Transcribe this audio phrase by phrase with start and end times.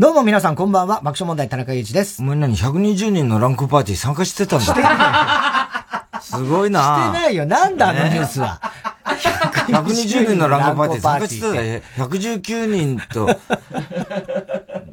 [0.00, 2.22] どうも皆さんこんばんは、爆笑問題田中裕一です。
[2.22, 7.46] お前何、120人のランクパーティー参加してたんだしてないすごいなしてないよ。
[7.46, 8.60] なんだあのニュースは。
[9.68, 11.82] 120人のランクパーティー参加してたよ。
[11.96, 13.28] 119人と、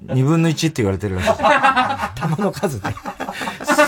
[0.07, 1.17] 2分の1って言われてる。
[2.15, 2.95] 玉の数ね。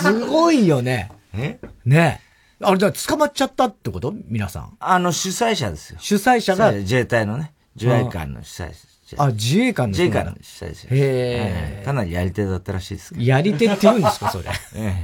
[0.01, 1.11] すごいよね。
[1.33, 1.59] え？
[1.85, 2.21] ね
[2.61, 4.13] あれ、じゃ捕まっちゃったってこと？
[4.27, 4.77] 皆さん。
[4.79, 5.99] あの、主催者ですよ。
[6.01, 6.71] 主催者が。
[6.71, 7.53] 自衛隊のね。
[7.75, 8.96] 自衛官の主催者。
[9.17, 10.87] あ、自衛官の自衛官の主催者。
[10.89, 11.83] へえ。
[11.85, 14.49] かなりやり手だったらしいですやり手って言うんですか、それ？
[14.75, 14.95] え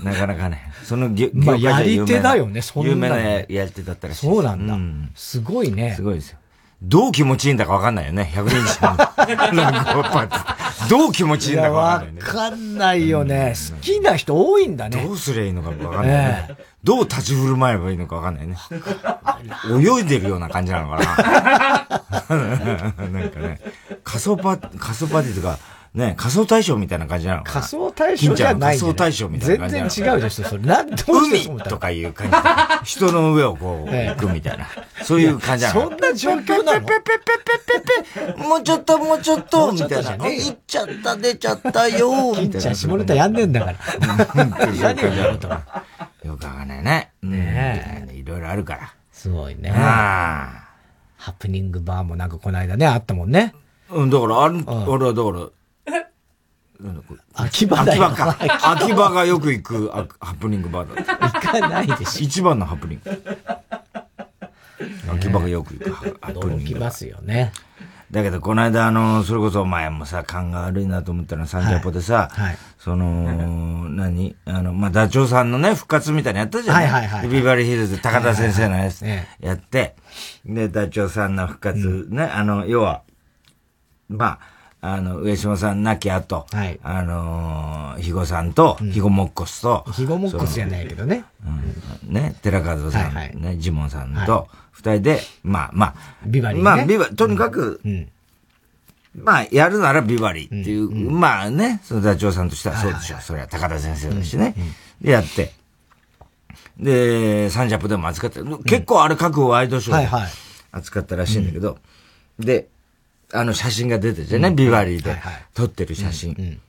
[0.00, 0.04] え。
[0.04, 0.72] なかなかね。
[0.82, 2.90] その業まあ、やり手だよね、そんな。
[2.90, 4.76] 有名なやり手だったらしいそうなんだ。
[5.14, 5.94] すごいね。
[5.94, 6.38] すごいですよ。
[6.82, 8.62] どう気持ちいいんだかわかんないよね、100人
[10.90, 12.20] どう気持ちいいんだかわかんない、ね。
[12.20, 13.54] わかんないよね。
[13.70, 15.00] 好きな人多いんだね。
[15.00, 16.56] どうすりゃいいのかわかんない、ね。
[16.82, 18.56] どう立ち振る舞えばいいのかわかんないね。
[19.70, 22.02] 泳いでるような感じなのかな。
[22.28, 23.60] なんかね、
[24.02, 25.58] 仮想パ、仮想パーティーとか、
[25.94, 30.62] ね、仮想大賞みたいな感じなの仮想大賞じゃない、仮想大賞みたいな感じ全然違うでしょ、それ。
[30.62, 31.78] なんと海と。
[31.78, 32.30] かいう感
[32.84, 32.94] じ。
[32.94, 34.66] 人の上をこう、行くみたいな。
[35.02, 35.82] そういう感じなの。
[35.82, 36.86] そんな状況なの。
[36.86, 37.82] ペペペペ
[38.14, 40.12] ペペペもうちょっと、もうちょっと、みたいな。
[40.12, 42.74] 行っちゃった、出ちゃったよ、みたいな。
[42.74, 43.78] 下ネタやんねえんだから。
[44.34, 45.48] 何をやると。
[45.48, 46.68] よくわかん。
[46.68, 47.10] ないね。
[47.22, 48.14] ねえ。
[48.14, 48.94] いろいろあるから。
[49.12, 49.70] すごいね。
[49.72, 52.30] ハプニングバーもなん。
[52.30, 53.30] かこの間ね、あったもん。
[53.30, 53.54] ね。
[53.90, 55.46] うん、だから、ある、俺はだから、
[57.34, 58.36] 秋葉だ秋葉か。
[58.72, 59.10] 秋葉。
[59.10, 61.28] がよく行くハプニングバーだった。
[61.28, 62.24] 行かないでしょ。
[62.24, 63.22] 一番のハプニング。
[65.14, 66.62] 秋葉がよく行くハプニング。
[66.62, 67.52] 行きますよね。
[68.10, 76.88] だけど、この間、あの、それこそ前もさ、勘が悪いなと思ったら、サンジャポでさ、はい、その、何あの、まあ、ダチョウさんのね、復活みたいなやったじゃない？
[76.88, 79.02] はいはいはい、ビバリーヒルズ、高田先生のやつ、
[79.40, 79.96] やって、
[80.44, 83.00] で、ダチョウさんの復活、ね、あの、要は、
[84.10, 84.38] まあ、
[84.84, 91.24] あの、上島さん亡き後、はい、あのー、肥後さんと、肥後もっこすと、肥後もっこすじゃないけどね。
[91.46, 95.94] うん、ね、寺門さん、はいはい、ね、ジモンさんと、二人で、まあまあ、
[96.26, 98.08] ビバリー、ね、まあ、ビバとにかく、うん、
[99.14, 103.18] まあ、やるならビバリーっていう、うん、まあね、そのダチョウさんとしてはそうでしょ。
[103.18, 104.56] それは高田先生だしね。
[105.00, 105.52] で、やって。
[106.76, 110.32] で、サンジャポでも扱って、結構あれ各ワイドショーで
[110.72, 111.78] 扱ったらしいんだけど、
[112.40, 112.66] で、
[113.32, 115.16] あの写真が出ててね、ビバリーで
[115.54, 116.60] 撮ってる写真。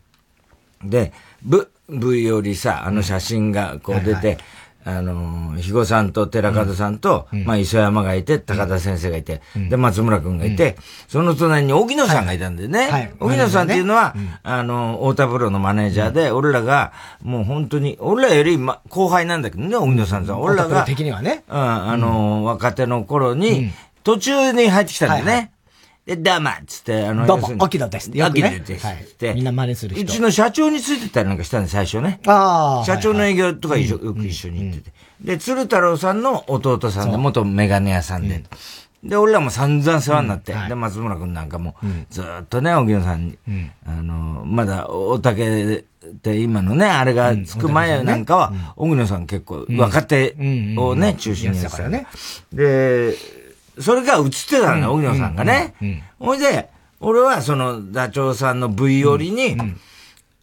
[0.83, 1.11] で、
[1.43, 4.37] V、V よりさ、あの写真がこう出て、
[4.85, 10.75] あの、肥後さんと寺門さんと、まあ、磯山がいて、高田先生がいて、で、松村くんがいて、
[11.07, 13.13] その隣に荻野さんがいたんでね。
[13.19, 14.13] 荻野さんっていうのは、
[14.43, 16.91] あの、太田プロのマネージャーで、俺らが、
[17.21, 20.41] もう本当に、俺らより、ま、後輩なんだけどね、荻野さんさん。
[20.41, 21.43] 俺らが、的にはね。
[21.47, 23.71] うん、あの、若手の頃に、
[24.03, 25.51] 途中に入ってきたんだよね。
[26.05, 28.09] で、どうもつって、あの、どうも、沖野です。
[28.09, 28.85] 沖野です。
[28.85, 29.35] はい。
[29.35, 30.03] みんな真似する人。
[30.03, 32.19] うちの社長についてたりなんかしたんで、最初ね。
[32.25, 32.85] ああ。
[32.85, 34.93] 社長の営業とかよく一緒に行ってて。
[35.21, 38.43] で、鶴太郎さんの弟さんで、元メガネ屋さんで。
[39.01, 41.75] で、俺らも散々世話になって、で、松村くんなんかも、
[42.09, 43.37] ずっとね、沖野さんに、
[43.85, 45.85] あの、まだ、お竹
[46.21, 50.35] で今のね、あれがつく前なんかは、沖野さん結構、若手
[50.77, 52.07] をね、中心にやってたね。
[52.51, 53.15] で、
[53.79, 55.73] それが映ってたんだ、荻野さんがね。
[56.19, 56.69] ほいで、
[56.99, 59.57] 俺はその、ダチョウさんの V 寄りに、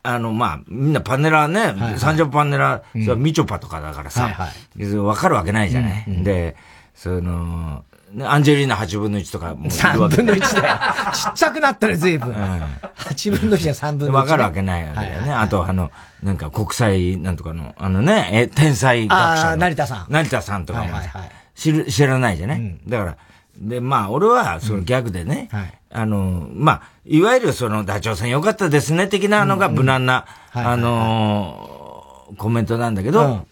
[0.02, 4.50] あの、まあ、みんなパネラーね、三条パネラー、みちょぱとかだからさ、
[4.96, 6.04] わかるわけないじゃない。
[6.22, 6.56] で、
[6.94, 7.84] その、
[8.22, 9.68] アンジェリーナ8分の1とかもう。
[9.68, 10.78] 3分の1だよ。
[11.14, 12.30] ちっちゃくなったね、随分。
[12.30, 14.16] うん、8分の1は3分の1。
[14.16, 15.32] わかるわけないわけだよね。
[15.32, 15.92] あと、あの、
[16.22, 19.50] なんか国際なんとかの、あのね、え、天才学者。
[19.52, 20.06] あ成田さん。
[20.08, 20.92] 成田さんとかも。
[20.92, 23.16] はいはい知る、知らないじゃない、うん、だから、
[23.58, 33.46] で、まあ、俺は、そのギャグでね、うんはい、あの、まあ、いわゆるその、ダチョウさんよかったですね、的なのが無難な、あのー、コメントなんだけど、うん、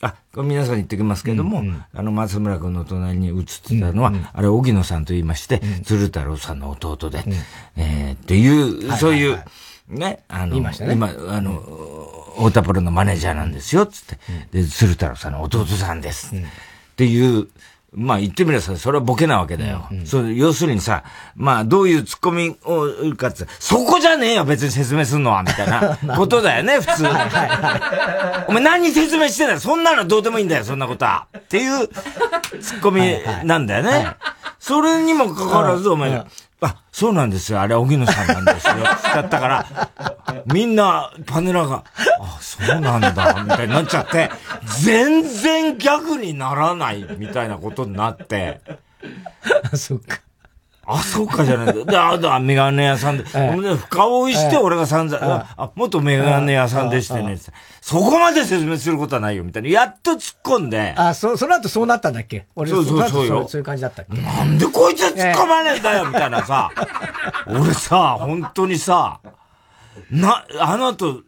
[0.00, 7.32] あ、これ皆さんに言ってきますけども、うんうん、あの、松村君の隣に映ってたのは、うんうん、あれ、荻野さんと言いまして、鶴太郎さんの弟で、うん、
[7.76, 9.44] えー、っていう、そういう、
[9.88, 11.60] ね、あの、ね、今、あの、
[12.36, 14.18] 太田プロのマネージャーなんですよ、つって。
[14.52, 16.34] で、鶴太郎さんの弟さんです。
[16.92, 17.48] っていう、
[17.94, 19.86] まあ言ってみればさ、それはボケなわけだよ。
[19.90, 21.04] うんうん、そう要するにさ、
[21.34, 27.06] まあどういうツッコミをかって、そこじゃねえよ別に説明すんのは、みたいな ことだよね、普通。
[28.48, 31.26] お前何説明してんだよそんなのどうでもいいんだよ、そんなことは。
[31.36, 31.88] っていう
[32.60, 33.02] ツッコミ
[33.44, 33.88] なんだよね。
[33.88, 34.16] はいはいはい
[34.62, 36.24] それにもかかわらず、お前、
[36.62, 37.60] あ、そうなんですよ。
[37.60, 38.74] あれ、荻野さんなんですよ。
[39.14, 39.66] だったから、
[40.46, 41.84] みんな、パネラが、
[42.20, 44.30] あ、そうなんだ、みたいになっちゃって、
[44.80, 48.60] 全然ギャグにならない、みたいなことになって。
[49.72, 50.20] あ、 そっか。
[50.84, 51.92] あ、そうかじゃないんだ。
[51.92, 57.38] で、あ、だ、メガネ屋さんで、 ええ、深追いして俺が散々、ええ、あ、元メガネ屋さんでしてね、
[57.80, 59.68] そこまで説明することはないよ、みたいな。
[59.68, 60.92] やっと突っ込んで。
[60.96, 62.46] あ、そ、その後そうなったんだっけ？
[62.56, 63.46] 俺そうそうそうよ。
[63.48, 64.20] そういう感じだったっけ？
[64.20, 66.70] なんでこいつは突っ込まねえんだよ、みたいなさ。
[67.46, 69.20] 俺さ、本当にさ、
[70.10, 71.20] な、あの後、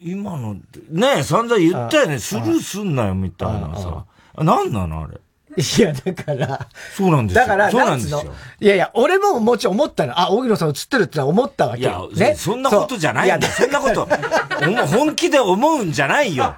[0.00, 0.54] 今の、
[0.90, 4.04] ねえ、散々言ったよね、スルーすんなよ、みたいなさ。
[4.38, 5.18] なんなのあれ？
[5.56, 6.68] いや、だから。
[6.96, 7.42] そうなんですよ。
[7.42, 8.24] だから、そうなんですよ。
[8.60, 10.18] いやいや、俺ももちろん思ったの。
[10.18, 11.80] あ、荻野さん映ってるって思ったわけ。
[11.80, 13.48] いや、ね、そんなことじゃないんだ。
[13.48, 14.08] そんなこと、
[14.86, 16.54] 本気で思うんじゃないよ。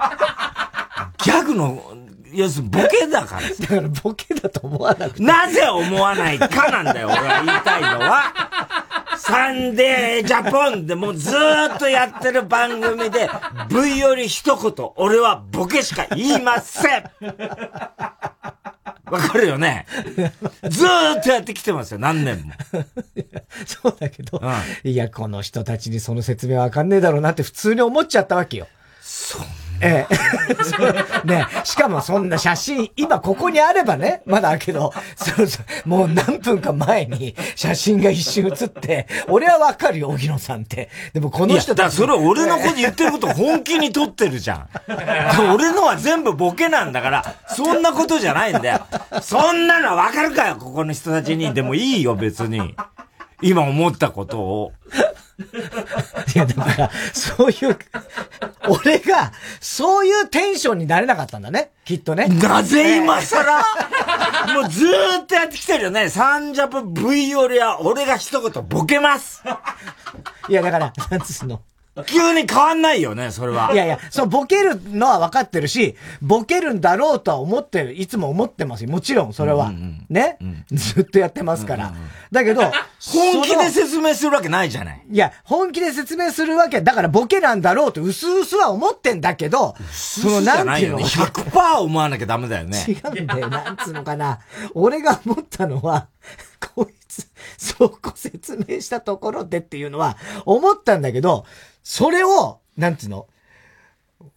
[1.19, 1.82] ギャグの、
[2.32, 3.43] 要するにボケだから。
[3.49, 5.23] だからボケだと思わなくて。
[5.23, 8.32] なぜ思わないかなんだよ、俺は言いたいのは。
[9.17, 13.31] サンデージャポンでもうずーっとやってる番組で、
[13.69, 17.05] V より一言、俺はボケしか言いません
[19.06, 19.87] わかるよね。
[20.69, 22.53] ずーっとやってきてますよ、何年も。
[23.67, 28.67] そうだけど、うん、いや、この人たちにその説明わかんねえだろうなって普通に思っちゃったわけよ。
[29.01, 31.27] そんええ。
[31.29, 40.89] ねしかもそんな写真、今ここにあればね、まだあるけど、そうそう、もう何分か前に写真が一瞬写って、俺はわかるよ、荻野さんって。
[41.13, 44.69] でもこの人だそれ俺のこと言ってること本気に撮ってるじゃん。
[45.55, 48.87] 俺のは全部ボケなんだから、そんなことじゃないんだよ。
[49.21, 51.53] そんなのわかるかよ、ここの人たちに。
[51.53, 52.75] でもいいよ、別に。
[53.43, 54.73] 今思ったことを。
[56.35, 57.79] いや、だから、そういう、
[58.69, 61.73] 俺が、そういうテンションになれなかったんだね。
[61.85, 62.29] きっとね。
[62.29, 63.63] なぜ今更？
[64.55, 66.09] もうずーっとやってきてるよね。
[66.09, 69.43] サンジャポ V よりは俺が一言ボケます。
[70.49, 71.61] いや、だから、なんつうの？
[72.02, 73.70] 急に変わんないよね、それは。
[73.73, 78.91] いやいや、そう、ボケるのは分かってるし、ボケるんだろうとは思ってる、いつも思ってますよ。
[78.91, 79.67] もちろん、それは。
[79.67, 81.88] うんうん、ね、うん、ずっとやってますから。
[81.88, 82.00] うんうん、
[82.32, 82.62] だけど、
[83.12, 85.05] 本気で説明するわけないじゃない。
[85.08, 92.85] いや、本気で説明するわけ、だからボケなんだろうと、うすうすは思ってんだけど、その、なんていうの ?100% 思わなきゃダメだよね。
[92.88, 94.40] 違うんだよ、なんつうのかな。
[94.75, 96.08] 俺が思ったのは、
[96.75, 97.29] こいつ、
[97.59, 101.44] そこ説明したところでっていうのは、思ったんだけど、
[101.82, 103.29] それを、なんつうの、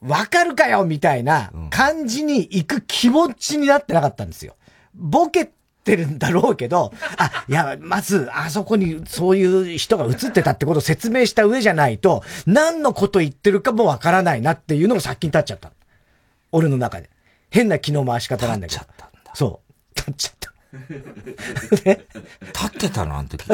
[0.02, 4.56] わかるかよみたいな感じに行く気持ちになってなかったんですよ。
[4.94, 5.52] ボケ
[5.88, 15.72] てるんだろうけど、あ、いや、まず、あそこにそういう人が映ってたってことを説明した上じゃないと、何のこと言ってるかもわからないなっていうのが先に立っちゃった。
[16.52, 17.10] 俺の中で。
[17.50, 18.82] 変な気の回し方なんだけど。
[18.82, 19.32] 立っちゃったんだ。
[19.34, 19.96] そう。
[19.96, 20.37] 立っちゃった。
[20.90, 23.48] 立ってたのあの時。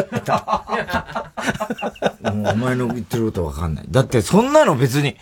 [2.23, 3.85] もうお前の言ってることわかんない。
[3.89, 5.17] だってそんなの別に、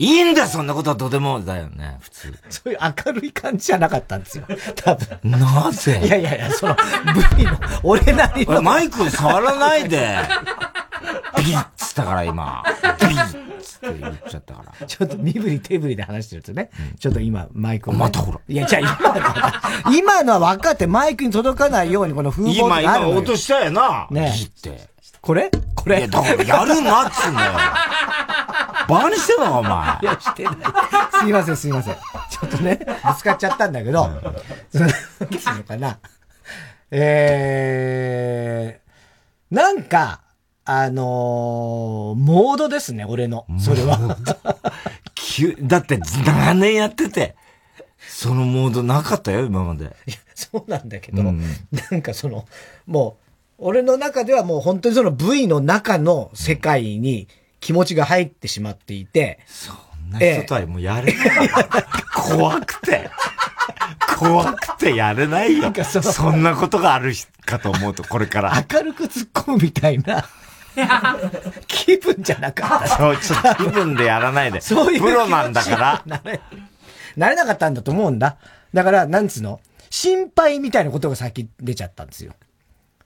[0.00, 2.38] いいんだそんなことはとてもだよね、普通。
[2.48, 4.44] そういう明るい感じじゃなかったんですよ。
[4.76, 5.18] 多分。
[5.30, 6.00] なぜ？
[6.02, 6.76] いやいやいや、その、
[7.36, 8.62] V の、俺なりの。
[8.62, 10.16] マイク触らないで。
[11.36, 12.64] ビッつったから今。
[12.82, 14.86] ビッって言っちゃったから。
[14.86, 17.98] ちょっと身振り手振りで話してるとね、うん、ちょっと今マイクを、ね。
[17.98, 18.40] またほら。
[18.48, 18.98] いや、じゃあ
[19.84, 24.06] 今の、今のは分かってマイクに届かないようにこの風貌がある今、今落としたよな。
[24.10, 24.89] ね切って。
[25.20, 25.50] これ？
[25.74, 25.98] これ？
[25.98, 27.52] いや、だからやるなっつうんだよ。
[28.90, 29.98] バカにしてんのか、お前。
[30.02, 30.54] いや、してない。
[31.22, 31.94] すいません、すいません。
[31.94, 34.10] ちょっとね、ぶつかっちゃったんだけど、
[34.72, 35.98] その、のかな。
[36.90, 40.22] えー、なんか、
[40.64, 41.04] あのー、
[42.16, 43.46] モードですね、俺の。
[43.58, 44.16] それは。
[45.62, 47.36] だって、長年やってて、
[48.08, 49.84] そのモードなかったよ、今まで。
[49.84, 51.42] いや、そうなんだけど、うん、
[51.90, 52.46] なんかその、
[52.86, 53.29] もう、
[53.60, 57.28] 俺の中ではもう本当にその V の中の世界に
[57.60, 59.38] 気持ちが入ってしまっていて。
[59.46, 61.50] そんな人とはもうやれない。
[62.16, 63.10] 怖くて。
[64.18, 65.72] 怖くてやれないよ。
[65.84, 67.12] そそんなことがある
[67.44, 68.66] かと思うと、これから。
[68.72, 70.26] 明るく突っ込むみたいな。
[71.66, 72.96] 気分じゃなかった。
[72.96, 74.60] そう、ちょっと気分でやらないで。
[74.60, 76.02] そういうプロなんだから。
[76.06, 76.40] なれ、
[77.16, 78.36] なれなかったんだと思うんだ。
[78.72, 79.60] だから、なんつうの？
[79.90, 82.34] 心配みたいなことが先出ちゃったんですよ。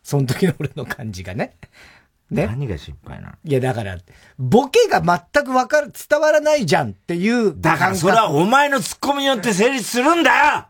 [0.04, 1.56] その時の俺の感じがね。
[2.30, 2.46] ね。
[2.46, 3.32] 何が心配なの？
[3.44, 3.98] いや、だから、
[4.38, 7.54] ボケが全くわかる、伝わらないじゃんっていう。
[7.60, 10.66] だからそれはお前のツッコミによって成立するんだよ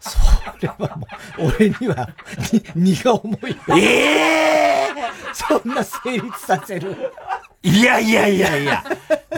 [0.00, 0.18] そ
[0.60, 1.06] れはも
[1.38, 2.08] う、俺には、
[2.74, 3.56] 荷が重い。
[3.78, 6.96] ええー、そんな成立させる。
[7.62, 8.82] いやいやいやいや、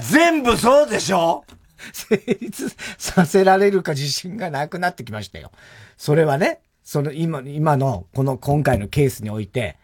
[0.00, 1.44] 全部そうでしょ？
[1.92, 5.50] 成立させられるか自信がなくなってきましたよ。
[5.96, 6.60] それはね。
[6.84, 9.76] その今、今の、この今回のケースにおいて、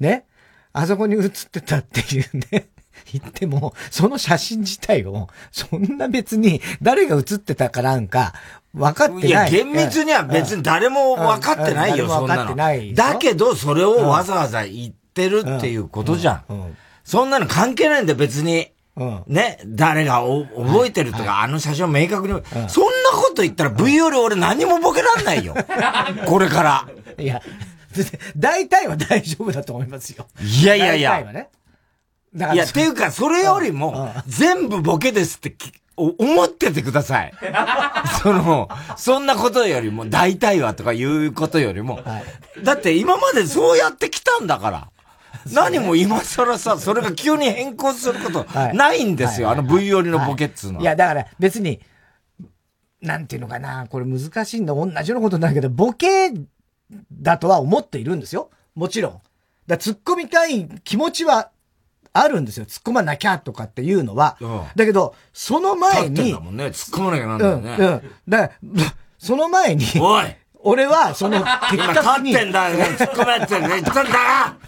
[0.00, 0.24] ね、
[0.72, 2.68] あそこに映ってたっていうね、
[3.12, 8.32] 言っても、その写真自体を、そんな別に誰が写ってたかなんか、
[8.74, 9.26] 分かってない。
[9.26, 12.56] いや、厳密には別に誰も分かってないよ、そんなの。
[12.56, 16.74] だけど、それをわざわざ言ってるっていうことじゃん。
[17.04, 18.70] そんなの関係ないんだよ、別に。
[19.26, 22.34] ね、誰が覚えてるとか、あの写真を明確に、
[22.68, 25.54] そんなこと言ったら V より俺何もボケらんないよ。
[26.26, 26.88] これから。
[27.18, 27.40] いや、
[28.36, 30.26] 大体は大丈夫だと思いますよ。
[30.40, 31.10] いやいやいや。
[31.10, 31.48] 大体はね。
[32.34, 35.54] いや、っていうか、それよりも、全部ボケですって
[35.96, 37.32] 思っててください。
[38.22, 42.20] その、そんなことよりも、大体はとかいうことよりも、は
[42.60, 44.88] い、だって今までそうやってきたんだから。
[45.52, 50.82] 何も今更さ、それが急に変更することないんですよ、あの V 寄りのボケっつうのは。
[50.82, 51.80] いや、だから別に、
[53.00, 56.32] なんていうのかな、これ難しいんだ、同じようなことになるけど、ボケ
[57.12, 58.50] だとは思っているんですよ。
[58.74, 59.20] もちろん。
[59.66, 61.50] だ突っ込みたい気持ちは
[62.12, 62.66] あるんですよ。
[62.66, 64.36] 突っ込まなきゃとかっていうのは。
[64.40, 66.32] うん、だけど、その前に。
[66.32, 66.66] だもんね。
[66.66, 67.76] 突っ込まなきゃなんだよね。
[67.78, 67.86] うん。
[67.86, 68.02] うん。
[68.28, 68.52] だ
[69.18, 69.84] その前に。
[70.00, 70.24] おい
[70.68, 71.38] 俺は、その、
[71.70, 74.58] 結果立ってんだよ、突っ込めって言ったんだ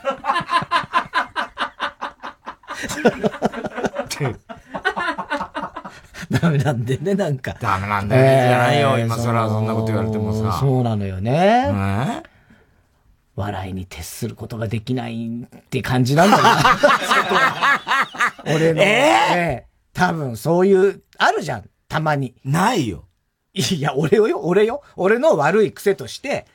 [6.30, 7.54] ダメなんでね、なんか。
[7.60, 10.58] ダメなんだよ、えー、じゃないよ、今更そんなこと言われてもさ。
[10.58, 12.22] そうなのよね。
[12.24, 12.30] え
[13.36, 16.60] 笑いに徹することができないって感じなんだよな。
[18.56, 18.82] 俺の。
[18.82, 18.88] えー、
[19.36, 22.34] えー、多分そういう、あるじゃん、たまに。
[22.42, 23.04] ないよ。
[23.54, 24.82] いや、俺よ、俺よ。
[24.96, 26.46] 俺の悪い癖として、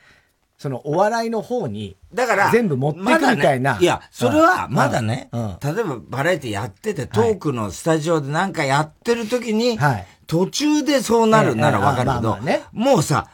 [0.58, 3.74] そのお笑いの方に、だから、全部持っていくみたいな。
[3.74, 12.38] ね、いや、それはまだね、うん、例えばバラエティやってて、トークのスタジオでなんかやってる時に、はい、途中でそうなるならわかるけど、
[12.72, 13.28] もうさ、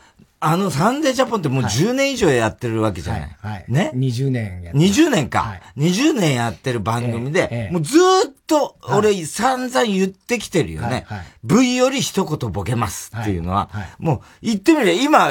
[0.44, 3.22] あのサンデージャポンってもう10年以上やってるわけじゃない。
[3.22, 3.52] はい。
[3.52, 4.84] はい、ね ?20 年やってる。
[4.86, 5.38] 20年か。
[5.42, 11.04] はい、20年やってる番組で、ええ、もうずっと俺散々言ってきてるよね。
[11.06, 15.30] はいはい、V より一言ボケますっていうのは、はいはい、もう言ってみれば今、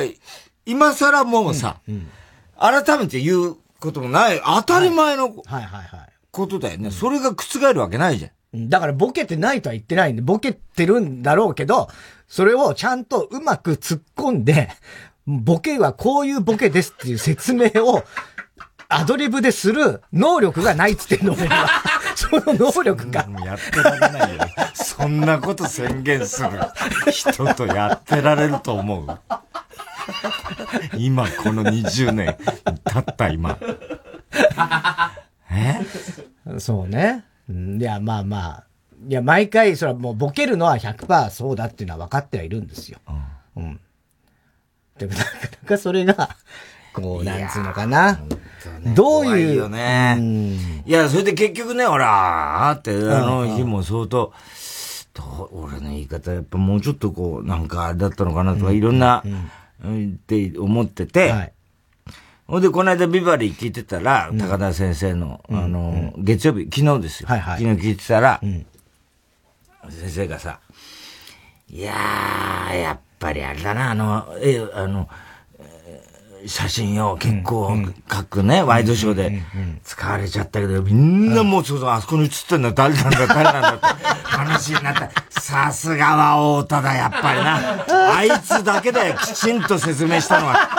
[0.66, 2.08] 今更もうさ、うんうん、
[2.58, 5.34] 改めて言うこともない、当たり前の
[6.32, 6.92] ことだよね。
[6.92, 8.28] それが覆るわけないじゃ
[8.58, 8.70] ん。
[8.70, 11.90] だからボケてないとは言ってないんで、ボケてるんだろうけど、
[12.28, 14.70] それをちゃんとうまく突っ込んで、
[15.26, 18.04] ボケはこういうボケですっていう説明を、
[18.90, 21.70] アドリブでする能力がないっつってんの、俺は。
[22.22, 23.28] その能力が。
[23.44, 24.44] やってられないよ。
[24.74, 26.50] そんなこと宣言する
[27.12, 29.20] 人とやってられると思う。
[30.98, 32.38] 今、この20年
[32.84, 33.58] 経った今。
[35.52, 35.80] え？
[36.60, 37.26] そうね。
[37.50, 38.64] いや、まあまあ、
[39.08, 43.00] いや、毎回、それはもうボケるのは100%そうだっていうのは分かってはいるんですよ。
[43.56, 43.64] うん。
[43.64, 43.80] うん。
[44.98, 45.26] でもなか
[45.64, 46.38] なかそれが、
[46.94, 48.14] こう、なんつうのかな。
[48.14, 49.54] ね、どういう。
[49.54, 50.84] いよね、うん。
[50.86, 54.34] いや、それで結局ね、ほら、あって、あの日も相当、
[55.14, 59.24] どう俺の言い方、やっぱもうちょっとこう、なんかあれだったのかなとか、いろんな、っ
[60.28, 61.54] て思ってて、はい
[62.52, 67.30] ほんで、この間ビバリー聞いてたら、高田先生の、あの、月曜日、昨日ですよ。
[67.30, 68.42] はいはい、昨日聞いてたら、
[69.90, 70.60] 先生がさ、
[71.70, 75.08] いやー、やっぱりあれだな、あの、え、あの、
[76.46, 77.76] 写真を結構
[78.12, 79.42] 書くね、ワイドショーで
[79.84, 83.86] 使われちゃったけど、みんなもうそうそう、あそこに写ってんの誰なんだ、誰なんだって
[84.24, 85.10] 話になった。
[85.40, 87.60] さすがは太田だ、やっぱりな。
[88.18, 90.70] あいつだけだよ、きちんと説明したのは。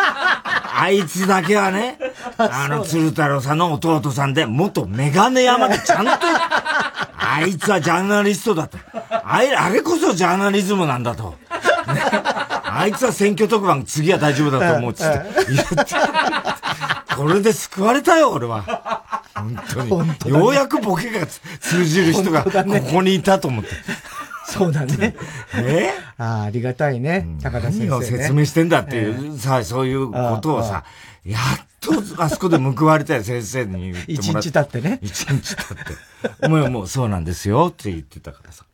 [0.75, 1.99] あいつだけはね、
[2.39, 6.13] あの、鶴太郎さんの弟さんで、元メガネ山でちゃんと、
[7.19, 8.79] あいつはジャーナリストだと。
[9.11, 11.37] あれ、あれこそジャーナリズムなんだと。
[11.93, 12.03] ね、
[12.75, 15.95] あいつは選挙特番次は大丈夫だと思うっつって言って。
[17.17, 19.23] これで救われたよ、俺は。
[19.35, 20.35] 本当に。
[20.35, 22.51] ようやくボケが通じる人がこ
[22.91, 23.71] こにいたと思って。
[24.47, 25.15] そうだね。
[25.57, 25.91] え？
[26.19, 27.27] ああ、ありがたいね。
[27.43, 27.87] 高田先生、ね。
[27.89, 30.85] 何を説明してんだっていう、さ、そういうことをさ、
[31.25, 31.41] やっ
[31.81, 34.99] とあそこで報われたよ、先生に言って一日経ってね。
[35.01, 36.49] 一日経って。
[36.49, 38.65] もう、もう、そうなんですよって言ってたからさ。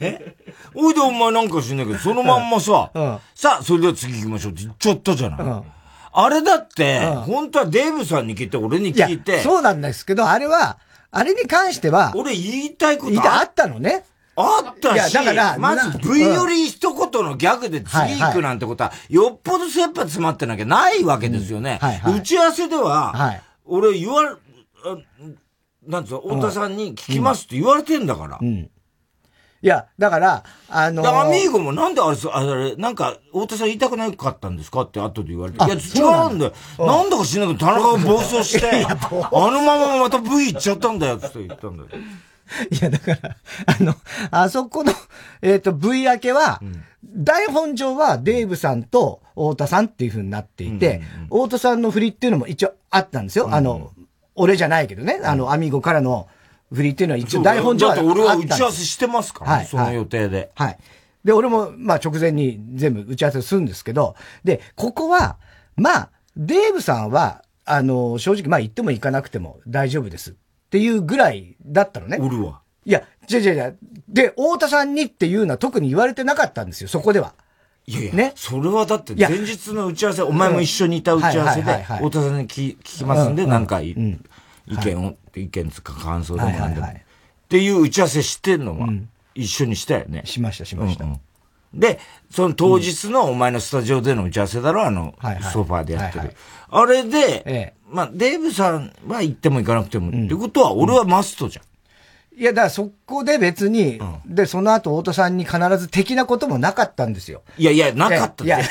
[0.00, 0.36] ね。
[0.74, 5.40] おいでお前なんか知んないけど、そのまんまさ、うん、さあ、それでは次行きましょうって言っちゃったじゃない。
[5.40, 5.62] うん
[6.10, 9.40] あれだって、うん、本当はデーブさんに聞いて、俺に聞いて。
[9.40, 10.78] そうなんですけど、あれは、
[11.10, 12.12] あれに関しては。
[12.16, 14.04] 俺言いたいことあったのね。
[14.34, 21.80] あったし、だからまず V より一言のギャグで次行くなんてことは、よっぽど切羽詰まってなきゃないわけですよね。
[21.82, 24.38] 打ち合わせでは、俺言わ、
[25.86, 28.38] なんつうの、太田さんに聞きますって言われてんだから。
[29.60, 34.82] いや、だから、あのー、アミーゴもなんであれ、あれ、なんか、太田さん言いたくなかったんですか？
[34.82, 35.64] って後で言われて。
[35.64, 35.78] いや、違
[36.30, 36.52] うんだよ。
[36.78, 38.96] なんだか知んないけど、田中が 暴走して、あ
[39.32, 41.88] のまままた V 行っちゃったんだよって言ったんだよ。
[42.70, 43.36] いや、だから、
[43.66, 43.94] あの、
[44.30, 44.92] あそこの、
[45.42, 53.46] えっ、ー、と、V 明けは、うん、台本上はデーブさんと太田さんっていう風になっていて、うんうんうん、太田さんの振りっていうのも一応あったんですよ。
[53.46, 53.90] うんうん、あの、
[54.34, 56.28] 俺じゃないけどね、あの、アミーゴからの
[56.72, 60.50] 振りっていうのは一応台本上はだって俺は打ち合わせしてますから、ね、はい、その予定で。
[60.54, 60.78] はい。
[61.24, 65.36] で、俺も、まあ直前に全部打ち合わせするんですけど、で、ここは、
[65.76, 70.34] まあ、デーブさんは、あの、正直、まあ言っても行かなくても大丈夫ですっ
[70.70, 72.18] ていうぐらいだったのね。
[72.20, 72.60] 俺は。
[72.84, 73.72] いや、じゃじゃじゃ
[74.08, 77.34] で、太田さんにっていうのは特に言われてなかったんですよ、そこでは。
[77.86, 78.32] いやいや、ね。
[78.36, 83.94] それはだって前日の打ち合わせ、お前も一緒にいた打ち合わせで、太田さんに聞きますんで、何回、
[84.68, 86.86] 意見を、意見つか感想でも何でも。
[86.86, 86.92] っ
[87.48, 88.88] ていう打ち合わせしてんのは、
[89.34, 90.22] 一緒にしたよね。
[90.24, 91.04] しました、しました。
[91.74, 91.98] で、
[92.30, 95.14] その当日のお前のスタジオでの打ち合わせだろ、あの、
[95.52, 96.34] ソファーでやってる。
[96.70, 101.64] あれで、まあ、デーブさんは行っても行かなくても、ってことは、俺はマストじゃん。
[102.38, 107.42] いや、だからそこで別に、うん、で、その後、太田さんに必ず的なこともなかったんですよ。
[107.56, 108.66] いやいや、なかったいや、違う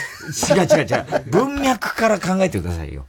[0.62, 1.06] 違う違う。
[1.30, 3.06] 文脈から考えてくださいよ。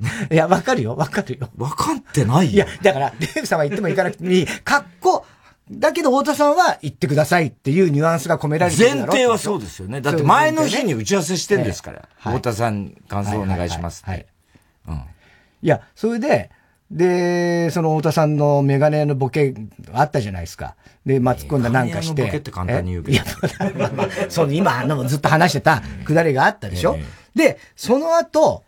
[0.30, 1.48] いや、わかるよ、わかるよ。
[1.56, 2.52] わかってないよ。
[2.52, 4.46] いや、だから、デーブさんは言っても行かなくていい。
[4.46, 5.24] かっこ、
[5.70, 10.00] だけど、太田さんは言ってくださいっていうニュアンスが込められてる前提はそうですよね。
[10.00, 12.08] だって前の日に打ち合わせしてんですから。
[12.18, 14.02] 太田さん、感想お願いします。
[14.04, 14.26] はい。
[14.88, 14.94] うん。
[14.94, 15.00] い
[15.62, 16.50] や、それで、
[16.90, 19.54] で、その太田さんのメガネのボケ
[19.92, 20.74] あったじゃないですか。
[21.04, 22.24] で、まあ、突っ込んだなんかして。
[22.24, 23.14] ボケって簡単に言うけど。
[23.14, 23.24] いや、
[23.76, 28.64] まあまあ、そう、今、あの、ずっと話してたくだりがあったでしょ、えー、で、その後、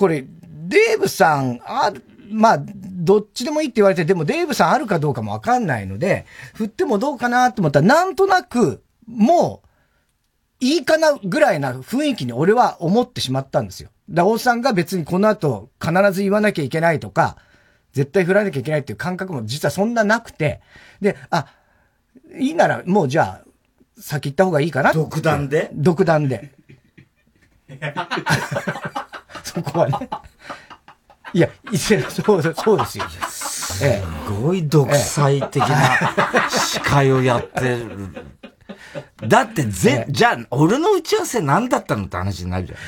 [0.00, 1.92] これ、デーブさん、あ、
[2.30, 13.90] まあ、どっちでもいいって言われて、でもデーブさんあるかどうかもわかんないので、振ってもどうかなと思ったら、なんとなく、もう、いいかなぐらいな雰囲気に俺は思ってしまったんですよ。
[14.08, 17.36] だ大さんが別にこの後必ず言わなきゃいけないとか、
[17.92, 20.62] 絶対振らなきゃいけないっていう感覚も実はそんななくて、
[21.02, 21.44] で、あ、
[22.38, 23.44] いいならもうじゃあ、
[24.00, 25.70] 先行った方がいいかな独断で？
[25.74, 26.52] 独断で。
[29.54, 30.08] そこはね。
[31.32, 31.96] いや、そ
[32.36, 33.04] う、そうですよ。
[33.28, 33.84] す
[34.42, 38.08] ごい独裁的な司会をやってる。
[39.26, 42.78] だってぜ、じゃあ、俺の打ち合わせ何だったのって話になるじゃん。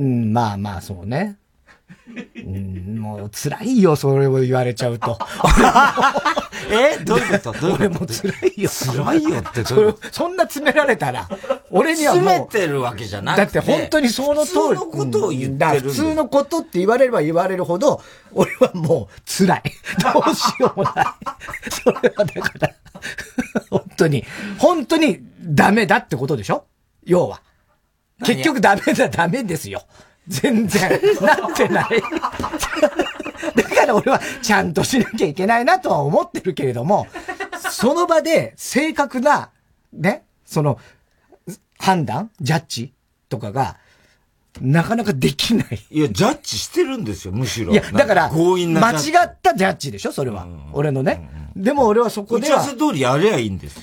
[0.00, 1.36] うん、まあまあ、そうね。
[2.36, 5.18] うん、もう辛いよ、それを言われちゃうと。
[6.70, 7.60] えどういうこと？
[7.60, 8.12] どういうこと？
[8.14, 8.70] 俺も辛いよ。
[8.70, 11.28] 辛いよってそそんな詰められたら、
[11.70, 12.24] 俺にはもう。
[12.24, 13.42] 詰めてるわけじゃなくて。
[13.42, 14.58] だって本当にその通り。
[14.60, 19.62] 普通のことを言ってる、普通のことって言われれば言われるほど、俺はもう辛い。
[20.12, 21.04] どうしようもない。
[21.70, 22.70] それはだから、
[23.70, 24.24] 本当に、
[24.58, 26.64] 本当にダメだってことでしょ？
[27.04, 27.40] 要は。
[28.24, 29.82] 結局ダメだ、ダメですよ。
[30.28, 31.88] 全然、なってない。
[33.54, 37.06] だから俺はちゃんとしなきゃいけないなとは思ってるけれども、
[37.70, 39.50] その場で正確な、
[39.92, 40.78] ね、その、
[41.78, 42.92] 判断ジャッジ
[43.28, 43.76] とかが、
[44.60, 45.80] なかなかできない。
[45.90, 47.72] いや、ジャッジしてるんですよ、むしろ。
[47.72, 50.46] いや、だから、強引な間違ったジャッジでしょ、それは。
[50.72, 51.30] 俺のね。
[51.56, 52.56] でも俺はそこでは。
[52.60, 53.82] 打ち合わせ通りやりゃいいんですよ。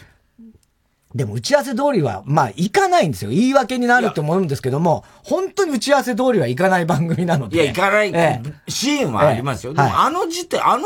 [1.15, 3.31] でも打ち合わせ通りは、まあ、いかないんですよ。
[3.31, 7.55] 言い訳になると思うんですけども、本当に打ち合わせ通りはいかない番組なので。
[7.55, 9.71] いや、いかない、ええ、シーンはありますよ。
[9.71, 10.85] え、でも、あの時点、あの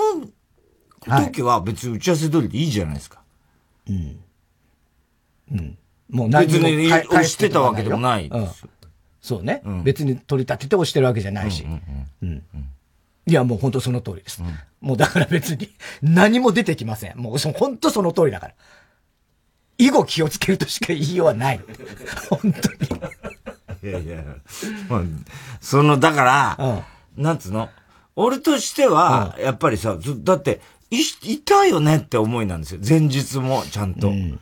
[1.25, 3.21] 時は別に打ち合わせ通りでいいじゃないですか。
[3.89, 4.19] うん。
[5.51, 5.77] うん。
[6.11, 8.47] もう何別に押してたわけでもないうん、
[9.21, 11.63] そうね、うん、別に取り立てて押してるわけじゃないし。
[11.63, 11.71] うん
[12.21, 12.69] うんうん
[13.25, 14.41] いや、もう本当その通りです。
[14.41, 15.69] うん、もうだから別に
[16.01, 17.17] 何も出てきません。
[17.17, 18.53] もう本当その通りだから。
[19.79, 21.59] 以後気をつけるとしか言いようはない。
[22.29, 23.01] 本当に。
[23.81, 24.23] いやいや、
[24.89, 25.01] まあ、
[25.61, 26.83] その、だから、
[27.17, 27.69] うん、なんつうの？
[28.17, 30.59] 俺としては、やっぱりさ、だって、
[30.91, 32.81] い、いたよねって思いなんですよ。
[32.87, 34.09] 前日も、ちゃんと。
[34.09, 34.39] うん、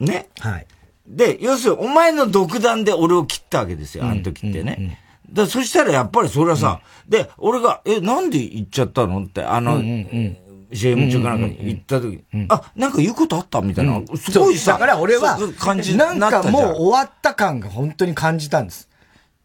[0.00, 0.28] ね？
[0.40, 0.66] はい。
[1.06, 4.76] で、要するに、お前の独断で俺を切ったわけですよ、あの時ってね。
[4.76, 4.96] うんうんうん
[5.32, 10.36] だそしたらやっぱりそれはさ、うん、で、俺が、え、なんで行っちゃったのって、あの、うんうんうん、
[10.74, 18.88] CM 中かなんかに行った時に、あ、なんか言うことあったみたいな、すごいさ、だから俺は、感じなんかもう終わった感が本当に感じたんです。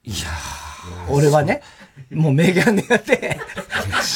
[0.03, 0.15] いや
[1.09, 1.61] 俺はね、
[2.11, 3.39] もうメガネで。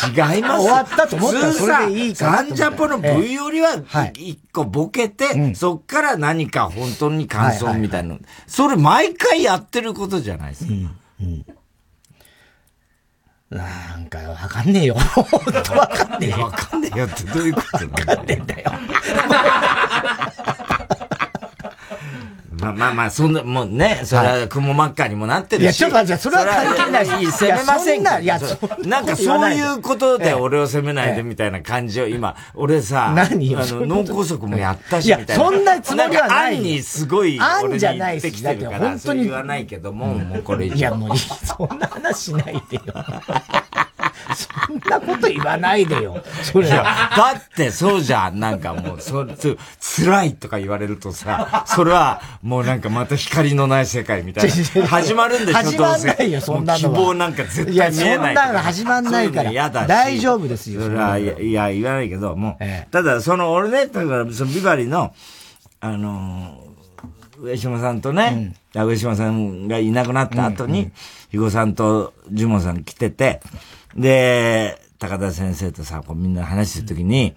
[0.08, 0.64] 違います。
[0.64, 3.84] 終わったと思ったらそれでいいかなサンジャポの V よりは、
[4.18, 8.18] 一個ボケて、そっから何か本当に感想みたいな。
[8.48, 10.72] それ毎回やってることじゃないですか。
[10.72, 10.74] う
[11.24, 11.46] ん
[13.54, 14.96] なんか、わかんねえよ。
[15.76, 16.40] わかんねえよ。
[16.46, 18.08] わかんねえよってどういうことなんだよ。
[18.10, 18.72] わかんねえんだよ。
[22.64, 25.64] まあまあまあ、そんな、もうね、それは雲真っ赤にもなってるし。
[25.64, 27.32] いや、ちょっと待って、それは関係ないし。
[27.32, 28.40] 責めませんいや、
[28.86, 35.44] なんかそういうことで俺を責めないでみたいな感じを今、俺さ、何あの、脳梗塞もやったし、みたいな。
[35.44, 36.56] そんなつもりはない。
[36.58, 40.76] 案にすごい、俺に言ってきてるから、本当に言わないけども、もうこれ以上。
[40.76, 42.84] いや、もう、そんな話しないでよ。
[44.36, 46.24] そんなこと言わないでよ。
[46.44, 46.84] それは。
[47.16, 48.40] だってそうじゃん。
[48.40, 54.88] なんかもう、そ、つ、辛いとか言われるとさ、それはもうなんかまた光のない世界みたいな。
[54.88, 57.94] 始まるんでしょ、始まんないよ、そんなの希望なんか絶対見えない。
[57.94, 59.52] いや、そんなの始まんないから。
[59.52, 60.82] 嫌だ大丈夫ですよ。
[60.82, 65.14] それは、いや、いや言わないけど、もう、ただその俺ね、だからそのビバリの、
[65.80, 66.60] あの
[67.40, 70.92] 上島さんとね、上島さんがいなくなった後に、
[71.26, 73.42] 肥後さんとジモンさん来てて、
[73.96, 77.36] で、高田先生とさ、こうみんな話してるときに、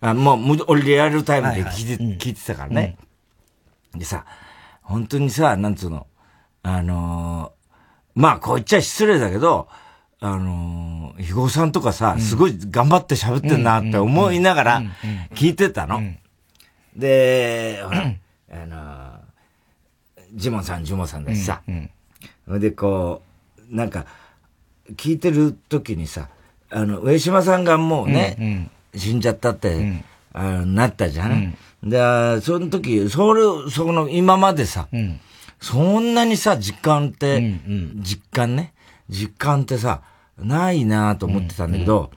[0.00, 2.96] あもう、俺リアルタイムで聞いて、聞いてたからね。
[3.94, 4.24] でさ、
[4.82, 6.06] 本当にさ、なんつうの、
[6.62, 9.68] あのー、まあ、こう言っちゃ失礼だけど、
[10.20, 14.82] あのー、肥後さんとかさ、すごい頑張って喋ってんなって思いながら
[15.34, 16.00] 聞いてたの。
[16.96, 18.14] で、ほら、
[18.50, 19.18] あのー、
[20.34, 21.62] ジモンさん、ジモンさんだしさ。
[22.46, 23.22] で、こ
[23.70, 24.06] う、なんか、
[24.96, 26.28] 聞いてる時にさ、
[26.70, 31.56] あの、上島さんがもうね、うんうん、死んじゃったって、うん、あなったじゃん。
[31.82, 31.98] うん、で、
[32.40, 35.20] その時、それ、その、今までさ、うん、
[35.60, 37.48] そんなにさ、実感って、うんう
[37.98, 38.72] ん、実感ね、
[39.08, 40.02] 実感ってさ、
[40.38, 42.10] ないなと思ってたんだけど、うんうん、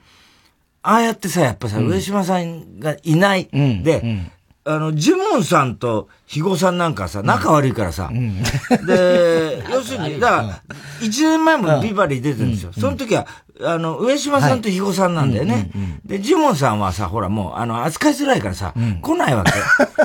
[0.82, 4.30] ああやってさ、やっぱさ、上島さんがいない、で、
[4.64, 8.42] あの、ジモンさんと肥後さんなんかさ、仲悪いからさ、うん、
[8.86, 10.62] で、 要するに、だから、
[11.00, 12.72] 1年前もビバリー出てるんですよ。
[12.72, 13.26] その時は、
[13.60, 15.70] あの、上島さんと肥後さんなんだよね。
[16.04, 18.72] で、ジモンさんはさ、ほらもう、あの、扱いづらいからさ、
[19.02, 19.52] 来ないわけ。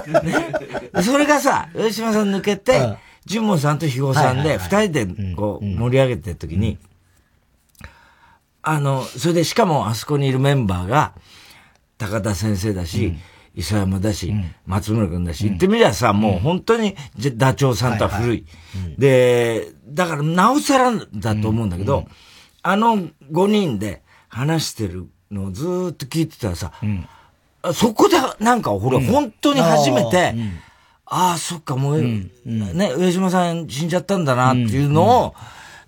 [0.25, 0.53] ね。
[1.03, 6.79] それがさ、上島さん抜けて、ジモンさんと肥後さんで、二人でこう、盛り上げてる時に、
[8.63, 11.13] あの、それでしかもあそこにいるメンバーが、
[11.99, 13.15] 高田先生だし、
[13.57, 14.33] 磯山だし、
[14.67, 16.95] 松村君だし、言ってみりゃさ、もう本当に、
[17.35, 18.45] ダチョウさんとは古い。
[18.99, 22.07] で、だからなおさらだと思うんだけど、
[22.61, 22.97] あの
[23.31, 26.71] 5人で話してるのをずっと聞いてたらさ、
[27.73, 30.35] そこでなんか俺本当に初めて、
[31.07, 35.35] ああ、そっか、もう、ね、上島さん死んじゃったんだなっていうのを、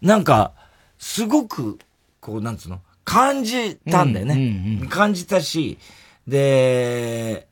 [0.01, 0.53] なんか、
[0.97, 1.77] すごく、
[2.21, 4.88] こう、なんつうの、感じたんだよね。
[4.89, 5.77] 感じたし、
[6.25, 7.48] で、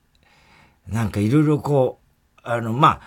[0.89, 2.00] なんかいろいろこ
[2.38, 3.02] う、あの、ま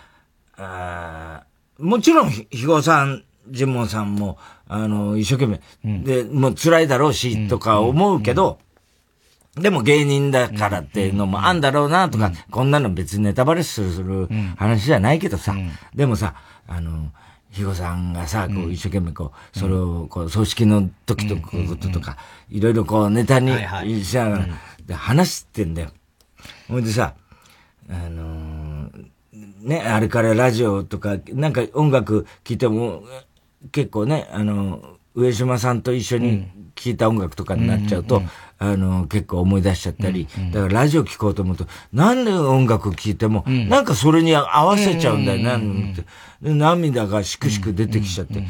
[0.57, 1.47] あ、あ
[1.79, 4.39] もちろん、肥後さん、ジモンさんも、
[4.69, 8.59] あの、一生懸命、うん、で、もう辛いだろうし、とか思うけど、
[9.55, 15.55] でも芸人だからっていうのもあんだろうなとか、こんなの別にネタバレするする話じゃないけどさ、
[15.95, 16.35] でもさ、
[16.69, 17.11] あの、
[17.51, 22.17] 肥後さんがさ、こう一生懸命こう、それをこう、葬式の時とか、こととか、
[22.49, 23.53] いろいろこうネタに
[24.05, 24.47] しながら、
[24.87, 25.91] で話してんだよ。
[26.69, 27.15] ほいでさ、
[27.91, 33.03] あのー、ね、あれからラジオとか、なんか音楽聴いても、
[33.73, 38.31] 結構ね、あの、上島さんと一緒に聴いた音楽とかになっちゃうと、うん
[38.63, 46.05] あの、結構思い出しちゃったり、うんうん、だからラジオ聴こうと思うと、なんで音楽聴いても、うん、なんかそれに合わせちゃうんだよな、うん、で
[46.43, 48.47] 涙がしくしく出てきちゃって。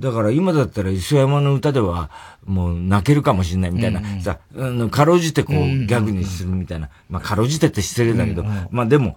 [0.00, 2.10] だから今だったら磯山の歌では
[2.44, 6.90] もう泣けるかもしれないみたいな、うんうん、さ、あの、かろうじてこうギャグにするみたいな。
[7.08, 9.16] まあかろうじてって失礼だけど、うんうん、まあでも、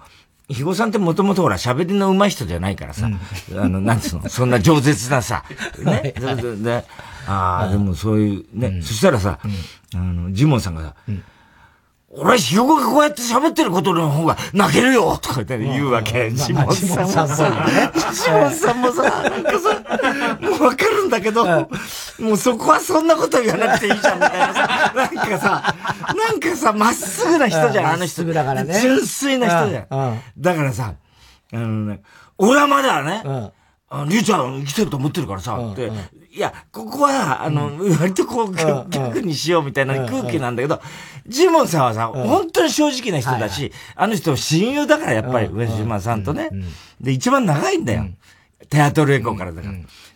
[0.49, 3.09] 肥後さんってもともとほら喋りの上手い人じゃないからさ、
[3.51, 5.43] うん、あの、なんつうの、そんな饒舌なさ、
[5.83, 6.13] ね。
[6.61, 6.85] で、
[7.27, 9.39] ああ、でもそういうね、うん、そしたらさ、
[9.93, 10.95] あの、ジモンさんがさ、
[12.19, 16.31] 俺はひよこがこうやって喋ってることの方が泣けるよとか言うわけ。
[16.31, 17.67] ジモンさんもさ、
[18.11, 25.75] ジモンさんもさ、なんかさ、もうわかるんだけど、もうそこはそんなこと言わなくていいじゃんみたいなさ、なんかさ、
[26.15, 28.25] なんかさ、まっすぐな人じゃん、あの人。
[28.25, 28.79] だからね。
[28.81, 30.21] 純粋な人じゃん。
[30.37, 30.95] だからさ、
[31.53, 32.01] あのね、
[32.39, 33.21] 俺はまだね、
[33.89, 35.91] あ、りゅうちゃん生きてると思ってるからさ、って、
[36.37, 38.53] いや、ここは、あの、割とこう、
[38.89, 40.79] 逆にしようみたいな空気なんだけど、
[41.27, 46.49] ジモンさんはさ、本当に正直な人だし、あの人親友だからやっぱり上島さんとね。
[47.01, 48.05] で、一番長いんだよ。
[48.69, 49.73] テアトルエコーからだから。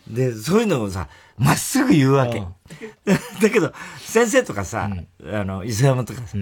[0.08, 1.08] で、そういうのをさ、
[1.38, 2.40] まっすぐ言うわけ。
[3.42, 4.90] だけど、先生とかさ、
[5.32, 6.38] あの、磯山とかさ、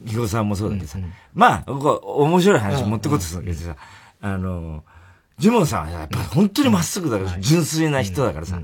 [0.00, 0.98] 肥後さんもそうだけどさ、
[1.32, 3.76] まあ、面白い話持ってこうとするわけでさ、
[4.20, 4.84] あの、
[5.38, 8.60] ジモンさんはやっぱり本当にまっすぐだから、純粋な人だからさ、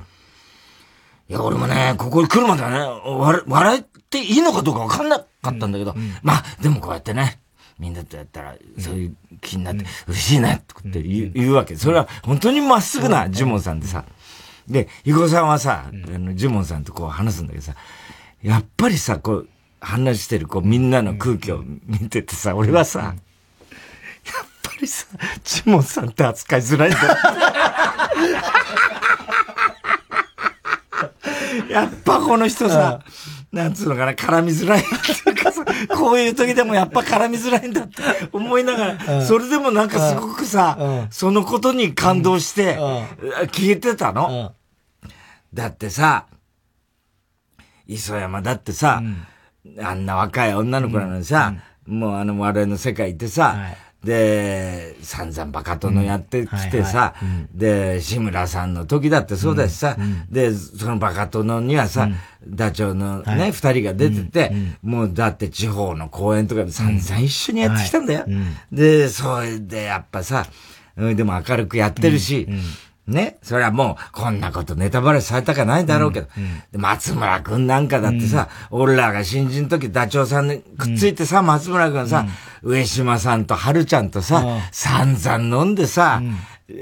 [1.30, 7.38] いや、俺もね、ここに来るまではね、笑、笑っていいのかどうかわかんなかったんだけど、うんうん、まあ、でもこうやってね、
[7.78, 11.76] みんなとやったら、そういう気になって、嬉しいねとかって言う,、わけ。
[11.76, 14.04] それは本当にまっすぐなジモンさんでさ。
[14.68, 17.74] で、ヒゴさんはさ、あの、ジモンさんとこう話すんだけどさ、
[18.42, 19.48] やっぱりさ、こう、
[19.80, 23.14] 話してる、こう、みんなの空気を見ててさ、俺はさ、やっ
[24.62, 25.06] ぱりさ、
[25.44, 26.98] ジモンさんって扱いづらいんだ
[31.70, 33.00] やっぱこの人さ、
[33.52, 34.80] なんつうのかな、絡みづらい。
[34.80, 34.82] っ
[35.24, 35.64] ていうかさ、
[35.96, 40.78] こういう時でもやっぱ絡みづらいんだって思いながら、それでもなんかすごくさ、
[41.10, 42.76] そのことに感動して、
[43.52, 44.52] 消えてたの。
[45.52, 46.26] だってさ、
[47.86, 49.02] 磯山だってさ、
[49.82, 51.54] あんな若い女の子なのにさ、
[51.86, 53.56] もうあの我々の世界行ってさ、
[54.04, 57.14] で、散々バカ殿やってきてさ、
[57.52, 59.96] で、志村さんの時だってそうだしさ、
[60.30, 62.08] で、そのバカ殿にはさ、
[62.46, 68.26] ダチョウのね、二、人が出てて、もうだって地方の公演とかで散々一緒にやってきたんだよ。
[68.72, 70.46] で、それでやっぱさ、
[70.96, 72.48] でも明るくやってるし、
[73.10, 73.38] ね。
[73.42, 76.28] それはもう、こんなことネタバレされたかないだろうけど。
[76.36, 82.26] うんうん、松村くんなんかだってさ、うん、俺らが新人の時ダチョウさんにくっついてさ、松村くんさ、
[82.62, 86.22] 上島さんと春ちゃんとさ、散々飲んでさ、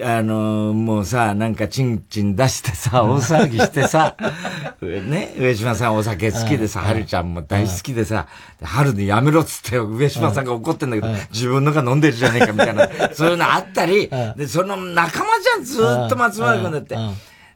[0.02, 4.16] あのー、もうさ、なんかチンチン出してさ、大騒ぎしてさ、
[4.82, 8.26] ね、上島さんお酒好きでさ、春ちゃんも大好きでさ、
[8.62, 16.96] 春でやめろっつって上島さんが怒ってんだけど、自分のが飲んでるじゃねえかみたいな、そういうのあったり、で、その仲間じゃん、ずっと松村君だって。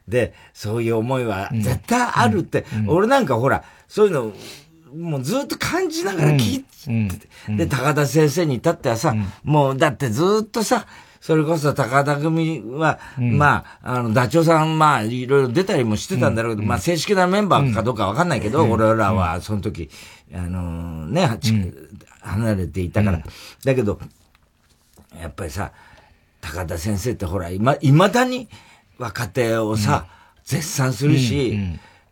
[0.07, 4.33] で、そういう思いは絶対あるって、俺なんかほら、そういうの、
[4.95, 7.17] もうずっと感じながら聞いて
[7.47, 10.87] て、で、高田先生に至ってはさ、もうだってずっとさ、
[11.23, 19.89] それこそ高田組は、うん、まあ、あの、ダチョウさん、まあ、いろいろ出たりもしてたんだろうけど、うん、まあ、正式なメンバーかどうかわかんないけど、俺らは、その時、
[20.33, 21.29] あのー、ね、
[22.19, 23.23] 離れていたから。
[23.63, 24.01] だけど、
[25.17, 25.71] やっぱりさ、
[26.41, 28.49] 高田先生ってほら、今、未だに
[28.97, 30.07] 若手をさ、
[30.43, 31.57] 絶賛するし、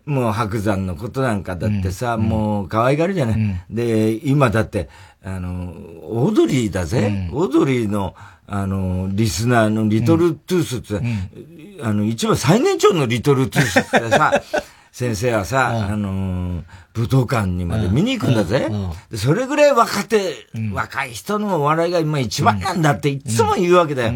[0.05, 3.65] もう白山のことなんかだってさ、もう可愛がるじゃない。
[3.69, 4.87] で、今だって、
[5.21, 7.29] あの、オードリーだぜ。
[7.33, 8.15] オードリーの、
[8.53, 14.33] あの、リスナーのリトルトゥースって、うん、あの、一番最年長のリトルトゥースってさ、
[14.91, 18.67] 先生はさ、あの武道館にまで見に行くんだぜ。
[19.15, 20.35] それぐらい若手、
[20.73, 24.13] 若い人の笑いが今一番なんだっていつも言うわけだよ。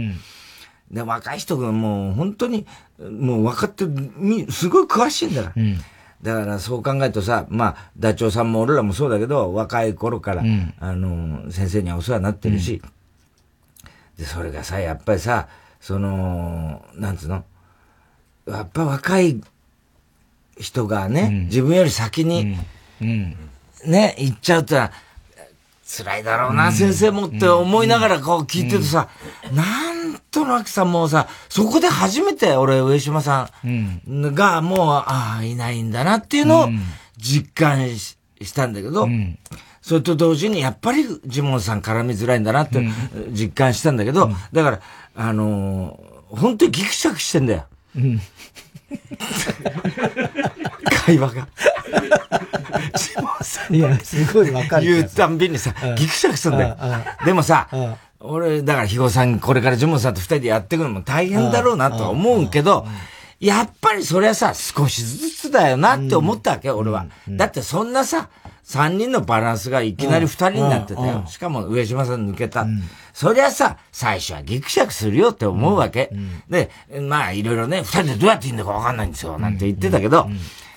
[0.91, 2.65] で、若い人がもう本当に、
[3.00, 3.86] もう分かって、
[4.52, 5.63] すごい詳しいんだから。
[6.21, 10.43] だからそう考えるとさ、まあ、ダチョウさんも俺らもそうだけど、若い頃から、
[10.80, 12.82] あの、先生にはお世話になってるし、
[14.17, 15.47] で、それがさ、やっぱりさ、
[15.82, 17.43] その、なんつうの？
[18.47, 19.41] やっぱ若い
[20.60, 22.58] 人がね、うん、自分より先に、
[23.01, 23.36] うん、
[23.86, 24.91] ね、行っちゃうってのは、
[25.88, 29.10] 辛いだろうな、うん、先生もって思いながらこう聞いてるとさ、
[29.54, 36.69] なんとなくさ、もうさ、そこで初めて俺、上島さんがもう、ああ、いないんだなっていうのを
[37.17, 38.17] 実感し
[38.56, 39.08] たんだけど、
[39.86, 42.84] それと同時に、やっぱりジモンさん絡みづらいんだなって
[43.30, 44.80] 実感したんだけど、うん、だから、
[45.13, 47.65] あのー、本当にギクシャクしてんだよ。
[47.95, 48.19] うん、
[51.06, 51.48] 会話が。
[52.98, 53.76] ジモンさん。
[53.76, 54.88] いや、すごいわかる。
[54.88, 56.76] 言うたんびにさ、ギクシャクすんだよ。
[57.24, 57.69] でもさ、
[58.19, 62.88] 俺、だから、肥後さん、これからジモンさんと二人でやっていくのも大変だろうなとは思うけど、
[63.39, 67.06] やっぱりそれはさ、少しずつだよなって思ったわけ、俺は。
[67.30, 68.30] だってそんなさ、
[68.65, 71.23] 三人のバランスがいきなり二人になってたよ。
[71.28, 72.65] しかも上島さん抜けた。
[73.13, 76.12] そりゃさ、最初はギクシャクするよって思うわけ。
[76.49, 80.28] で、まあいろいろね、二人でどうやっていいんだかわかんないんですよ、なんて言ってたけど、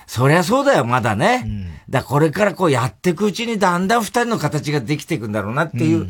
[0.05, 1.81] そりゃそうだよ、まだね。
[1.89, 6.09] だこれからこうやっていくうちにだんだん二人の形ができていくんだろうなっていう、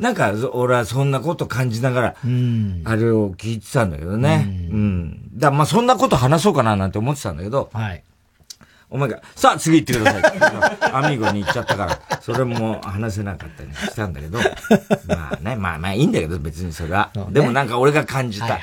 [0.00, 4.46] なんか、俺はそんなこと感じながら、あれを聞いてたんだけどね。
[4.72, 5.38] うん。
[5.38, 8.02] だまあそんなこと話そうかななんて思ってたんだけど、はい。
[8.90, 10.92] お前が、さあ次行ってください。
[10.92, 14.38] アミーゴに行っちゃったから、それも話せなかったりしたんだけど、
[15.06, 17.10] まあね、まあまあいいんだけど別にそれは。
[17.14, 18.58] ね、でもなんか俺が感じた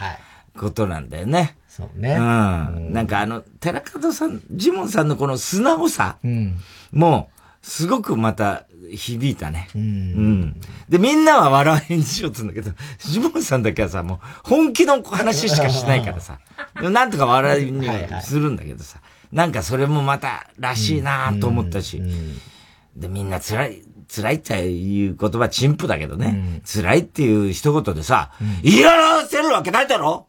[0.58, 1.56] ことなんだよね。
[1.70, 2.16] そうね。
[2.16, 2.94] うん。
[2.94, 6.58] なんかあの、寺門さん、ジモンさんのこの素直さ、うん、
[6.92, 9.70] もう、すごくまた響いたね。
[9.76, 9.82] うん。
[9.82, 10.62] うん。
[10.90, 16.40] で、みんなは笑いにしようって言うんだけど、ジモンさんだけはさ、もう本気の話しかしないからさ、
[16.82, 17.88] なんとか笑いに
[18.22, 19.00] するんだけどさ、
[19.32, 22.02] なんかそれもまたらしいなと思ったし、
[22.96, 23.82] で、みんな辛い、
[24.13, 28.32] 辛いっていう言葉陳腐だけどね、辛いっていう一言でさ、
[28.63, 30.28] 言い表せるわけないだろ？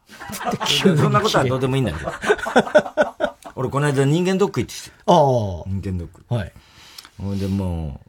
[0.97, 2.13] そんなことはどうでもいいんだけど。
[3.57, 4.91] 俺この間人間ドック行ってきて。
[5.07, 5.17] ああ。
[5.67, 6.25] 人間ドック。
[6.33, 6.53] はい。
[7.21, 8.08] ほんでもう、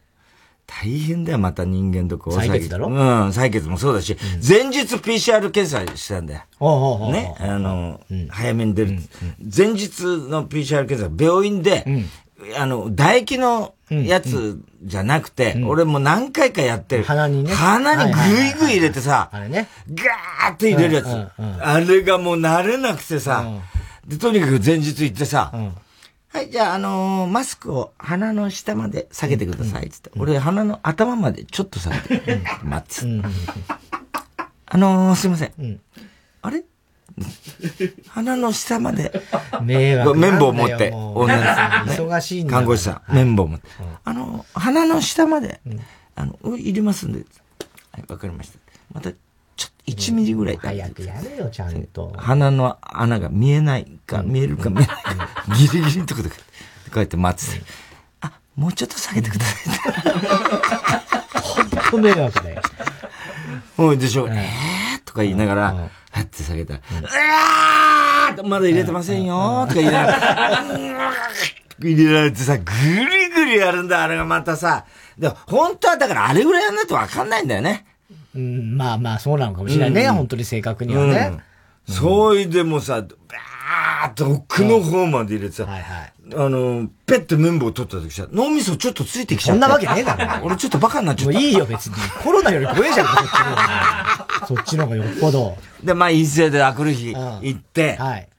[0.70, 2.36] 大変だよ、また人間とこう。
[2.38, 2.88] 採血だろ？
[2.88, 4.16] うん、採血もそうだし、
[4.48, 6.42] 前日 PCR 検査したんだよ。
[7.12, 9.00] ね、あの、早めに出る。
[9.40, 11.86] 前日の PCR 検査、病院で、
[12.58, 17.04] あの、唾液のやつじゃなくて、俺も何回かやってる。
[17.04, 17.52] 鼻にね。
[17.54, 19.68] 鼻にグイグイ入れてさ、あれね。
[19.90, 21.08] ガーって入れるやつ。
[21.62, 23.44] あれがもう慣れなくてさ、
[24.08, 25.52] で、とにかく前日行ってさ、
[26.32, 30.12] はい、じゃあ、あのー、マスクを鼻の下まで下げてください、つって。
[30.16, 33.28] 俺、鼻の頭までちょっと下げて、待って。
[34.68, 35.80] あのー、すいません。
[36.42, 36.64] あれ？
[38.10, 39.12] 鼻の下まで。
[39.64, 42.04] 迷惑綿棒持って、女の子。
[42.04, 42.54] 忙しいんだ。
[42.54, 43.68] 看護師さん、綿棒持って。
[44.04, 45.60] あの、鼻の下まで、
[46.16, 47.26] あの、入れますんで。
[47.92, 48.60] はい、わかりました。
[48.94, 49.10] また、
[49.60, 50.58] ちょっと1ミリぐらい。
[50.58, 52.14] 早くやれよ、ちゃんと。
[52.16, 56.36] 鼻の穴が見えないか、見えるか見えないか、ギリギリのとこで、こ
[56.96, 57.66] うやって待ってて。
[58.22, 59.90] あ、もうちょっと下げてくださ
[61.36, 61.42] い。
[61.42, 62.62] ほんと迷惑だよ。
[63.76, 65.90] もうでしょ、えーとか言いながら、は
[66.22, 70.64] って下げたら、うわーまだ入れてませんよとか言いながら、
[71.82, 74.86] 入れられてさ、ぐりぐりやるんだ、あれがまたさ。
[75.18, 77.86] で、本当はだからあれぐらいやんないとわかんないんだよね。
[78.36, 81.42] うん、まあまあそうなのかもしれないね、うん、本当に正確にはね。
[81.88, 89.68] うん、そいでもさ、バーっと奥の方まで入れてさ、はいはい、あの、ペッて綿棒取った時さ、脳みそちょっとついてきちゃった。
[89.68, 90.46] そんなわけねえだろ。
[90.46, 91.34] 俺ちょっとバカになっちゃった。
[91.34, 91.96] もういいよ別に。
[92.24, 94.46] コロナより怖えじゃん、そっちの方が。
[94.48, 95.58] そっちの方がよっぽど。
[95.84, 98.30] で、まあ、一斉であくる日行って、はい。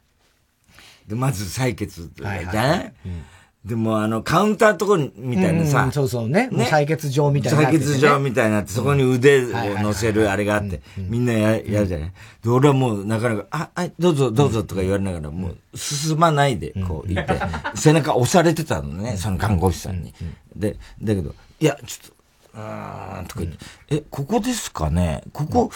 [1.09, 3.25] で、まず採血はいはいうん
[3.65, 6.49] でもあの、カウンターとこみたいなさ、うん、そうそうね。
[6.51, 7.67] ね採血場みたいな、ね。
[7.67, 9.49] 採血場みたいになって、そこに腕を
[9.83, 12.13] 乗せるあれがあって、みんなややるじゃない？
[12.43, 17.35] で、俺はもうなかなか、あ、あ、どうぞどうぞとか言われながら、もう進まないで、こう言って、
[17.75, 20.15] 背中押されてたのね、その看護師さんに。
[20.57, 22.15] で、だけど、いや、ちょっと、
[22.55, 23.59] うーん、とか言って、
[23.91, 25.23] え、ここですかね？
[25.35, 25.71] ここ、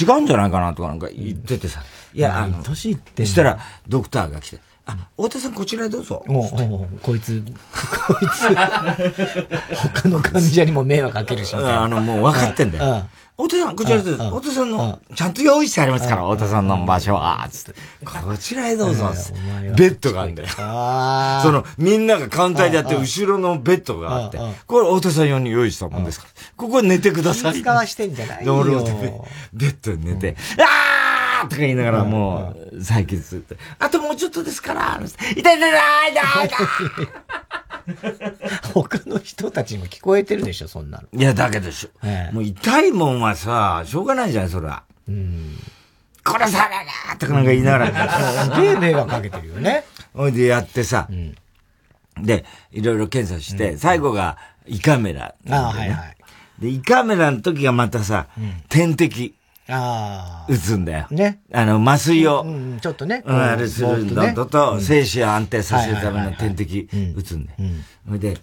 [0.00, 1.82] 違うんじゃないかなとかなんか言っててさ。
[2.14, 4.60] いや、あの、年いってしたら、ドクターが来て、あ、
[5.16, 6.24] 太田さんこちらへどうぞ。
[6.28, 7.42] おおこいつ、
[8.06, 8.48] こいつ、
[10.02, 11.54] 他の患者にも迷惑かけるし。
[11.56, 13.06] あの、もう分かってんだよ。
[13.40, 14.30] 太田さん、こちらへどうぞ。
[14.30, 17.80] 太田さんの、ちゃんと用意してありますから、太田さんの場所は、つって。
[18.04, 19.10] こちらへどうぞ。
[19.76, 20.48] ベッドがあるんだよ。
[20.56, 26.32] その、みんながカウンターでやって、後ろのベッドがあって、これ太田さん用に用意したもんですから。
[26.56, 27.60] ここ寝てください。
[27.60, 28.56] 使わしてんじゃないよ。
[28.56, 28.78] 俺ベ
[29.68, 33.56] ッドに寝て、あーとか言いながらもう、採血って。
[33.78, 35.66] あともうちょっとですから、痛い痛い痛
[36.44, 36.62] い痛
[37.02, 37.08] い
[38.74, 41.08] 他の人たちにも聞こえてるでしょ、そんなの。
[41.18, 44.82] いや、だけどしょ、ええ、もう痛いもんはさ、しょうがないじゃん、そら。
[45.08, 45.58] うん。
[46.24, 46.76] 殺され
[47.10, 48.54] なとかなんか言いながら。
[48.54, 49.84] すげえ迷惑かけてるよね。
[50.14, 51.34] ほいでやってさ、うん、
[52.22, 56.16] で、いろいろ検査して、うん、最後が胃カメラ、ね、あはいはい。
[56.58, 59.34] で、胃カメラの時がまたさ、うん、点滴。
[59.68, 60.52] ああ。
[60.52, 61.06] 打つんだよ。
[61.10, 61.40] ね。
[61.52, 62.42] あの、麻酔を。
[62.42, 63.22] うん、ちょっとね。
[63.24, 64.32] うん、あれするんだ。
[64.46, 67.46] と、精子を安定させるための点滴打つん。
[67.46, 67.58] だよ。
[68.06, 68.38] それで、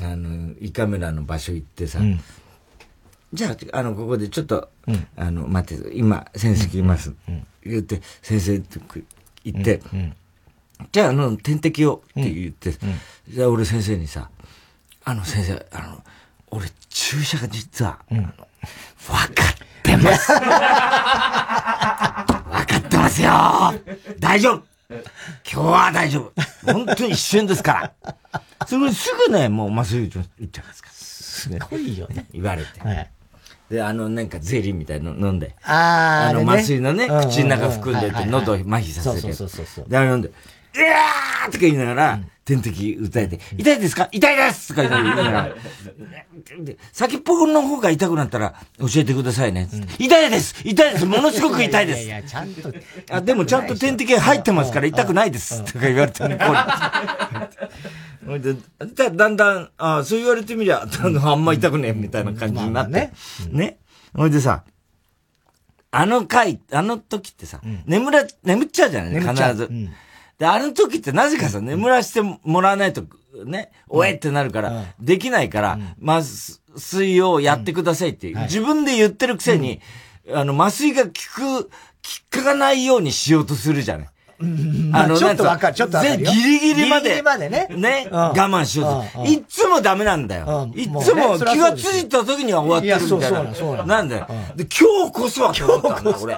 [0.00, 1.98] あの、胃カメラの場所行ってさ、
[3.32, 4.68] じゃあ、あの、ここでちょっと、
[5.16, 7.12] あの、待って、今、先生来ます。
[7.64, 8.80] 言って、先生って
[9.44, 9.80] 言って、
[10.92, 12.72] じゃあ、あの、点滴をって言って、
[13.28, 14.30] じゃあ俺先生にさ、
[15.04, 16.04] あの先生、あの、
[16.50, 19.56] 俺注射が実は、分かっ
[19.98, 20.32] てます。
[20.32, 20.40] 分
[22.66, 23.30] かってますよ
[24.18, 24.62] 大丈夫
[25.50, 28.16] 今日は大丈夫本当に一瞬ですから。
[28.66, 32.26] それすぐね、もう麻酔打っちゃうんですかすごいよね。
[32.32, 32.80] 言われて。
[32.80, 33.10] はい。
[33.70, 35.56] で、あの、なんかゼリーみたいの飲んで。
[35.64, 39.20] ああの、麻酔のね、口の中含んでて、喉を麻痺させて。
[39.20, 39.88] そうそうそうそう。
[39.88, 40.30] で、あれ飲んで、
[40.74, 44.08] うわーとか言いながら、点滴打たれて、痛いですか？
[44.10, 45.48] 痛いですとか言いながら、
[46.92, 49.68] 先っぽの方が痛くなったら教えてくださいね。
[49.98, 50.54] 痛いです！
[50.64, 51.04] 痛いです！
[51.06, 52.02] ものすごく痛いです。
[52.04, 52.72] いやいや、ちゃんと。
[53.10, 55.62] あ、でもちゃんと点滴入ってますから痛くないです。
[55.64, 56.44] とか言われても、こ
[58.32, 58.38] れ。
[58.38, 58.54] で、
[59.10, 60.86] だんだん、あそう言われてみりゃ、
[61.24, 63.10] あんま痛くねえみたいな感じになって。
[63.50, 63.78] ね。
[64.14, 64.64] ほいでさ、
[65.92, 69.20] あの回、あの時ってさ、眠ら、眠っちゃうじゃない？
[69.20, 69.70] 必ず。
[70.42, 73.04] で、あの時ってなぜかさ、眠らせてもらわないと、
[73.46, 76.20] ね、おえってなるから、できないから、麻
[76.76, 78.38] 酔をやってくださいっていう。
[78.40, 79.80] 自分で言ってるくせに、
[80.34, 81.64] あの、麻酔が効く、
[82.34, 84.08] 効かないようにしようとするじゃない。
[84.92, 86.24] あの、ちょっとわかる、ちょっとわかる。
[86.24, 87.02] ギリギリまで。
[87.02, 87.68] ギリギリまでね。
[87.70, 88.08] ね。
[88.10, 89.24] 我慢しようと。
[89.24, 90.68] いつもダメなんだよ。
[90.74, 93.54] いつも気がついた時には終わってるみたいな。
[93.54, 94.26] そうそうなんだよ。
[94.56, 96.36] で、今日こそは今日こそ俺。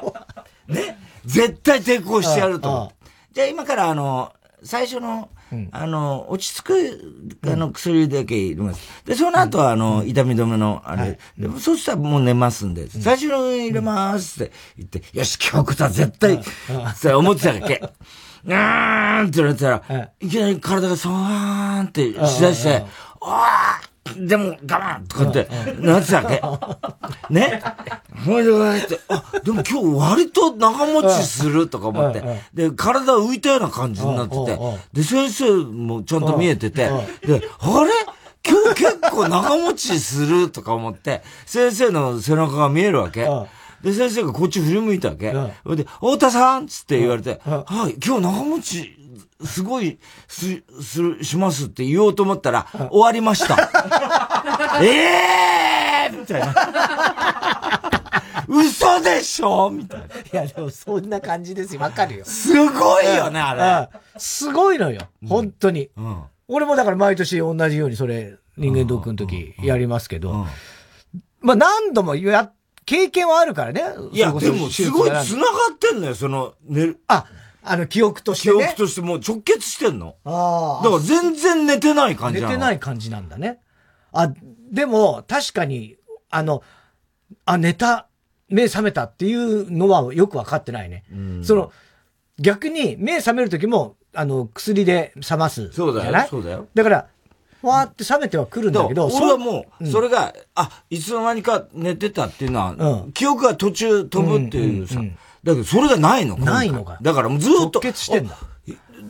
[0.69, 0.99] ね。
[1.25, 3.04] 絶対抵抗してやると思って。
[3.35, 4.33] じゃあ今からあの、
[4.63, 5.29] 最初の、
[5.73, 9.03] あの、落ち着く、あの、薬だけ入れます。
[9.05, 16.39] で、その後は、あの、痛み止めの、あれ、でも、そしたらもう寝ますんで、最初の入れますって言って、よし、今日こそは絶対、っ
[17.01, 17.83] て思ってたわけ。
[18.47, 20.29] うーんって言われたら、い。
[20.29, 22.85] きなり体がそわーんってしだして、
[23.21, 25.49] ああでも我慢とかって
[25.81, 26.79] なってたわ
[27.29, 27.33] け。
[27.33, 27.63] ね。
[28.27, 28.51] ほいで、
[29.09, 32.23] あ、でも今日割と長持ちするとか思って。
[32.53, 34.59] で、体浮いたような感じになってて。
[34.93, 36.91] で、先生もちゃんと見えてて。
[37.27, 37.91] で、あれ？
[38.47, 43.27] 今日結構長持ちするとか思って、先生の背中が見えるわけ。
[43.83, 45.33] で、先生がこっち振り向いたわけ。
[45.33, 49.04] で、太田さんつって言われて、はい、今日長持ち
[49.45, 53.57] すごい、す、す、しますって言おうと思ったら、終わりました。
[54.83, 54.87] え
[56.07, 56.55] えーみたいな。
[58.49, 59.71] 嘘でしょ？
[59.71, 60.07] みたいな。
[60.07, 61.81] いや、でもそんな感じですよ。
[61.81, 62.25] わかるよ。
[62.25, 63.99] すごいよね、あれ。
[64.19, 65.09] すごいのよ。
[65.27, 65.91] 本当に。
[65.97, 70.47] うん、俺もだから毎年同じようにそれ、人間ドックの時やりますけど、
[71.41, 72.51] まあ何度もや、
[72.87, 73.83] 経験はあるからね。
[74.13, 75.23] いや、でもすごい繋が
[75.73, 76.95] ってんのよ、その、ね。
[77.09, 77.25] あ、
[77.65, 78.59] あの、記憶としてね。
[78.59, 80.17] 記憶としてもう直結してんの？
[80.25, 80.85] ああ。
[80.85, 83.61] だから全然寝てない感じ寝てない感じなんだね。
[84.13, 84.33] あ、
[84.71, 85.97] でも、確かに、
[86.31, 86.63] あの、
[87.45, 88.09] あ、寝た、
[88.49, 91.05] 目覚めたっていうのはよくわかってないね。
[91.43, 91.73] その、
[92.39, 96.27] 逆に目覚める時も、あの、薬で覚ますそうだよ。
[96.29, 96.69] そうだよ。
[96.75, 97.07] だから、
[97.63, 105.01] わーって冷めてはくるんだけど、俺はもう、それが、あ、いつの間にか寝てたっていうのは、記憶が途中飛ぶっていうさ、
[105.45, 106.99] だけど、それがないのないのか。
[107.01, 107.81] だからもうずっと。
[107.81, 108.37] 結してんだ。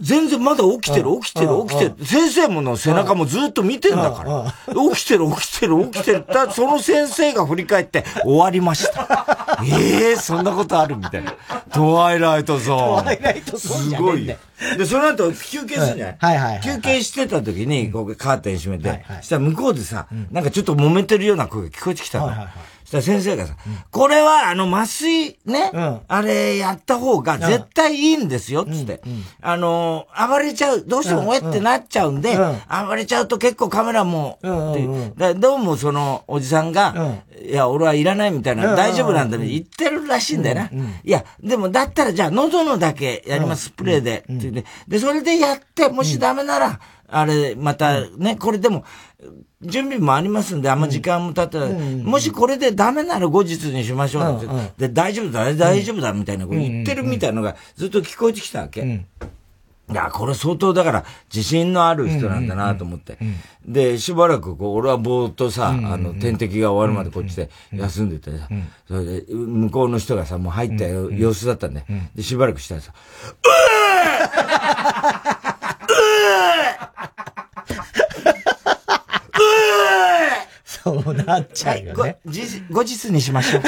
[0.01, 1.95] 全然まだ起きてる、起きてる、起きてる。
[2.05, 4.53] 先生もの背中もずっと見てんだから。
[4.91, 6.25] 起きてる、起きてる、起きてる。
[6.29, 9.57] だその先生が振り返って終わりました。
[9.63, 11.33] ええー、そんなことあるみたいな。
[11.73, 12.79] トワイライトゾーン。
[12.79, 14.27] トワイライトゾーンすごい。
[14.27, 14.37] で、
[14.85, 16.17] その後休憩するじゃない？
[16.19, 22.27] はいはい休憩してた時に、こうカーテン閉めて、したら向こうでさ、なんかちょっと揉めてるような声が聞こえてきたの。
[22.27, 22.55] はいはいはい
[22.85, 29.01] した先生がさ、うん、これはあの麻酔ね、うん、あれやった方が絶対いいんですよ、つって。
[29.05, 34.39] うん、あの、暴れちゃう、どうしてもおえってなっちゃうんで、暴れちゃうと結構カメラも、
[35.17, 40.71] でどうもそのおじさんが、いや、俺はいらないみたいな、大丈夫なんだね、言ってるらしいんだよな。
[41.05, 44.25] いや、でもだったらじゃあ喉のだけやります、スプレーで。
[44.87, 48.85] で、それでやって、もしダメなら、あれ、またね、これでも、
[49.65, 59.05] 準備もありますんで、あんま時間も経ったら、もしこれでダメなら後日にしましょうって、で、大丈夫だ、大丈夫だ、みたいなこと言ってるみたいなのがずっと聞こえてきたわけ。
[59.91, 63.19] いや、これ相当だから、自信のある人なんだなと思って。
[63.67, 68.49] で、しばらくこう、俺はぼーっとさ、あの、点滴が終わるまでこっちで休んでてさ、
[68.89, 71.85] それで、向こうの人がさ、もう入った様子だったんで、
[72.15, 78.04] で、しばらくしたらさ、うー
[80.65, 82.19] そうなっちゃうよね。
[82.71, 83.63] 後日にしましょう。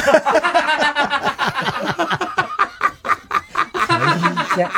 [3.88, 4.68] 大変。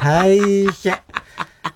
[0.00, 0.38] 大
[0.72, 1.00] 変。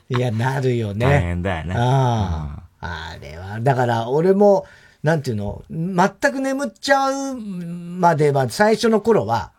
[0.09, 1.07] いや、なるよね。
[1.07, 1.75] 大変だよね。
[1.77, 3.15] ああ。
[3.15, 4.67] あれは、だから俺も、
[5.03, 5.97] なんていうの、全
[6.33, 9.53] く眠っちゃうまでは、最初の頃は、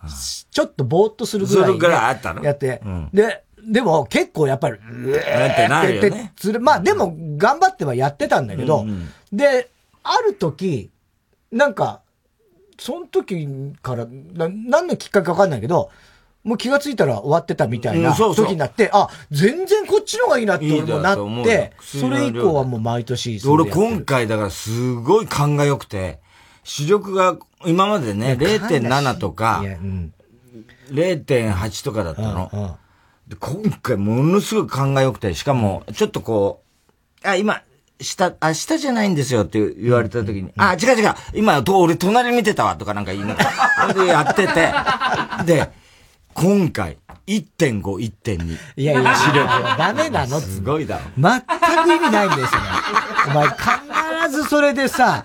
[0.52, 1.78] ちょっとぼーっとするぐらい。
[1.78, 2.44] ぐらいあったの？
[2.44, 4.80] やって、うん、で、でも結構やっぱり、う
[5.16, 6.34] えってなるよね。
[6.59, 9.70] まあでも頑張ってはやってたんだけど、うんうん、で、
[10.03, 10.91] ある時、
[11.51, 12.01] なんか、
[12.80, 13.47] その時
[13.82, 15.89] からな、何のきっかけかわかんないけど、
[16.43, 26.20] もう気がついたら終わってたみたいな時になって、あ、全然こっちの方がいいなって俺もなって、それ以降はもう毎年俺今回だからすごい勘が良くて、
[26.64, 30.14] 視力が今までね、0.7とか、うん、
[30.89, 32.78] 0.8とかだったの。
[33.40, 36.64] 今回ものすごく勘が良くて、しかも、ちょっとこ
[37.24, 37.62] う、あ、今、
[38.02, 43.44] 下、あ、下じゃないんですよって言われた時に、うん、あ、違う違う、今、と俺隣見てたわとかなんか言いなが
[43.88, 44.74] ら、 でやってて、
[45.46, 45.72] で、
[46.34, 48.58] 今回、1.5、1.2。
[48.76, 51.04] いやいや、視力はダメなのすごいだろ。
[51.18, 52.48] 全く意味ないんですよ。
[53.28, 55.24] お前必ずそれでさ、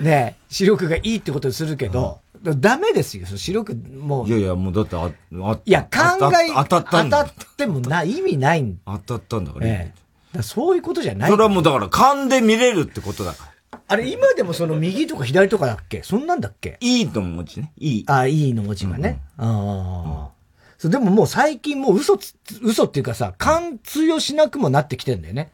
[0.00, 4.28] ね、視力がいいってことにするけど、ダメですよ、視力、もう。
[4.28, 5.10] いやいや、もうだってあ、
[5.42, 7.24] あいや、考え、当たったんだ。
[7.24, 9.66] 当たってもな、意味ないん当たったんだから。
[9.66, 9.92] え
[10.34, 11.30] え、だそういうことじゃない。
[11.30, 13.80] それはもうだから、勘で見れるってことだから。
[13.88, 16.02] あれ、今でもその右とか左とかだっけ？
[16.02, 16.78] そんなんだっけ？
[16.80, 17.72] いいの文字ね。
[17.78, 18.04] いい。
[18.06, 19.20] あ、いいの文字がね。
[19.38, 20.28] うん、ああ。
[20.78, 22.18] そう、でももう最近もう嘘
[22.62, 25.52] 嘘っていうかさ、勘通用しなくもなってきてんだよね。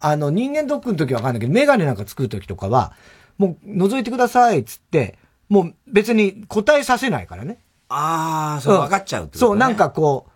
[0.00, 2.92] あの、人間ドックの時わかんないけど、メガネなんか作る時とかは、
[3.38, 5.18] もう覗いてくださいっつって、
[5.52, 7.58] もう別に答えさせないからね。
[7.90, 10.30] ああ、そう、分かっちゃうってこと、ね、そう、なんかこ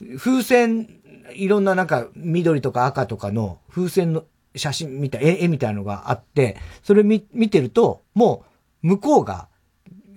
[0.00, 0.88] う、風船、
[1.36, 4.24] いろんななんか緑とか赤とかの風船の
[4.56, 8.44] 写真みたい、絵絵みたいなのがあって、それ見見てると、も
[8.82, 9.46] う向こうが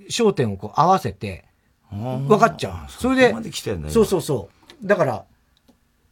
[0.10, 1.46] 焦点をこう合わせて、
[1.92, 2.92] 分かっちゃう。
[2.92, 3.36] それで、
[3.90, 4.50] そうそうそ
[4.84, 4.88] う。
[4.88, 5.26] だから、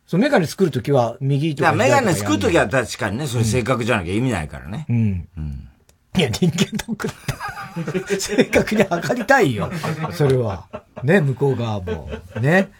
[0.05, 1.73] そう、メガネ作るときは右とか。
[1.73, 4.85] メガネ作るときは確かにね、それ正確じゃなきゃ意味ないからね。
[4.89, 5.27] うん。
[5.37, 5.69] うん。
[6.17, 7.13] いや、人間ドックだ
[8.19, 9.69] 正確に測りたいよ。
[10.11, 10.65] それは。
[11.03, 12.09] ね、向こう側も。
[12.41, 12.71] ね。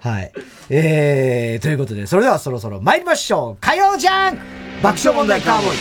[0.00, 0.32] はい。
[0.70, 3.60] えー、ということで、それではそろそろ参りましょう。
[3.60, 4.38] 火曜じゃん
[4.82, 5.76] 爆笑問題カーボーイ。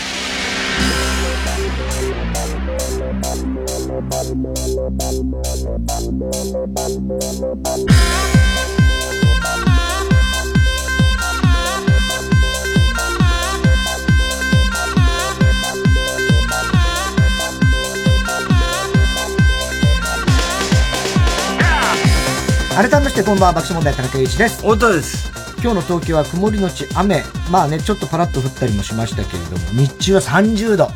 [22.79, 24.61] 改めましてこんばんは爆笑問題田中裕一です。
[24.61, 25.33] 太田です。
[25.61, 27.23] 今日の東京は曇りのち雨。
[27.51, 30.87] まあねちょっとパラッと降ったりもしましたけれども日中は30度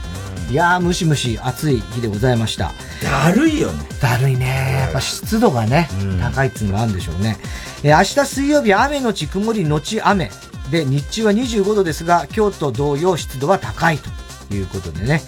[0.49, 2.71] いやームシムシ暑い日でございました。
[3.03, 3.85] だるいよね。
[4.01, 4.77] だるいね。
[4.79, 7.35] やっぱ湿度がね、うん、高いっていうのがあるんでしょうね、
[7.83, 10.31] えー、明日水曜日雨のち曇りのち雨。
[10.71, 13.99] で日中は25度ですが京都同様湿度は高い
[14.47, 15.21] ということでね。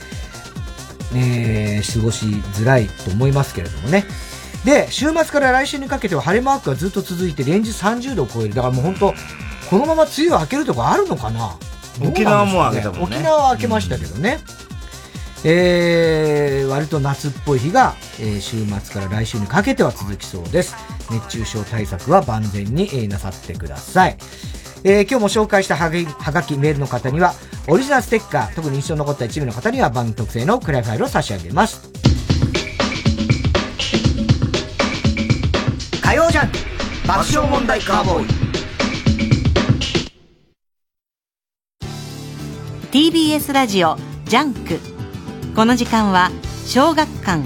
[1.13, 4.05] えー、過ごしづらいと思いますけれどもね
[4.65, 8.55] で、週末から来週にかけては晴れマークがずっと続いて、連日30度を超える。
[8.55, 9.13] だからもう本当、
[9.69, 11.57] このまま梅雨明けるとこあるのかな？
[12.01, 13.15] 沖縄も明けたもんね。
[13.17, 14.39] 沖縄は明けましたけどね。
[15.43, 20.75] うん、えー、割と夏っぽい日が、えー、週末から来週にかけては続きそうです。
[21.11, 24.17] 熱中症対策は万全に、えー、なさってください。
[24.83, 27.33] えー、今日も紹介したはがき、メールの方には、
[27.67, 31.89] オリジナルステッカー、特に印象に残った一部の方には番組特製のクライファイルを差し上げます。
[36.05, 36.51] 火曜ジャン
[37.07, 38.27] 爆笑問題カーボーイ。
[42.91, 44.79] TBS ラジオ JUNK。
[45.55, 46.29] この時間は
[46.67, 47.43] 小学館。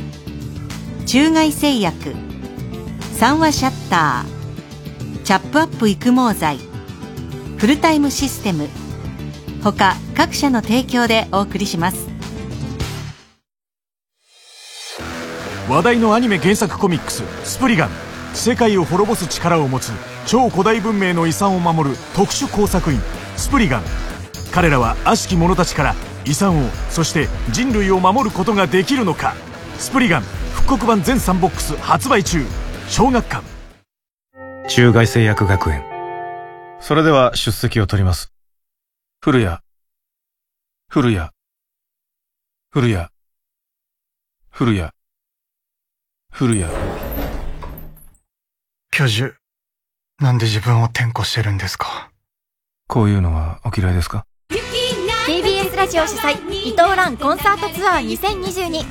[1.05, 2.13] 中外製薬。
[3.13, 5.23] 三和シャッター。
[5.23, 6.57] チャップアップ育毛剤。
[7.57, 8.67] フルタイムシステム。
[9.63, 12.09] 他各社の提供でお送りします。
[15.69, 17.89] 話題のアニメ原作コミックス「スプリガン」
[18.33, 19.91] 世界を滅ぼす力を持つ
[20.25, 22.99] 超古代文明の遺産を守る特殊工作員
[23.35, 23.83] スプリガン。
[24.53, 29.33] 彼らは悪しき者たちから遺産をそして人類を守ることができるのか。
[29.77, 30.21] スプリガン
[30.53, 32.43] 復刻版全3ボックス発売中。
[32.87, 33.43] 小学館。
[34.67, 35.83] 中外製薬学園。
[36.79, 38.31] それでは出席を取ります。
[39.21, 39.57] 古谷。
[40.89, 41.29] 古谷。
[42.71, 43.07] 古谷。
[44.51, 44.89] 古谷。
[46.31, 46.88] 古谷。
[48.99, 49.33] 教授、
[50.19, 52.11] なんで自分を転校してるんですか？
[52.89, 54.25] こういうのはお嫌いですか
[55.25, 58.83] ？TBS ラジオ主催伊藤蘭コンサートツアー2022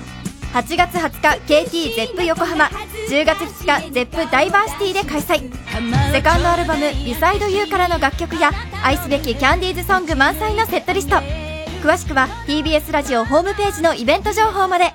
[0.54, 1.11] 8月20
[1.44, 2.70] 日 KT ゼップ横浜。
[3.11, 5.52] 10月2日ゼップダイバーシティで開催。
[6.11, 8.50] セカンドアルバム「ビサイドユーからの楽曲や
[8.82, 11.16] 愛すべきキャンディーズソング満載のセットリスト。
[11.86, 14.94] 詳しくは TBS ラジオホームページのイベント情報まで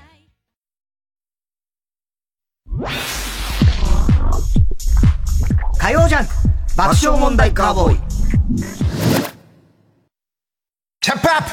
[5.84, 6.28] 火曜ジャン
[6.78, 7.98] 爆笑問題カーボーイ
[11.02, 11.44] チャップアッ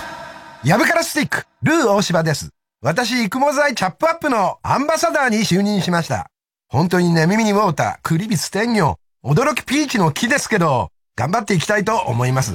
[0.63, 2.51] プヤブカラスティックルー大柴です。
[2.81, 6.31] 私、育毛剤チャップアップのアンバサダーに就任しました。
[6.69, 12.55] 本当にね、耳にウォーター、クリビス天魚、驚きピーチの木ですけど、頑張っていきたいと思います。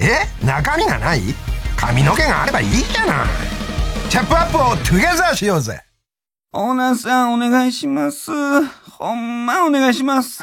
[0.00, 0.26] え？
[0.44, 1.22] 中身がない？
[1.78, 3.26] 髪の毛があればいいじゃない。
[4.10, 5.80] チャップアップをトゥゲザーしようぜ。
[6.52, 8.30] オーナーさんお願いします。
[8.90, 10.42] ほんまお願いします。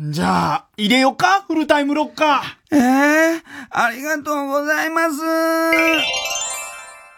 [0.00, 2.76] じゃあ、入れよかフルタイムロッカー。
[2.76, 5.14] ええー、ありがとうございます。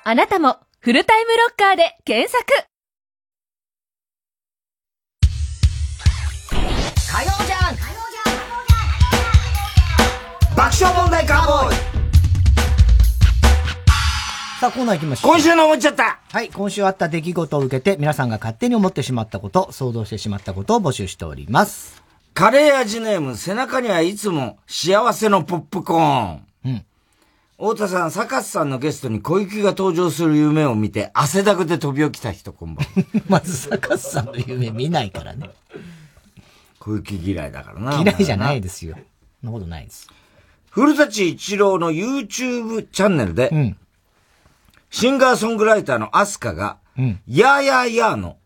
[0.04, 2.44] あなたも、フルタイムロッカーで検索
[7.10, 7.76] 火曜じゃん
[10.54, 11.76] 爆笑問題カーボーイ
[14.60, 15.32] さあ、コーナー行きましょう。
[15.32, 22.05] 今週の思っちゃったはい、今週あった出来事を受けて、皆さんが勝手に思ってしまったこと、想像してしまったことを募集しております。
[22.36, 26.46] カレー味ネーム、背中にはいつも幸せのポップコーン。
[26.66, 26.84] うん。
[27.56, 32.92] 太田さん、坂津さんのゲストに小雪が登場する夢を見て、汗だくで飛び起きた人、こんばんは。
[33.26, 35.48] まず坂津さんの夢見ないからね。
[36.78, 38.02] 小雪嫌いだからな。
[38.02, 38.96] 嫌いじゃないですよ。
[39.40, 40.06] そんなことないです。
[40.68, 43.74] 古舘一郎の YouTube チャンネルで、
[44.90, 46.76] シンガーソングライターのアスカが、
[47.26, 48.36] やーやーやーの、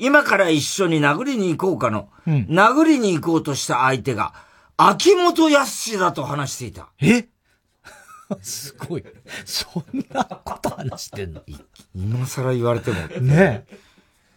[0.00, 4.32] 今から一緒に殴りに行こうかの、殴りに行こうとした相手が、
[4.78, 6.88] 秋元康だと話していた。
[7.02, 7.28] え？
[8.40, 9.04] すごい。
[9.44, 11.42] そんなこと話してんの？
[11.94, 12.96] 今更言われても。
[13.20, 13.66] ね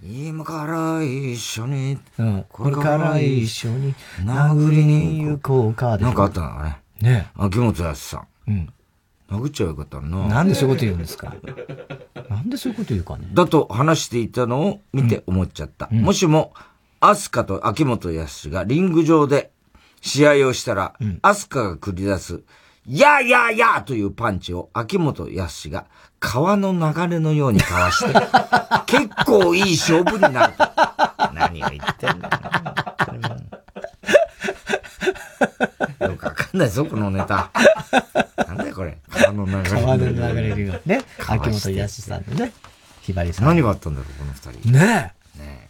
[0.05, 3.95] 今から一緒に、うん、これから一緒に
[4.25, 6.03] 殴りに行こうかで。
[6.03, 6.81] なんかあったのかね。
[6.99, 8.51] ね秋元康さん。
[8.51, 8.73] うん。
[9.29, 10.27] 殴っちゃよかったな。
[10.27, 11.33] なんでそういうこと言うんですか？
[12.29, 13.27] なんでそういうこと言うかね？
[13.33, 15.87] だと話していたのを見て思っちゃった。
[15.91, 16.53] もしも、
[16.99, 19.51] アスカと秋元康がリング上で
[20.01, 22.41] 試合をしたら、アスカが繰り出す、
[22.87, 25.85] やーやーやーというパンチを秋元康が
[26.19, 28.13] 川の流れのようにかわして、
[28.87, 30.63] 結構いい勝負になると。
[31.33, 32.29] 何を言ってんだ
[35.99, 36.07] よ。
[36.11, 37.51] よくわかんないぞ、このネタ。
[38.47, 38.97] なんだよ、これ。
[39.09, 39.63] 川の流れ。
[39.63, 41.01] 川の流れるよね。
[41.27, 42.53] 秋元康さんのね。
[43.01, 43.45] ひばりさん。
[43.45, 44.71] 何があったんだろう、この二人。
[44.71, 45.69] ねえ。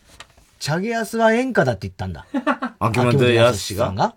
[0.59, 2.25] チャゲヤスは演歌だって言ったんだ。
[2.79, 4.15] 秋元康さんが？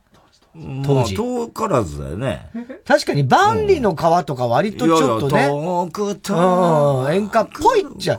[0.85, 1.15] 当時。
[1.15, 2.51] 遠からずだよね。
[2.87, 5.47] 確かに万里の川とか割とちょっとね。
[5.49, 8.19] 遠く遠演歌っぽいっちゃ。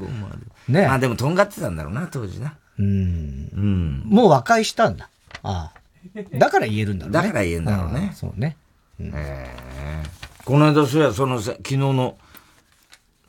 [0.67, 2.53] ねあ、でもとんがってたんだろうな、当時な。
[2.77, 2.85] うん。
[2.85, 4.03] うん。
[4.05, 5.09] もう和解したんだ。
[5.43, 5.79] ああ。
[6.37, 7.21] だから言えるんだろうね。
[7.21, 8.11] だから言えるんだろうね。
[8.15, 8.57] そうね。
[8.99, 10.03] ええ。
[10.45, 12.17] この間、そうや、そのさ、昨日の、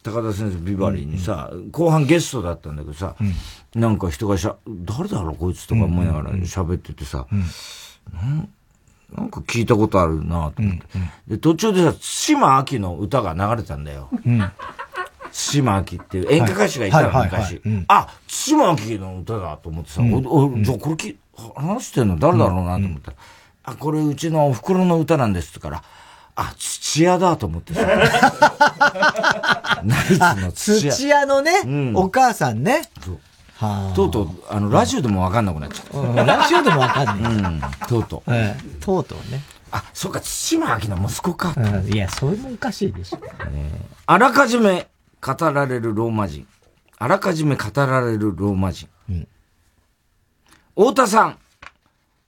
[0.02, 3.16] 高田先生、ビバリーにさ、後半ゲストだったんだけどさ、
[3.74, 7.26] なんか人がしゃ、誰だろう、こいつとか思いながら喋っててさ、
[8.12, 8.48] なん
[9.14, 10.84] なんか聞いたことあるなと思って。
[11.28, 11.94] で、途中でさ、
[12.26, 14.08] 対馬明の歌が流れたんだよ。
[15.32, 17.60] 対馬明っていう演歌歌手がいたの、昔。
[17.88, 18.08] あ、
[18.46, 21.16] 対馬明の歌だと思ってさ、おおじゃあこれき
[21.57, 22.18] 話してんの？
[22.18, 23.16] 誰だろうなと思ったら、
[23.64, 25.82] あ、これうちのお袋の歌なんですってから、
[26.34, 27.82] あ、土屋だと思ってさ。
[29.84, 30.93] ナイツの土屋。
[30.93, 31.53] 土屋のね、
[31.95, 32.82] お母さんね。
[33.05, 33.18] そう。
[33.57, 36.24] はとうとう、あの、ラジオでもわかんなくなっちゃった。
[36.24, 37.32] ラジオでもわかんない。
[37.32, 38.32] うん、とうとう。
[38.32, 39.43] ええ、とうとうね。
[39.72, 41.55] あ、そうか、対馬明の息子か。
[41.93, 43.18] いや、それもおかしいでしょ。
[44.07, 44.86] あらかじめ
[45.20, 46.47] 語られるローマ人。
[46.99, 48.89] あらかじめ語られるローマ人。
[50.78, 51.38] 太田さん。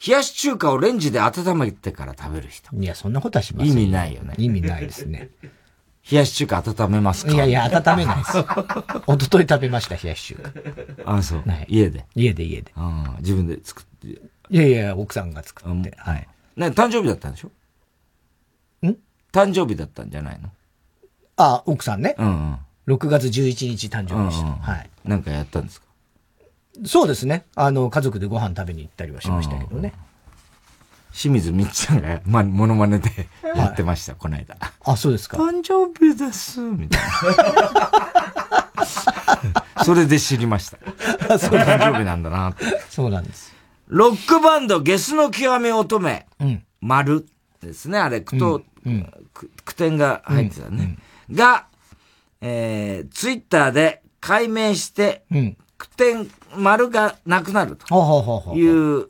[0.04, 2.74] 冷やし中華をレンジで温めてから食べる人。
[2.74, 3.72] いや、そんなことはしません。
[3.72, 4.34] 意味ないよね。
[4.38, 5.30] 意味ないですね。
[6.10, 7.32] 冷やし中華温めますか？
[7.32, 8.38] いやいや、温めないです。
[8.38, 10.42] 一昨日食べました、冷やし中
[11.04, 11.16] 華。
[11.16, 11.44] あ、そう。
[11.68, 12.06] 家で？
[12.16, 12.72] 家で家で。
[12.74, 14.08] あ自分で作って。
[14.08, 14.18] い
[14.50, 15.94] やいや、奥さんが作って。
[15.96, 16.26] はい。
[16.56, 17.48] ね、誕生日だったんでしょ？
[18.84, 18.96] ん？
[19.32, 20.50] 誕生日だったんじゃないの？
[21.36, 22.16] あ、奥さんね。
[22.18, 22.58] うんうん。
[22.96, 24.72] 6月11日誕生日でした。
[24.72, 24.90] はい。
[25.04, 25.86] なんかやったんですか？
[26.84, 27.46] そうですね。
[27.54, 29.92] あの、家族でご飯食べに行ったりはしましたけどね。
[31.12, 34.56] 清水みっちゃんが、ま、モノマネでやってました、この間。
[34.84, 35.36] あ、そうですか。
[35.36, 37.92] 誕生日です、みたいな。
[39.84, 40.78] それで知りました。
[41.38, 42.54] そう誕生日なんだな。
[42.88, 43.54] そうなんです。
[43.88, 46.62] ロックバンド、ゲスの極め乙女、うん。
[46.80, 47.26] 丸
[47.60, 48.62] ですね、あれ、句と、
[49.34, 50.96] く句点が入ってたね。
[51.30, 51.66] が、
[52.40, 55.24] えー、ツイッターで解明して、
[55.76, 57.86] 句点、丸がなくなると
[58.56, 59.08] いう、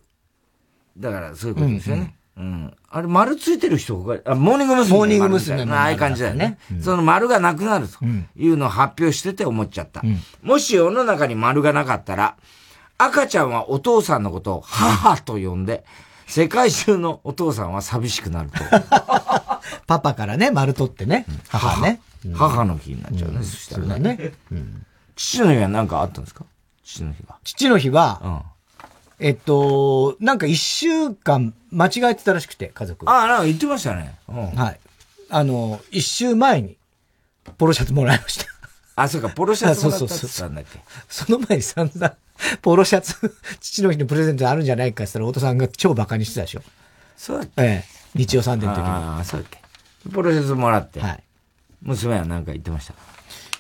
[0.98, 2.14] だからそういうことですよね。
[2.36, 2.74] うん。
[2.90, 4.96] あれ、丸ついてる人が、あ、モーニング娘。
[4.98, 5.62] モーニング娘。
[5.72, 6.58] ああいう感じだよね。
[6.82, 7.98] その丸がなくなると
[8.36, 10.02] いうのを発表してて思っちゃった。
[10.42, 12.36] もし世の中に丸がなかったら、
[12.98, 15.84] 赤ちゃんはお父さんのことを母と呼んで、
[16.26, 18.58] 世界中のお父さんは寂しくなると。
[19.86, 21.26] パパからね、丸取ってね。
[21.48, 22.00] 母ね。
[22.34, 24.32] 母の日になっちゃうね、そしたらね。
[25.16, 26.44] 父の日は何かあったんですか？
[26.94, 27.36] 父の日は。
[27.44, 28.44] 父の日は、
[29.18, 33.08] えっと、なんか一週間間違えてたらしくて、家族。
[33.08, 34.16] ああ、なんか言ってましたね。
[34.26, 34.80] はい。
[35.28, 36.76] あの、一週前に、
[37.58, 38.46] ポロシャツもらいました。
[38.96, 40.80] あ、そうか、ポロシャツもらったってそうそうそう言ったんだっけ。
[41.08, 42.16] その前に散々、
[42.62, 46.62] ポロシャツ、父の日のプレゼントあるんじゃないかって言ったら、太田さんが超バカにしてたでしょ。
[47.16, 47.84] そうだっけええ。
[48.14, 48.88] 日曜サンデーの時に。
[48.88, 49.60] ああ、そうだっけ。
[50.10, 51.00] ポロシャツもらって。
[51.00, 51.22] はい。
[51.82, 52.94] 娘は何か言ってました。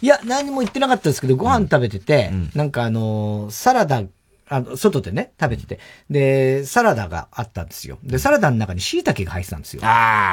[0.02, 4.02] いや、何も言ってなかったですけど、ご飯食べてて、なんかあのーサラダ、
[4.48, 5.78] あの、外でね、食べてて。
[6.08, 7.98] で、サラダがあったんですよ。
[8.02, 9.82] で、サラダの中に椎茸が入ってたんですよ。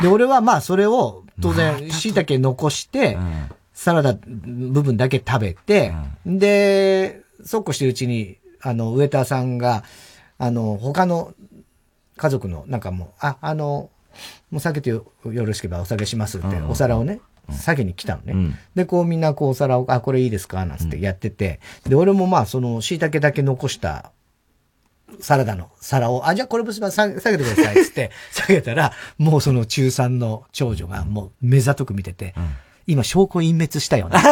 [0.01, 3.15] で、俺はまあ、それを、当然、椎茸残して、
[3.73, 5.93] サラダ部分だけ食べて、
[6.25, 9.83] で、そうこうしてるうちに、あの、ウェーターさんが、
[10.39, 11.33] あの、他の
[12.15, 13.91] 家族の、なんかもう、あ、あの、
[14.49, 17.19] もう酒とよろしければお酒しますって、お皿をね、
[17.51, 18.33] 下げに来たのね。
[18.33, 20.65] うん、で、こうみんなこうお皿を、あ、これいいですか？
[20.65, 24.11] なんつってやってて、で、俺もまあその椎茸だけ残した
[25.19, 32.49] サラダの皿を、あ、じゃあこれもす下げてくださいっつって、 下げたら、もうその中3の長女がもう目ざとく見てて、うん、
[32.87, 34.17] 今証拠隠滅したよね。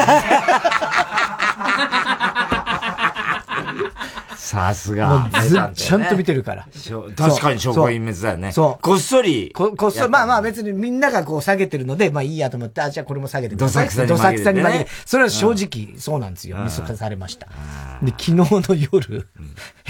[4.46, 5.30] さすが。
[5.74, 6.68] ちゃんと見てるから。
[7.16, 8.52] 確かに証拠隠滅だよね。
[8.52, 8.82] そう。
[8.82, 9.52] こっそり。
[9.56, 14.08] こ、こっそり、まあまあ別にみんながこう下げてるので、まあいいやと思って、あ、じゃあこれも下げてどさくさに。
[14.08, 14.88] どさくさに紛れ。
[15.06, 16.58] それは正直そうなんですよ。
[16.58, 17.48] 見透かされました。
[18.04, 19.28] で、昨日の夜、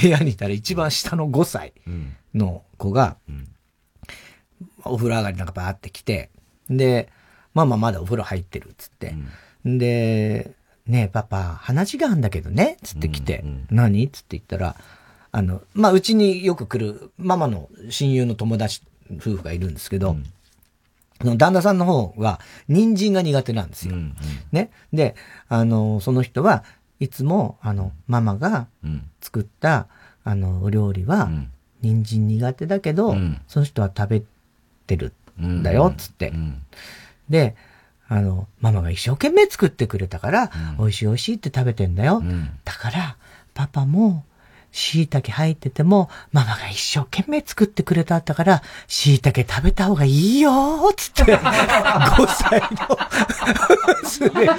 [0.02, 1.74] 部屋にいたら一番下の5歳
[2.34, 3.18] の子が、
[4.86, 6.30] お風呂上がりなんかバーって来て、
[6.70, 7.10] で、
[7.54, 9.16] ママまだお風呂入ってるっつって。
[9.66, 10.52] で、
[10.88, 14.08] ねえ、パパ、話があるんだけどね、つって来て、うんうん、何？
[14.10, 14.76] つって言ったら、
[15.32, 18.82] あの、まあ、うちによく来る、ママの親友の友達
[19.18, 20.16] 夫婦がいるんですけど、
[21.24, 23.96] うん、旦那さんの方が、人参が苦手なんですよ。
[23.96, 24.16] うんうん、
[24.52, 24.70] ね。
[24.94, 25.16] で、
[25.50, 26.64] あの、その人は
[27.00, 28.68] いつも、あの、ママが
[29.22, 29.88] 作った、
[30.24, 31.30] あの、お料理は、
[31.82, 34.24] 人参苦手だけど、うん、その人は食べ
[34.88, 36.32] てるんだよ、つって。
[37.30, 37.56] で、
[38.08, 42.18] あの、ママが一生懸命作ってくれたから、うん、美味しい美味しいって食べてんだよ。
[42.18, 43.18] うん、だから、
[43.54, 44.24] パパも、
[44.72, 52.98] 椎茸入ってても、ママが一生懸命作ってくれたんだから、椎茸食べた方がいいよーつって、 5歳の
[54.04, 54.58] 娘が。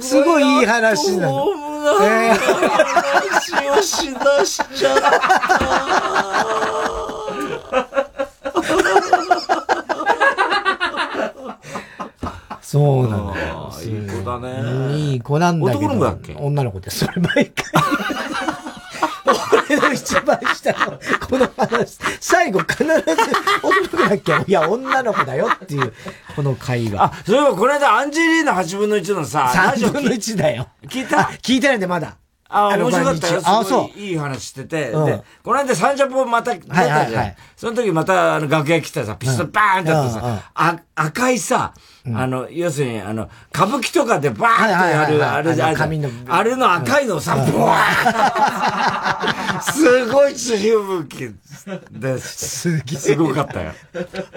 [0.00, 1.48] すごいいい話なの。
[2.02, 5.00] えー、話をしだしちゃっ
[7.70, 8.09] た。
[12.70, 13.72] そうなんだよ。
[13.82, 14.96] いい子だね。
[14.96, 15.86] いい子なんだけど。
[15.86, 16.36] 男の子だっけ？
[16.38, 17.04] 女の子です。
[17.04, 17.82] それ毎回。
[19.68, 24.44] 俺の一番下の、この話、最後必ず、男の子だっけ？
[24.46, 25.92] いや、女の子だよっていう、
[26.36, 27.02] この会話。
[27.02, 30.68] あ、そういえばこの間アンジェリーナ8分の1のさ、3分の1だよ。
[30.84, 31.30] 聞いた？
[31.42, 32.18] 聞いてないんで、まだ。
[32.50, 33.40] あ、面白かったよ。
[33.44, 33.98] あ、そう。
[33.98, 34.90] いい話してて。
[34.90, 37.14] うん、で、この間サンジャポまた出たじゃん。
[37.14, 41.74] はいその時また、あの、楽屋来たさ、ピストルバーンってやってさ、うんあ、赤いさ、
[42.06, 51.36] あの、要するに、あの、歌舞伎とかでバーンってやる、あれ、あれ、あれの赤いのさ、ブワーすごい強吹雪
[51.90, 52.80] です。
[52.96, 53.72] すごかったよ。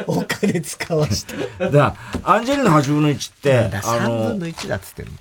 [0.06, 1.70] お金使わして。
[1.70, 5.18] だアンジェリーナ8分の1って、あの、3分の1だっつってるの？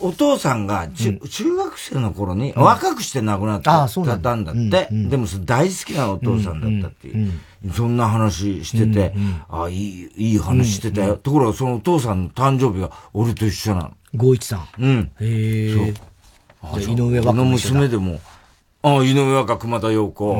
[0.00, 4.88] お父さんが、うん、中学生の頃に、若くして亡くなったたんだって。
[4.90, 7.32] でも大好きなお父さんだったっていう。
[7.72, 9.14] そんな話してて、
[9.48, 11.16] あいい、いい話してたよ。
[11.16, 13.92] ところがそのお父さんの誕生日が俺と一緒なの。
[14.14, 14.68] 五一さん。
[14.78, 15.10] うん。
[15.20, 15.74] へえ。
[15.74, 15.94] そう。
[16.62, 18.20] あ井上和香の娘でも、
[18.82, 20.36] あ井上和香熊田曜子。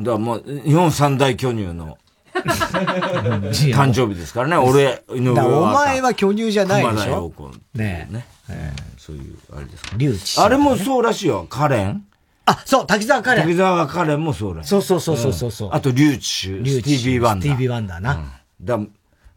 [0.00, 1.98] だもう、日本三大巨乳の。
[3.74, 5.46] 誕生日ですからね、俺、井上和香。
[5.58, 6.94] お前は巨乳じゃないでしょ？
[6.96, 7.50] 熊田曜子。
[7.74, 8.24] ねえ。
[8.50, 9.90] えー、そういう、あれですか。
[9.96, 10.40] リュウチ。
[10.40, 12.04] あれもそうらしいよ、カレン。
[12.46, 13.46] あ、そう、滝沢カレン。
[13.46, 14.68] 滝沢カレンもそうらしい。
[14.68, 17.48] そうそうそうそうそう、あと、リュウチ、スティービー・ワンダー。
[17.48, 18.14] スティービー・ワンダーな。
[18.14, 18.30] うん、
[18.66, 18.78] だ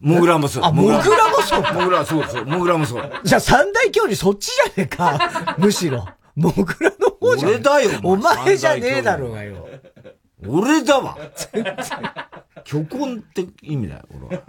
[0.01, 0.63] モグラもそう。
[0.63, 1.03] あ、モグラも
[1.41, 2.45] そうモグラ、そうそう。
[2.45, 3.11] モグラもそう。
[3.23, 5.55] じゃあ三大教授そっちじゃねえか。
[5.57, 6.05] むしろ。
[6.35, 7.99] モグラの方じゃ俺だよ。
[8.03, 9.64] お前じゃねえだろうがよ。
[10.43, 11.17] 俺だわ。
[12.65, 14.43] 虚婚って意味だよ、俺は。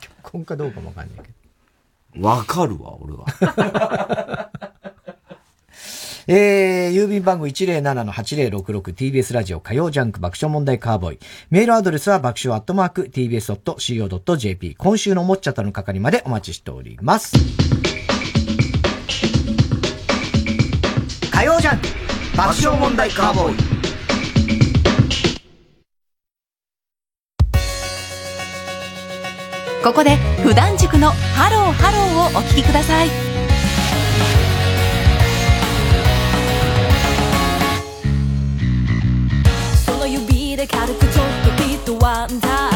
[0.00, 1.32] 虚婚かどうかもわかんないけ
[2.18, 2.26] ど。
[2.26, 4.50] わかるわ、俺は。
[6.30, 11.18] えー、郵便番号 107-8066TBS ラジオ火曜ジャンク爆笑問題カーボーイ。
[11.48, 14.74] メールアドレスは爆笑アットマーク tbs.co.jp。
[14.74, 17.32] 今週のもっちゃったの係までお待ちしております。
[21.30, 21.88] 火曜ジャンク
[22.36, 23.87] 爆笑問題カーボーイ。
[29.82, 33.08] ここで普段塾のハローハローをお聞きください。
[39.86, 41.24] その指で軽くちょっ
[41.56, 42.67] とピッとワンタッ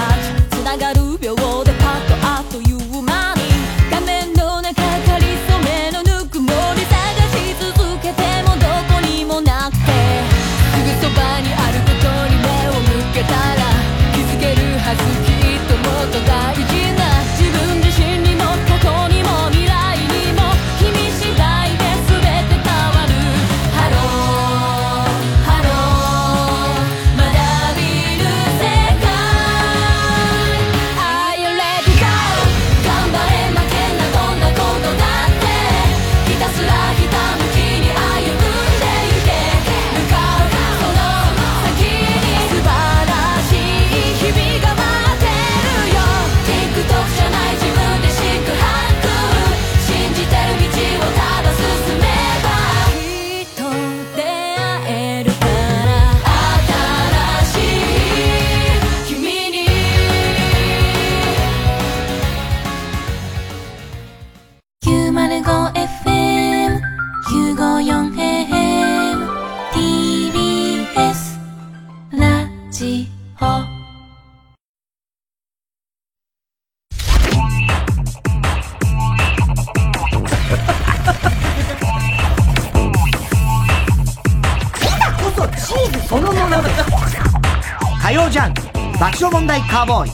[88.13, 88.61] 火曜ジャンク
[89.01, 90.11] 爆笑問題カーボーイ。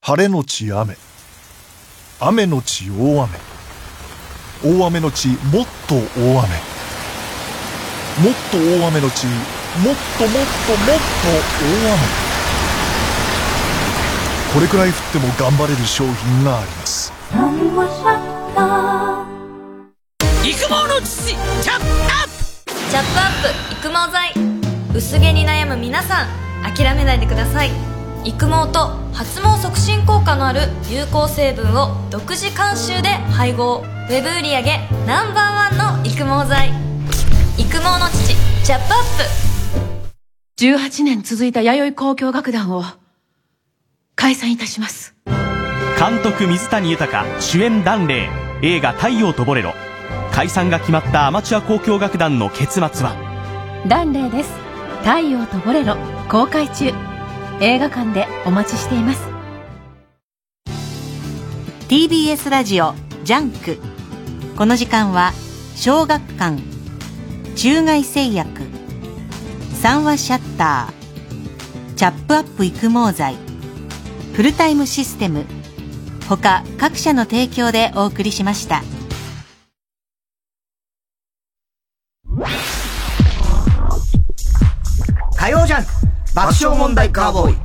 [0.00, 0.96] 晴れのち雨。
[2.20, 3.38] 雨のち大雨。
[4.80, 6.48] 大雨のちもっと大雨。
[8.16, 9.32] もっと大雨のちも
[9.92, 11.28] っともっともっと
[11.60, 12.00] 大雨。
[14.54, 17.12] これくらい降っても頑張れる商品があります。
[20.42, 22.29] 育毛の父チャップアップ
[22.90, 23.30] チャップアッ
[23.70, 24.34] プ育毛剤。
[24.92, 27.70] 薄毛に悩む皆さん諦めないでください。
[28.24, 33.84] 育毛と発毛促進効果のある有効成分を独自監修で配合。
[34.08, 34.62] ウェブ売上
[35.06, 36.70] ナンバーワンの育毛剤。
[37.56, 38.34] 育毛の父
[38.64, 39.02] チャップアッ
[40.08, 40.64] プ。
[40.64, 42.82] 18年続いた弥生交響楽団を
[44.16, 45.14] 解散いたします。
[45.96, 48.28] 監督水谷豊主演檀れい
[48.62, 49.72] 映画「太陽とボレロ」
[50.40, 53.14] 解散が決まったアマチュア交響楽団の結末は？
[53.86, 54.50] ダンレイです。
[55.00, 55.98] 太陽とボレロ
[56.30, 56.94] 公開中。
[57.60, 59.20] 映画館でお待ちしています。
[61.90, 63.76] TBS ラジオジャンク。
[64.56, 65.32] この時間は
[65.76, 66.58] 小学館。
[67.54, 68.48] 中外製薬。
[69.74, 71.94] 三和シャッター。
[71.96, 73.36] チャップアップ育毛剤。
[74.32, 75.44] フルタイムシステム。
[76.30, 78.82] 他各社の提供でお送りしました
[86.32, 87.54] 爆笑問題カーボーイ。
[87.54, 87.60] 社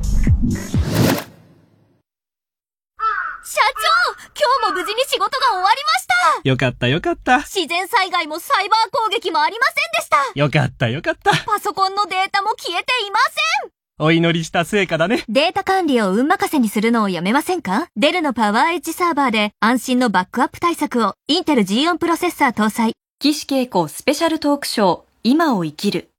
[3.72, 3.86] 長
[4.34, 6.50] 今日も無事に仕事が終わりました。
[6.50, 7.42] よかったよかった。
[7.42, 10.18] 自然災害もサイバー攻撃もありませんでした。
[10.34, 11.32] よかったよかった。
[11.46, 13.20] パソコンのデータも消えていま
[13.62, 13.72] せん。
[14.00, 15.24] お祈りした成果だね。
[15.30, 17.88] データ管理を運任せにするのをやめませんか？
[17.96, 21.14] デルのパワーエッジサーバーで安心のバックアップ対策を。
[21.28, 22.94] インテル G4 プロセッサー搭載。
[23.20, 26.10] 岸恵子スペシャルトークショー今を生きる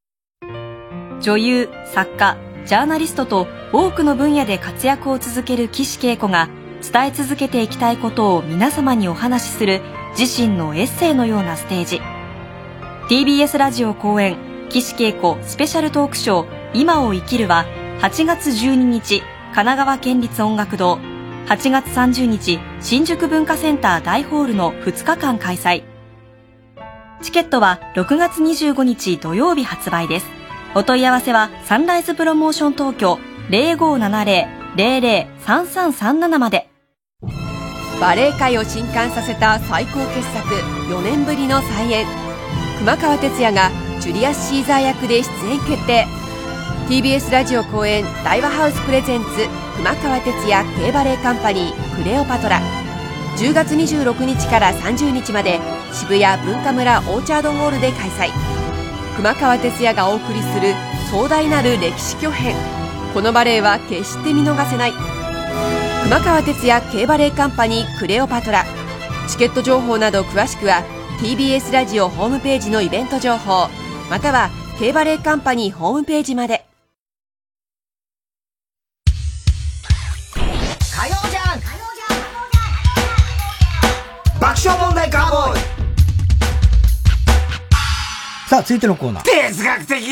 [1.21, 2.37] 女優作家
[2.67, 6.49] ジャーナリストと多くの分野で活躍を続ける岸恵子が
[6.83, 9.81] 伝え続けていきたいことを皆様にお話しする
[10.19, 12.01] 自身のエッセイのようなステージ。
[13.09, 14.37] TBS ラジオ公演
[14.69, 17.64] 岸恵子スペシャルトークショー今を生きるは
[18.01, 20.99] 8月12日神奈川県立音楽堂。
[21.47, 25.85] 8月30日新宿文化センター大ホールの2日間開催。
[27.23, 30.45] チケットは6月25日土曜日発売です。
[30.77, 33.18] お問い合わせはサンライズプロモーション東京
[33.49, 36.68] 0570-003337まで。
[37.99, 42.07] バレエ界を震撼させた最高傑作4年ぶりの再演。
[42.79, 43.70] 熊川哲也が
[44.01, 46.07] ジュリアス・シーザー役で出演決定。
[46.91, 49.29] TBS ラジオ公演大和ハウスプレゼンツ
[49.79, 52.61] 熊川哲也 K バレエカンパニークレオパトラ。
[53.39, 55.59] 10月26日から30日まで
[55.95, 58.55] 渋谷文化村オーチャードホールで開催。
[59.17, 60.75] 熊川哲也がお送りする
[61.11, 62.55] 壮大なる歴史巨編。
[63.14, 64.93] このバレエは決して見逃せない。
[66.03, 68.67] 熊川哲也 K バレエカンパニークレオパトラ。
[69.27, 70.83] チケット情報など詳しくは
[71.23, 73.69] TBS ラジオホームページのイベント情報。
[74.11, 76.67] または K バレエカンパニーホームページまで。
[84.39, 85.76] 爆笑問題カーボーイ。
[88.49, 89.24] さあ、続いてのコーナー。
[89.24, 90.05] 哲学的？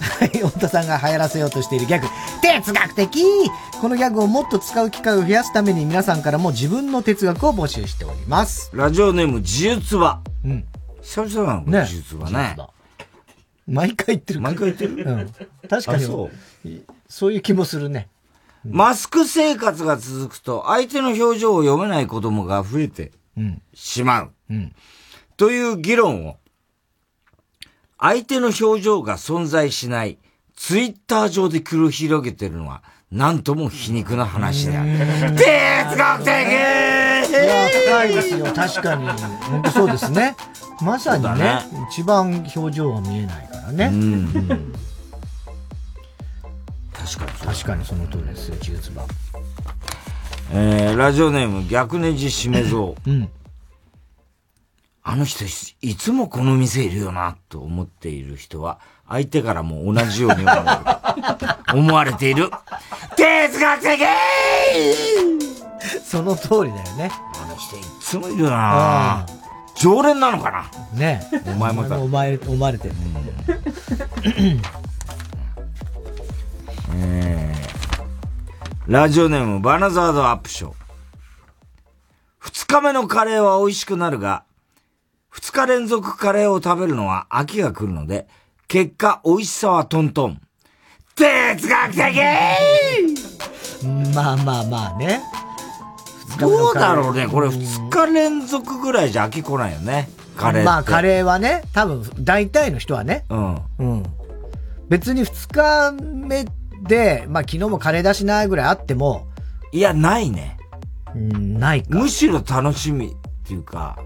[0.00, 2.06] はい、太田さんが流行らせようとしているギャグ、
[2.40, 3.24] 哲学的？
[3.80, 8.70] このギャグをもっと使う機会を増やすために皆さんからも自分の哲学を募集しております。
[8.72, 10.20] ラジオネーム、呪術は。
[10.44, 10.64] うん。
[11.02, 12.56] 久々なのね呪術はね。
[13.66, 14.40] 毎回言ってる。
[14.40, 15.04] 毎回言ってる？
[15.04, 15.28] うん。
[15.68, 16.30] 確かにあそ
[17.08, 18.08] そういう気もするね。
[18.64, 23.60] マスク生活が続くと、相手の表情を読めない子供が増えてうん。
[23.74, 24.30] しまう。
[24.48, 24.72] うん。
[25.36, 26.36] という議論を、
[27.98, 30.18] 相手の表情が存在しない、
[30.56, 34.90] ツイッター上で繰り広げてるのは、なんとも皮肉な話である。
[35.36, 36.28] 哲学的
[37.28, 38.46] いや、深いですよ。
[38.54, 39.08] 確かに。
[39.08, 40.36] 本当そうですね。
[40.80, 43.90] まさにねそうだ一番表情が見えないからね。
[43.92, 44.72] うん
[46.92, 47.54] 確かに。
[47.54, 49.04] 確かにその通りですよ、呪術は。
[50.52, 53.10] えー、ラジオネーム逆ネジしめぞう。
[53.10, 53.28] うん。
[55.10, 55.48] あの人い
[55.80, 58.78] いつもこの店いるよな、と思っている人は、
[59.08, 61.14] 相手からも同じように思わ
[61.72, 62.50] れる思われている。
[63.16, 64.00] 哲学的
[66.04, 67.10] その通りだよね。
[67.42, 69.24] あの人いつもいるな。
[69.76, 70.70] 常連なのかな？
[70.92, 71.22] ね。
[71.46, 71.98] お前もだ。
[71.98, 72.94] お前、思われてる。
[76.92, 80.72] えー、ラジオネームバナザードアップショー。
[82.40, 84.44] 二日目のカレーは美味しくなるが、
[85.30, 88.26] 二日連続カレーを食べるのは飽きが来るので、
[88.66, 90.40] 結果美味しさはトントン。
[91.14, 92.18] 哲学的
[94.14, 95.20] まあまあまあね。
[96.38, 97.26] どうだろうね。
[97.26, 100.08] これ二日連続ぐらいじゃ飽き来ないよね。
[100.36, 100.64] カレー。
[100.64, 103.24] まあカレーはね、多分大体の人はね。
[103.28, 103.58] うん。
[103.78, 104.02] うん。
[104.88, 106.46] 別に二日目
[106.86, 109.26] で、まあ昨日もカレーだしないぐらいあっても。
[109.72, 110.56] いや、ないね。
[111.14, 111.98] うん、ないか。
[111.98, 113.10] むしろ楽しみっ
[113.44, 113.98] ていうか、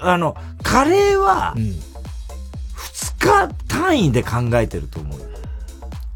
[0.00, 5.20] あの、カレーは、二日単位で考えてると思う。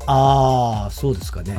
[0.07, 1.57] ああ、そうですかね。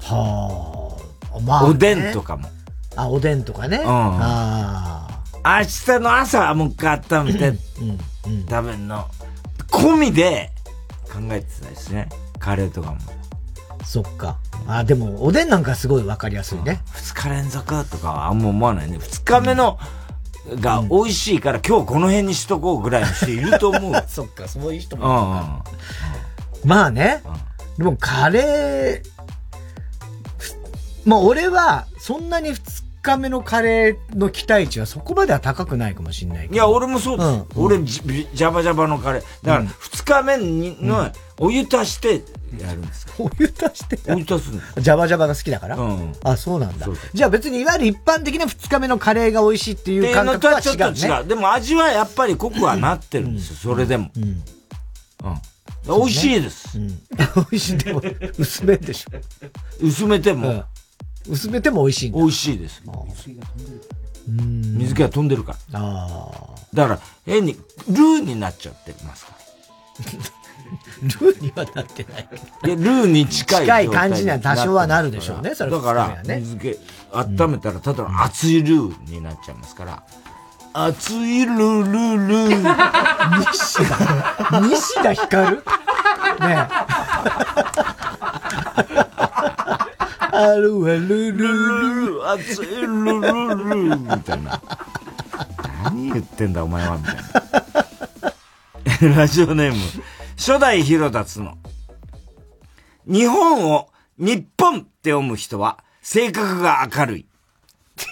[0.00, 0.96] は
[1.34, 1.40] あ。
[1.40, 2.48] まあ、ね、おでんとかも。
[2.96, 3.78] あ、おでんとかね。
[3.78, 3.88] うん。
[3.88, 5.06] あ
[5.42, 5.60] あ。
[5.60, 7.52] 明日の朝はもう一回温めて、
[8.48, 9.06] 食べんの。
[9.70, 10.50] 込みで
[11.04, 12.08] 考えてたですね。
[12.38, 12.98] カレーとかも。
[13.84, 14.38] そっか。
[14.66, 16.80] あ、でも、おでんなんかすごいわかりやすいね。
[16.92, 18.98] 二日連続とかはあんま思わないね。
[18.98, 19.78] 二日目の、
[20.54, 23.92] が美味しいから、今日この辺にしとこうぐらいの人いると思う。
[24.08, 25.64] そっか、そういう人もいるか。
[26.64, 27.22] まあね。
[27.76, 29.16] でもカレー、
[31.04, 36.54] まあ俺は、そんなに二日目のカレーの期待値はそこまでは高くないかもしれないけど。
[36.54, 37.28] いや、俺もそうです。
[37.28, 38.02] うん、俺ジ、
[38.34, 39.22] ジャバジャバのカレー。
[39.46, 42.22] だから、二日目にの、お湯足して
[42.60, 44.50] やるんですお湯足してお湯足す
[44.80, 46.12] ジャバジャバが好きだからうん。
[46.22, 46.86] あ、そうなんだ。
[47.12, 50.62] じゃあ別にいわゆる一般的な二日目のカレーが美味しいっていう感覚は違う、ね。
[50.62, 51.28] ちょっと違う。
[51.28, 54.10] でも味はやっぱり濃くはなってるんですよ、それでも。
[54.16, 54.22] うん。
[54.22, 54.42] うん。
[55.86, 56.78] 美味しいです。
[56.78, 56.88] うん。
[56.88, 56.96] 美
[57.52, 57.78] 味しい。
[57.78, 58.02] でも、
[58.38, 59.18] 薄めでしょ。
[59.80, 60.64] 薄めても。
[61.28, 62.82] 薄めても美味しい美味しいです。
[64.26, 65.80] 水気が飛んでるから。
[65.80, 66.54] ああ。
[66.74, 67.54] だから、変に、
[67.88, 70.36] ルーになっちゃってますから。
[71.02, 72.28] ルーにはなってない。
[72.64, 73.60] いや、ルーに近い。
[73.62, 76.78] 近い感じには多少はなるでしょうね、それだから、水気、
[77.12, 80.02] 温めたら、ただの熱いルーになっちゃいますから。
[80.72, 82.76] 熱いルールールー。
[83.50, 85.62] 西田西田ひかる？
[86.40, 86.68] ね
[90.32, 91.32] あるわルル
[92.12, 92.86] ル熱いル
[93.20, 93.20] ル
[93.90, 94.60] ルみたいな。
[95.84, 99.16] 何言ってんだお前はみたいな。
[99.16, 99.78] ラジオネーム、
[100.36, 101.56] 初代広達の。
[103.06, 107.26] 日本を日本って読む人は性格が明るい。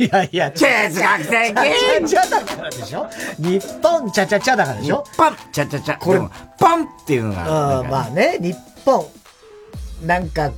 [0.00, 0.66] いやいや、哲
[0.98, 3.06] 学的チャチャだからでしょ？
[3.38, 5.04] 日本チャチャチャだからでしょ？
[5.04, 5.98] 日本チャチャチャ。
[5.98, 6.20] これ、
[6.58, 7.80] パンっていうのが。
[7.80, 9.04] うん、まあね、日本。
[10.06, 10.52] なんか、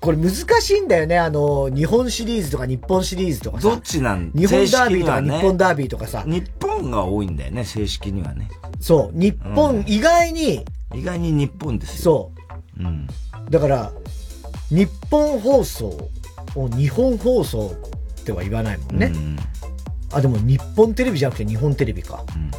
[0.00, 1.18] これ難しいんだよね。
[1.18, 4.32] あの、日本シリーズとか日本シリーズとかどっちなん？
[4.32, 6.24] 日本ダービーとか日本ダービーとかさ。
[6.26, 8.50] 日本が多いんだよね、正式にはね。
[8.80, 9.18] そう。
[9.18, 10.64] 日本、意外に。
[10.94, 12.32] 意外に日本ですよ。
[12.32, 12.32] そ
[12.78, 12.82] う。
[12.82, 13.06] うん。
[13.50, 13.92] だから、
[14.70, 16.10] 日本放送
[16.54, 17.74] を日本放送
[18.20, 19.06] っては言わないもんね。
[19.06, 19.36] うん、
[20.12, 22.24] あ、でも日本テレビじゃなくて日本テレビか。
[22.34, 22.50] うん、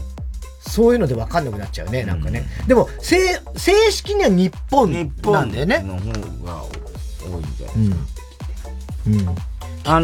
[0.60, 2.48] そういうので分かんなくなっちゃうね、なんかね。
[2.62, 3.18] うん、でも、正、
[3.56, 5.80] 正式には日本なんだよね。
[5.80, 8.70] 日本の方が多いんじゃないですか。
[9.08, 9.20] うん。
[9.20, 9.36] うん。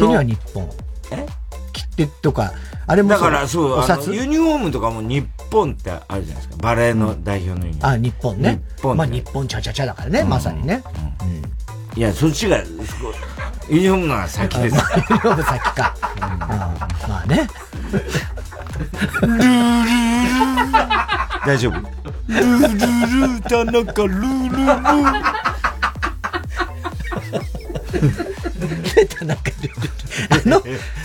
[0.08, 0.70] は日本。
[1.12, 1.26] え？
[1.76, 2.54] 切手とか、
[2.86, 6.56] あれもだからそう、あのユニフォームとかも日本ってあるじゃないですか。
[6.62, 7.94] バレーの代表のユニフォーム。
[7.94, 8.62] あ、日本ね。
[8.76, 8.96] 日本。
[8.96, 10.82] まあ日本チャチャチャだからね、まさにね。
[11.94, 11.98] うん。
[11.98, 12.64] いや、そっちが、ユ
[13.80, 14.74] ニフォームのが先です。
[14.74, 14.86] ユニ
[15.20, 15.94] フォーム先か。
[17.08, 17.48] まあね。
[19.22, 19.46] ルールー
[21.46, 21.72] 大丈夫。
[22.28, 24.56] ルールー田中ルール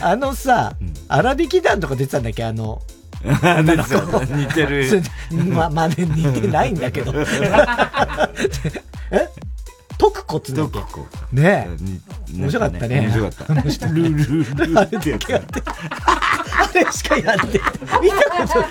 [0.02, 0.74] あのさ、
[1.08, 2.44] 荒引き団とか出てたんだっけ？
[2.44, 2.82] あの、
[3.24, 5.02] 似てる。
[5.54, 7.14] ま、まね似てないんだけど。
[9.12, 9.28] え？
[9.98, 10.80] 徳子っつうんだっけ？
[11.42, 11.78] ねえ。
[12.36, 13.02] 面白かったね。
[13.02, 13.54] 面白かった。
[13.54, 15.62] ルールールあれだけやって。
[15.64, 17.62] あれしかやって。
[18.02, 18.70] 見たことない。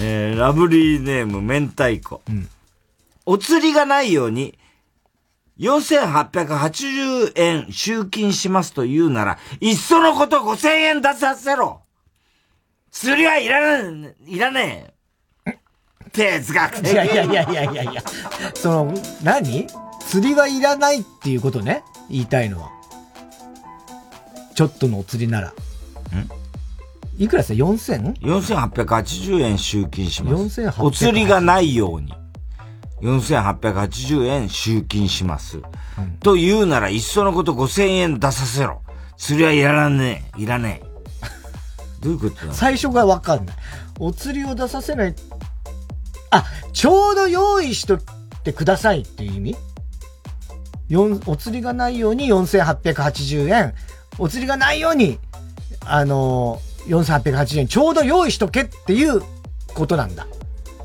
[0.00, 2.22] えー、ラブリーネーム、明太子。
[3.26, 4.56] お釣りがないように、
[5.58, 11.82] 4880円集金しますと言うなら、いっそのこと5000円出させろ
[12.90, 14.94] 釣りはいらねえ、いらね
[15.46, 15.58] え。
[16.12, 16.92] 哲学的。
[16.92, 18.02] いやいやいやいやいやいや。
[18.54, 19.66] その、何？
[20.06, 21.82] 釣りはいらないっていうことね？
[22.08, 22.70] 言いたいのは。
[24.54, 25.52] ちょっとのお釣りなら。
[27.18, 28.20] いくらですか ?4000?
[28.20, 30.62] 4880円集金します。
[30.62, 32.14] 4880お釣りがないように。
[33.02, 35.60] 4880円集金します。
[36.20, 38.82] と言うなら、いっそのこと5000円出させろ。
[39.16, 40.42] 釣りはいらねえ。
[40.42, 40.86] いらねえ。
[42.00, 42.52] どういうことだ？
[42.52, 43.56] 最初がわかんない。
[43.98, 45.14] お釣りを出させない。
[46.30, 48.00] あ、ちょうど用意しとっ
[48.44, 49.56] てくださいっていう意味？
[51.26, 53.74] お釣りがないように4880円。
[54.18, 55.18] お釣りがないように、
[55.84, 59.20] あのー、4880円ちょうど用意しとけっていう
[59.74, 60.26] ことなんだ。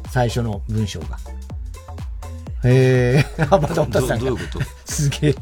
[0.09, 1.17] 最初の文章が。
[2.63, 4.17] へえ、あ、またおたさんが。
[4.17, 4.65] どどういうこと？
[4.85, 5.35] すげえ。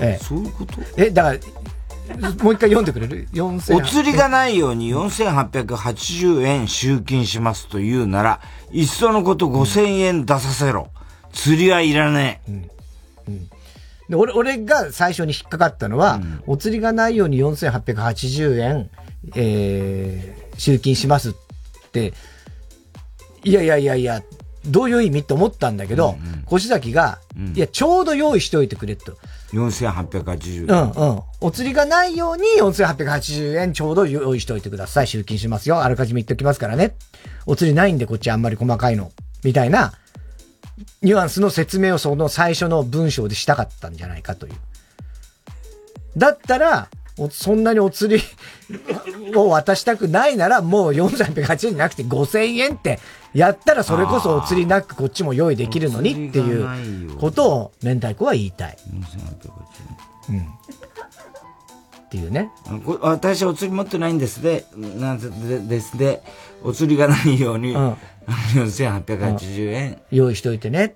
[0.00, 0.24] ええ。
[0.24, 0.80] そういうこと？
[0.96, 8.40] え、だから、もう一回読んでくれる ?4000 お釣りがないように4880円集金しますと言うなら、
[8.72, 10.88] いっそのこと5000円出させろ。
[11.32, 12.68] 釣りはいらねえ。
[14.08, 18.90] で俺、俺が最初に引っかかったのは、お釣りがないように4880円、
[19.34, 21.34] えー、集金しますっ
[21.92, 22.14] て、
[23.44, 24.22] いやいやいやいや、
[24.68, 26.16] どういう意味って思ったんだけど、
[26.52, 27.18] 越崎が、
[27.54, 29.16] いや、ちょうど用意しておいてくれと。
[29.52, 30.84] 4880う円。
[30.84, 31.22] んうん。
[31.40, 35.06] お釣りがないように4880円ちょうど用意しておいてください。
[35.06, 35.82] 集金しますよ。
[35.82, 36.94] あらかじめ言っておきますからね。
[37.46, 39.10] お釣りないんでこっちあんまり細かいの。
[39.44, 39.92] みたいな、
[41.02, 44.54] ニュアンスの説明をその最初の文章でしたかったんじゃないかという。
[46.16, 48.22] だったら、おそんなにお釣り
[49.36, 52.98] を渡したくないなら、もう4880円じゃなくて5000円って
[53.34, 58.76] やったらそれこそお釣りなくこっちも用意できるのにっていうことを明太子は言いたい。
[60.30, 60.40] うん。
[62.08, 62.50] っていうね。
[62.86, 66.22] こ私お釣り持ってないんですで、なんでですで、
[66.62, 70.94] お釣りがないように、4880円用意しといてね。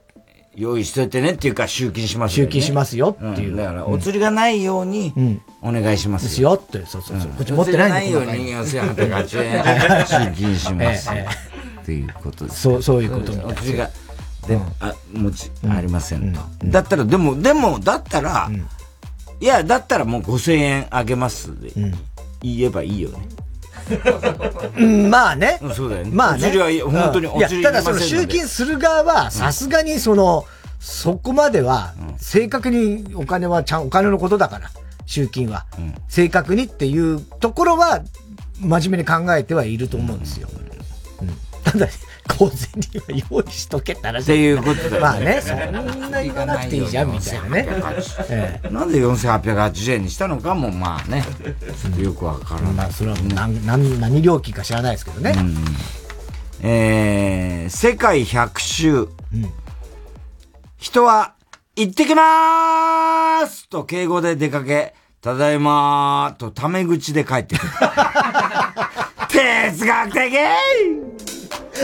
[0.55, 3.51] 用意しといてねっていうか集金します集金しますよっていう。
[3.51, 3.57] うん。
[3.57, 5.13] だから、うんお釣りがないように、
[5.63, 7.31] お願いしますですよって、そうそうそう。
[7.33, 10.07] こっち持ってないように4880円。
[10.35, 11.11] 集金します。
[11.13, 12.61] ええっていうことです。
[12.63, 13.91] そうそういうことお釣りが、
[14.47, 16.41] でも、あ、もち、ありませんと。
[16.65, 18.51] だったら、でも、でも、だったら、
[19.41, 21.73] いや、だったらもう5000円あげますで、
[22.41, 23.19] 言えばいいよね。
[24.77, 25.59] うん、まあね。
[25.75, 26.11] そうだよね。
[26.13, 26.51] まあね。
[26.81, 30.45] 本当にお釣りただその集金する側は、さすがにその、
[30.81, 34.71] そこまでは、正確にお金はちゃん、お金のことだから、
[35.07, 35.67] 集金は。
[36.09, 38.03] 正確にっていうところは、
[38.61, 40.49] 真面目に考えてはいると思うんですよ。
[40.57, 40.63] うん
[41.65, 41.87] ただ、
[42.29, 47.67] 小銭は用意しとけって話っていうことだまあね、そんな言わなくていいじゃん、みたいなね。
[48.31, 51.25] ええなんで4880円にしたのかも、まあね、
[51.99, 52.73] よくわからない。
[52.73, 55.35] まあ、それは何、何、何料金か知らないですけどね。
[56.63, 59.09] えー、世界100周。
[60.77, 61.35] 人は、
[61.75, 67.73] 行ってきまーすと敬語で出かけ、ただいまーとタメ口で帰ってくる。
[69.29, 70.33] 哲学的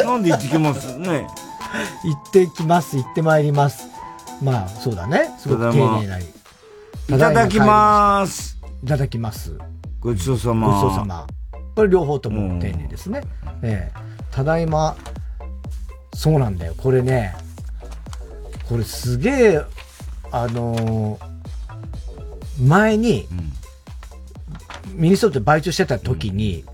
[0.05, 0.99] なんで行ってきます？
[0.99, 1.27] ね。
[2.05, 3.89] 行ってきます、行ってまいります。
[4.43, 5.31] まあ、そうだね。
[5.39, 6.25] すごく丁寧なり。
[6.25, 6.29] い
[7.11, 8.59] ただきまーす。
[8.83, 9.59] いただきます。
[10.01, 10.69] ごちそうさま。
[10.69, 11.27] ごちそうさま。
[11.75, 13.23] これ両方とも丁寧ですね。
[13.63, 13.99] ええ
[14.31, 14.97] ただいま、
[16.15, 16.75] そうなんだよ。
[16.77, 17.35] これね、
[18.69, 19.63] これすげえ、
[20.31, 21.29] あのー
[22.61, 23.29] 前に、
[24.95, 26.65] ミニストップでバイトしてた時に、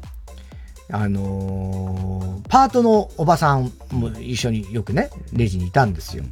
[0.90, 6.24] あのーパートのおばさんも一緒によくね、レジにいたんですよ。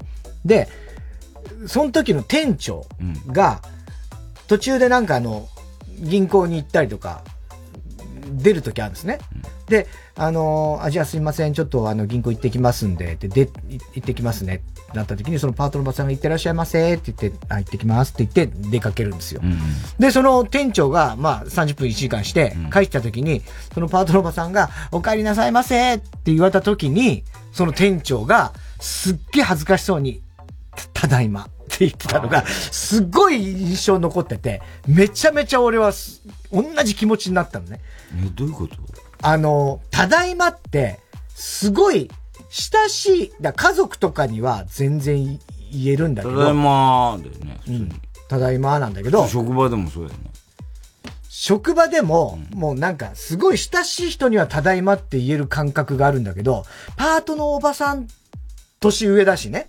[0.45, 0.69] で、
[1.67, 2.87] その時の店長
[3.29, 3.61] が、
[4.47, 5.49] 途中でなんかあの、
[5.99, 7.25] 銀行に行ったりとか、
[8.33, 9.19] 出る時あるんですね。
[9.69, 9.87] で、
[10.17, 19.41] あのーあ、じゃあすいません、ちょっとあの、銀行行ってきますんで、で、で、い行ってきますね、ってなった時に、そのパートのおばさんが行ってらっしゃいませ、って言って、あ、行ってきますって言って出かけるんですよ。
[19.99, 23.43] で、その店長が、まあ、30分1時間して、帰った時に、
[23.75, 30.21] そのパートのおばさんが、お帰りなさいませって言われた時に、その店長が、すっげえ恥ずかしそうに、
[30.75, 36.23] たただいまって言ってたのが、すっごい印象に残ってて、めちゃめちゃ俺はす、
[36.53, 37.81] 同じ気持ちになったのね。
[38.17, 38.77] え、どういうこと？
[39.23, 41.01] あの、ただいまって、
[41.35, 42.11] すごい、
[42.51, 45.39] 親しい、だ家族とかには全然
[45.73, 46.37] 言えるんだけど。
[46.37, 47.61] ただいまーだよね。
[47.69, 48.03] うん。
[48.29, 49.27] ただいまなんだけど。
[49.29, 50.31] 職場でもそうだよね。
[51.29, 56.65] 職場でも、もうなんか、すごい親しい人にはただいまって言える感覚があるんだけど、
[56.97, 58.07] パートのおばさん、
[58.81, 59.69] 年上だしね。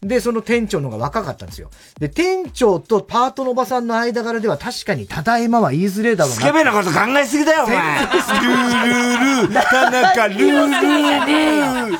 [0.00, 1.70] で、その店長の方が若かったんですよ。
[1.98, 6.40] で、店長とパートのおばさんの間柄では確かにただいまは言いづれえだろうな。
[6.40, 7.76] スケベなこと考えすぎだよ、お前。
[7.76, 11.98] ルールルー、田中ルールルー。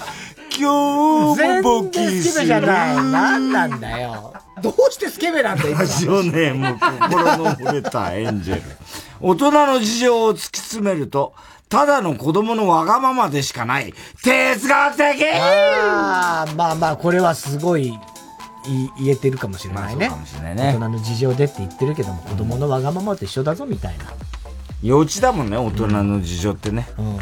[0.60, 2.96] 今日もボキ全然スケベじゃない。
[2.96, 4.32] なんなんだよ。
[4.62, 8.62] どうしてスケベなんだよ、今ラジオネーム、心の折れたエンジェル。
[9.20, 11.34] 大人の事情を突き詰めると、
[11.68, 13.92] ただの子供のわがままでしかない。
[14.22, 17.98] 哲学的ああ、まあまあ、これはすごい、
[18.98, 20.08] 言えてるかもしれないね。
[20.08, 20.72] まあ、かもしれないね。
[20.72, 24.04] 大人の事情でって言ってるけども、子供のわがままと一緒だぞ、みたいな。
[24.82, 26.88] 幼稚だもんね、大人の事情ってね。
[26.98, 27.18] うん、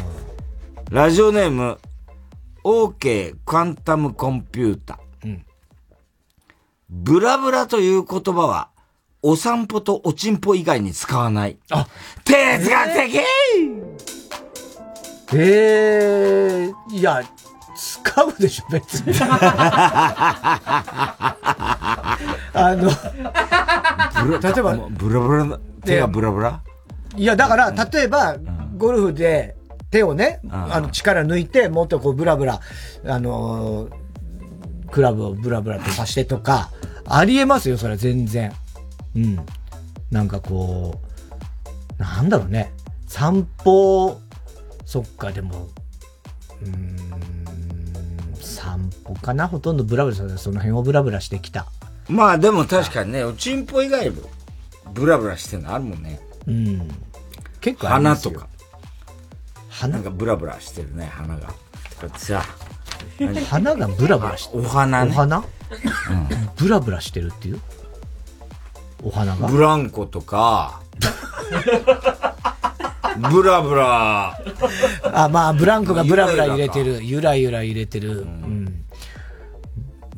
[0.91, 1.79] ラジオネーム、
[2.63, 4.99] OK クアンタムコンピュータ。
[5.23, 5.45] うん、
[6.89, 8.69] ブラブラという言葉は、
[9.21, 11.57] お散歩とおちんぽ以外に使わない。
[11.71, 11.87] あ、
[12.23, 13.23] 哲学的え
[15.33, 17.21] えー、いや、
[17.75, 19.13] 使うでしょ、別に。
[22.53, 22.89] あの、
[24.39, 26.61] 例えば、ブラブラ、手がブラブラ？
[27.15, 28.37] いや、だから、例えば、
[28.77, 29.55] ゴルフで
[29.89, 32.59] 手をね、あの、力抜いて、もっとこう、ブラブラ、
[33.05, 33.89] あの
[34.91, 36.71] クラブをブラブラとさしてとか、
[37.05, 38.53] ありえますよ、それは全然。
[39.15, 39.39] うん。
[40.11, 41.01] なんかこ
[41.99, 42.71] う、なんだろうね。
[43.07, 44.19] 散歩、
[44.87, 45.67] そっか、でも、
[46.65, 46.97] うん、
[48.41, 49.47] 散歩かな？
[49.49, 51.65] ほとんどブラブラ、その辺をブラブラしてきた。
[52.07, 54.09] まあでも確かにね、おちんぽ以外
[54.93, 56.21] ブラブラしてるのあるもんね。
[56.47, 56.87] うん。
[57.59, 58.47] 結構花とか。
[59.67, 61.53] 花なんかブラブラしてるね、花が。
[62.15, 62.45] さ、
[63.49, 64.63] 花がブラブラしてる。
[64.63, 65.11] お花ね。
[65.11, 65.43] お花、うん、
[66.55, 67.59] ブラブラしてるっていう？
[69.03, 69.47] お花が？
[69.49, 70.81] ブランコとか、
[73.17, 74.37] ブラブラ。
[75.03, 77.03] あ、まあ、ブランコがブラブラ揺れてる。
[77.03, 78.21] ゆらゆら揺れてる。
[78.21, 78.85] うん。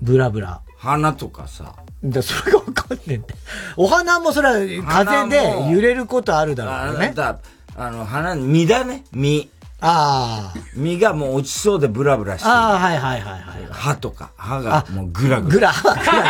[0.01, 0.61] ブラブラ。
[0.77, 1.75] 花とかさ。
[2.03, 3.27] だそれがわかんねえんだ
[3.75, 7.13] お花もそれは風で揺れることあるだろうね。
[7.17, 7.39] あ
[7.75, 9.49] あの、花、実だね、実。
[9.81, 10.59] ああ。
[10.75, 12.51] 実がもう落ちそうでブラブラしてる。
[12.53, 13.67] ああ、はいはいはいはい。
[13.71, 15.51] 歯とか、歯がもうグラグラ。
[15.51, 16.23] グラ、歯はグラグラ。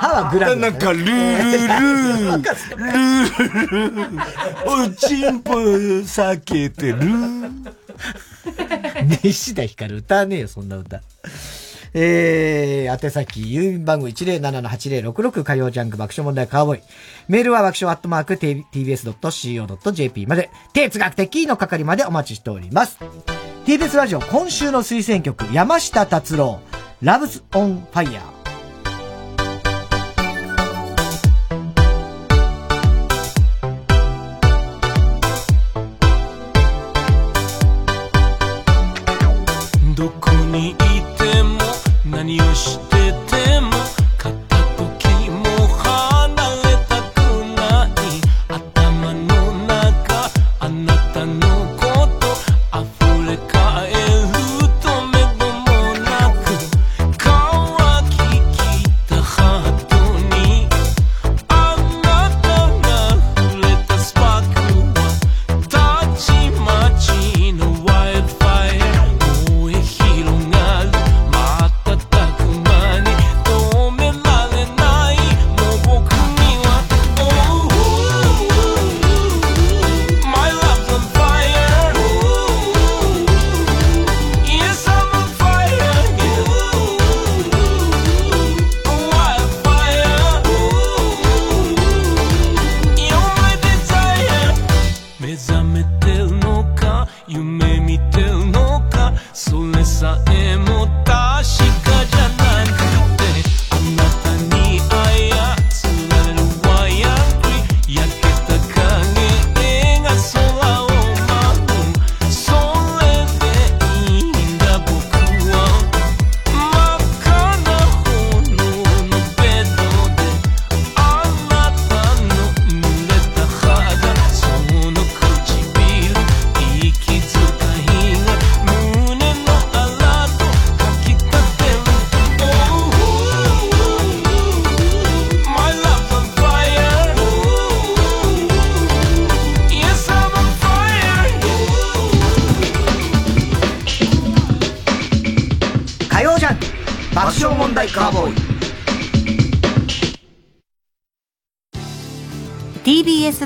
[0.00, 0.70] 歯はグラグラ。
[0.70, 2.42] なんか、ルールルー。
[2.76, 4.22] ルールルー。
[4.66, 6.98] おちんぽ避けてる。
[9.22, 11.00] 西田ひかる歌わねえよ、そんな歌。
[11.98, 16.82] えー、宛先、郵便番号107-8066火曜ジャンク爆笑問題カーボーイ。
[17.26, 22.98] メールは爆笑アットマーク tbs.co.jp まで、哲学的の係までお待ちしております。
[23.64, 26.60] TBS ラジオ今週の推薦曲、山下達郎、
[27.02, 28.35] Loves on Fire。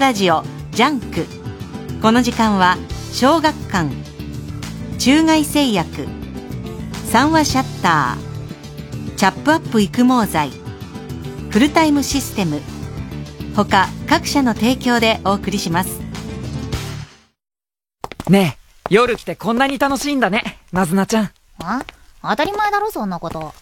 [0.01, 1.27] ラジオジャンク。
[2.01, 2.79] この時間は
[3.13, 3.91] 小学館
[4.99, 6.09] 中外製薬
[7.05, 10.53] 三和シャッターチャップアップ育毛剤
[11.51, 12.63] フルタイムシステム
[13.55, 16.01] 他各社の提供でお送りします。
[18.31, 21.31] ねえ夜来てこんなに楽しいんだねなずなちゃん。
[21.59, 21.85] あ
[22.23, 23.53] 当たり前だろそんなこと。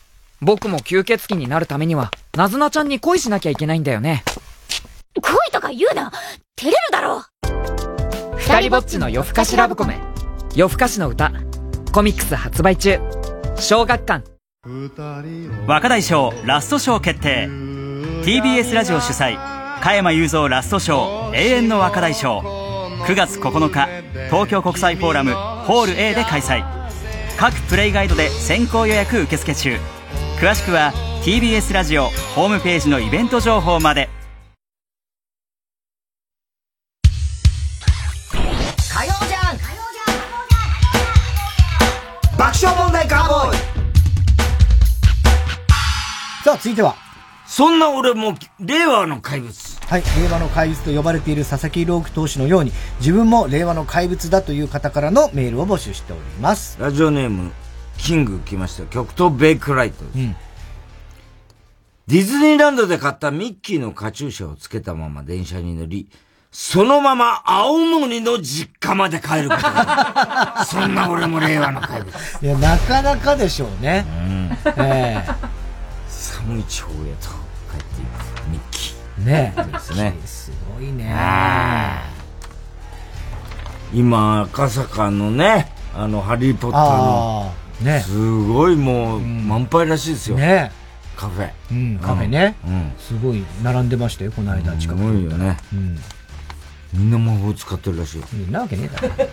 [0.41, 4.23] 僕も吸血鬼になるためにはなずなちゃんに恋しなきゃいけないんだよね
[6.59, 7.23] 照れるだろ
[8.37, 10.01] 二人ぼっちの夜更かしラブコメ。
[10.57, 11.31] 夜更かしの歌。
[11.93, 12.99] コミックス発売中。
[13.61, 14.29] 小学館。
[15.69, 17.47] 若大賞ラスト賞決定。
[18.25, 19.37] TBS ラジオ主催。
[19.81, 23.87] 加山雄三ラスト賞永遠の若大賞9月9日。
[24.29, 25.35] 東京国際フォーラム。
[25.35, 26.65] ホール A で開催。
[27.39, 29.77] 各プレイガイドで先行予約受付中。
[30.41, 34.09] 詳しくは TBS ラジオホームページのイベント情報まで
[46.49, 46.97] さあ、続いては。
[47.47, 49.55] そんな俺も、令和の怪物。
[49.87, 56.79] はい、令和の怪物と呼ばれている佐々木朗希投手のように、自分も令和の怪物だという方からのメールを募集しております。
[56.81, 57.53] ラジオネーム、
[57.99, 58.85] キング来ました。
[58.85, 60.17] 極東ベイクライトです。
[62.07, 66.09] ディズニーランドで買ったミッキーのカチューシャをつけたまま電車に乗り、
[66.51, 72.15] そのまま青森の実家まで帰ること そんな俺も令和の怪物。
[72.41, 74.07] いや、なかなかでしょうね。
[74.79, 75.58] え寒
[76.57, 77.29] い地方へと
[77.71, 78.33] 帰っています。
[78.51, 79.25] ミッキー。
[79.25, 80.15] ねえですね。
[80.25, 81.15] すごいね。
[83.93, 90.37] 今、赤坂のね、あの、ハリーポッターのあ、ねすごいもう、満杯らしいですよ。
[90.37, 90.71] ね
[91.17, 91.51] カフェ。
[91.73, 92.55] うん、カフェね。
[92.65, 92.93] うん。
[92.99, 95.57] すごい並んでましたよ、この間近くすごいよね。
[95.73, 95.99] うん。
[96.93, 98.27] みんな魔法使ってるらしいよ。
[98.51, 99.29] なわけねえだろ。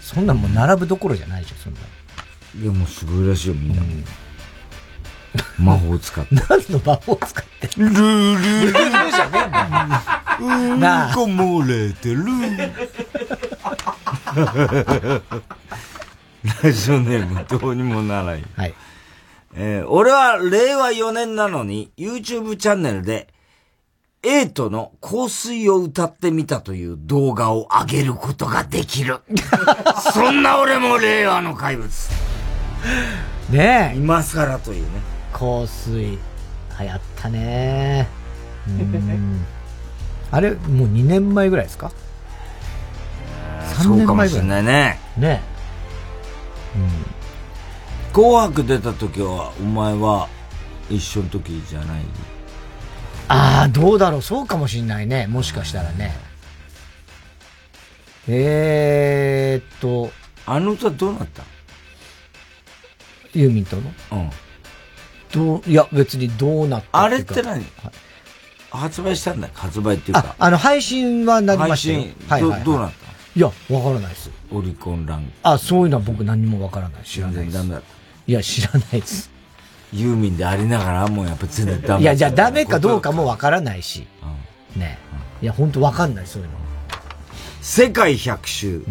[0.00, 1.80] そんなんもう並ぶどころじゃないでしょ、そんな。
[2.60, 3.82] いや、もうすごいらしいよ、みんな。
[5.58, 6.34] 魔法使って。
[6.34, 10.76] 何の魔法使ってルールールーじゃねえんだよ。
[10.76, 12.24] なあこ漏れてる。
[16.62, 18.44] ラジオネームどうにもならない。
[18.56, 18.74] はい。
[19.54, 23.28] えー俺は令和4年なのに YouTube チャンネルで
[24.22, 29.20] エイトの香水を歌ってみたという動画を上げることができる。
[30.12, 31.88] そんな俺も令和の怪物。
[33.50, 33.96] ねえ。
[33.96, 35.15] 今更というね。
[35.38, 36.02] 香水。
[36.02, 36.18] 流
[36.88, 38.06] 行ったね。
[38.68, 39.44] うん。
[40.30, 41.90] あれ、もう2年前ぐらいですか？
[43.82, 44.06] そ ?3 う年前ぐらい。
[44.06, 44.98] かもしれないね。
[45.16, 45.40] ね
[48.12, 50.28] 紅白出た時は、お前は
[50.90, 52.00] 一緒の時じゃない？
[53.28, 54.22] ああ、どうだろう。
[54.22, 55.26] そうかもしんないね。
[55.26, 56.14] もしかしたらね。
[58.28, 60.10] えーっと。
[60.46, 61.42] あの歌どうなった？
[63.34, 63.82] ユーミンとの？
[64.12, 64.30] うん。
[65.36, 67.64] どう、いや、別にどうなったあれって何？
[68.70, 69.48] 発売したんだ？
[69.48, 69.52] よ。
[69.54, 70.34] 発売っていうあか、。
[70.38, 72.14] あの、配信はなりましたよ。
[72.28, 73.06] 配信どどうなった
[73.36, 73.52] いや、わ
[73.82, 74.30] からないです。
[74.50, 75.32] オリコンランク。
[75.42, 77.04] あ、そういうのは僕何にもわからない。
[77.04, 77.66] 知らないです。
[78.26, 79.30] いや、知らないです。
[79.92, 84.06] ユーミンでありながら、もうやっぱ全然ダメいや、じゃあダメかどうかもわからないし。
[84.74, 84.98] うんね
[85.42, 86.54] いや、ほんとわかんない、そういうの。
[87.60, 88.82] 世界百周。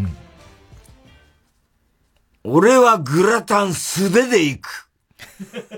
[2.43, 4.84] 俺はグラタン素手で行く。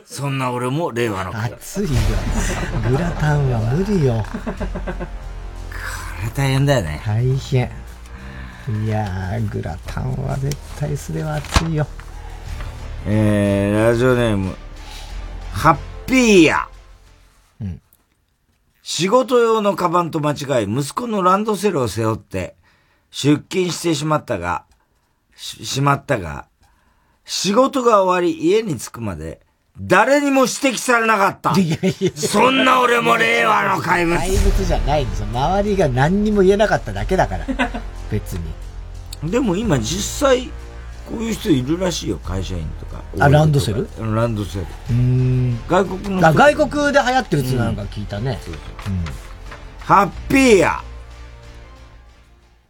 [0.05, 1.55] そんな俺も令和の怪物。
[1.55, 1.89] 熱いよ。
[2.89, 4.23] グラタンは無理よ。
[4.23, 4.31] こ
[6.23, 7.01] れ大変だよね。
[7.05, 7.71] 大変。
[8.85, 11.87] いやー、グラタンは絶対素手は熱いよ。
[13.05, 14.55] えー、ラジオネーム、
[15.53, 16.67] ハッピーや。
[18.89, 22.55] 仕事用のカバンと間違い、息子のランドセルを背負って、
[23.11, 24.63] 出勤してしまったが、
[25.35, 26.47] し、しまったが、
[27.25, 29.41] 仕事が終わり家に着くまで、
[29.79, 31.51] 誰にも指摘されなかった。
[31.59, 34.17] いやいやそんな俺も令和の怪物。
[34.17, 35.27] 怪物じゃないんですよ。
[35.27, 37.45] 周りが何にも言えなかっただけだから。
[38.09, 38.33] 別
[39.23, 39.31] に。
[39.31, 40.47] でも今実際、
[41.09, 43.03] こういう人いるらしいよ、会社員とか。
[43.19, 43.87] あランドセル？
[43.99, 44.65] うんランドセル。
[44.65, 45.59] うーん。
[45.67, 48.39] 外国の外国で流行ってるってなんか聞いたね。
[49.79, 50.81] ハッピーや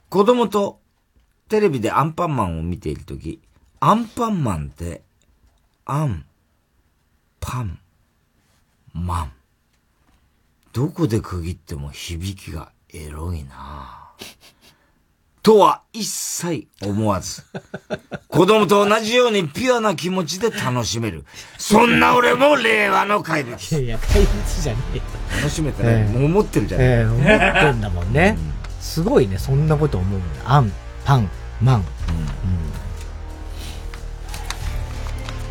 [0.10, 0.80] 子供と
[1.50, 3.42] テレビでアンパンマンを見ているとき、
[3.80, 5.02] アンパンマンって、
[5.86, 6.26] アン、
[7.40, 7.80] パン、
[8.94, 9.32] マン。
[10.74, 14.58] どこで区切っても響きがエロいなぁ
[15.42, 17.42] とは一切思わず、
[18.28, 21.24] 子供と同じようにピュアな気持ちで楽しめる。
[21.58, 23.72] そんな俺も令和の怪物。
[23.72, 25.04] いやいや、怪物じゃねえよ。
[25.38, 25.90] 楽しめたね。
[25.90, 28.38] ええもう思ってるじゃない、ええ思ってんだもんね。
[28.82, 30.52] すごいね、そんなこと思うんだ。
[30.52, 30.72] アン、
[31.06, 31.30] パン、
[31.62, 31.86] マン。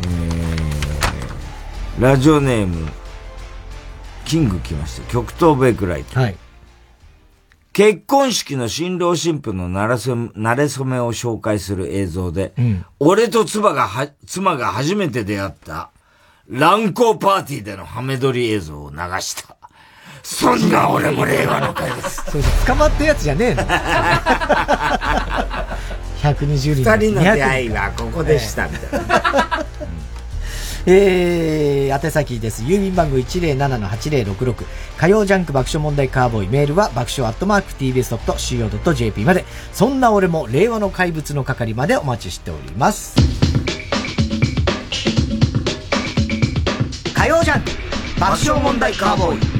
[0.03, 0.66] えー
[1.99, 2.91] ラジオネーム、
[4.23, 5.11] キング来ました。
[5.11, 6.19] 極東ベイクライト。
[6.19, 6.37] はい。
[7.73, 12.85] 結婚式の新郎新婦のなれそめ、慣れ初めを紹介する映像で、うん。
[12.99, 15.89] 俺と妻がは、妻が初めて出会った、
[16.47, 19.55] 乱行パーティーでのハメ撮り映像を流した。
[20.21, 22.07] そんな俺も令和の怪物。
[22.07, 23.77] それ捕まったやつじゃねえの ?100
[26.21, 26.75] 120人。
[26.75, 29.65] 二人の出会いはここでした、みたいな。
[30.89, 32.63] えー、宛先です。
[32.63, 34.65] 郵便番号107-8066。
[34.97, 36.47] 火曜ジャンク爆笑問題カーボーイ。
[36.47, 39.43] メールは爆笑アットマーク tbs.co.jp まで。
[39.73, 43.15] そんな俺も令和の怪物の係までお待ちしております。
[47.13, 47.69] 火曜ジャンク
[48.17, 49.57] 爆笑問題カーボーイ。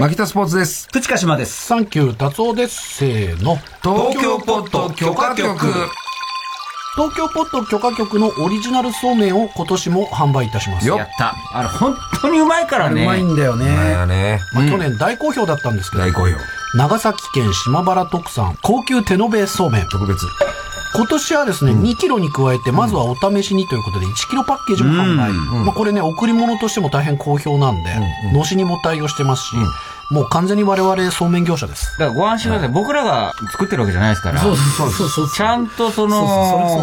[0.00, 0.86] 牧田スポーツです。
[0.92, 1.66] プチカシマです。
[1.66, 2.98] サンキュー達夫です。
[2.98, 3.56] せーの。
[3.82, 5.66] 東京ポット許可局。
[6.94, 10.86] 東京ポット許可局のオリジナルそうめんを今年も販売いたします。
[10.86, 11.34] やった。
[11.54, 13.02] あれ、本当にうまいからね。
[13.02, 13.64] うまいんだよね。
[14.06, 14.40] ね。
[14.52, 16.02] まあ、去年大好評だったんですけど。
[16.02, 16.36] 大好評。
[16.74, 19.88] 長崎県島原特産高級手延べそうめん。
[19.88, 20.26] 特別。
[20.94, 25.32] 今年はですね、2キロに加えて、まずはお試しにということで、1キロパッケージも販売。
[25.64, 27.90] まあこれね、贈り物としても大変好評なんで、
[28.34, 29.56] のしにも対応してますし、
[30.12, 31.92] もう完全に我々そうめん業者です。
[31.98, 32.68] だからご安心ください。
[32.68, 34.40] 僕らが作ってるわけじゃないですから。
[34.40, 36.26] そうそうそうそうちゃんとその、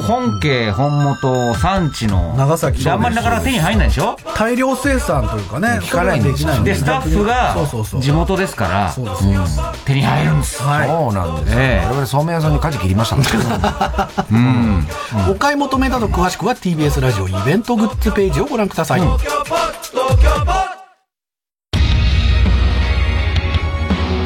[0.01, 2.33] 本家、本元、産地の。
[2.35, 4.17] 長崎であんまりなかなか手に入んないでしょ？
[4.35, 6.63] 大量生産というかね、聞かないんですよ。
[6.63, 7.55] で、スタッフが
[8.01, 9.45] 地元ですから、そうですうん
[9.85, 10.57] 手に入るんです。
[10.57, 10.67] そう
[11.13, 14.25] なんです我々そうめん屋さんに舵切りましたから。
[14.31, 14.87] うん。
[15.29, 19.01] お買い求めなど詳しくは TBS ラジオイベントグッズページをご覧ください。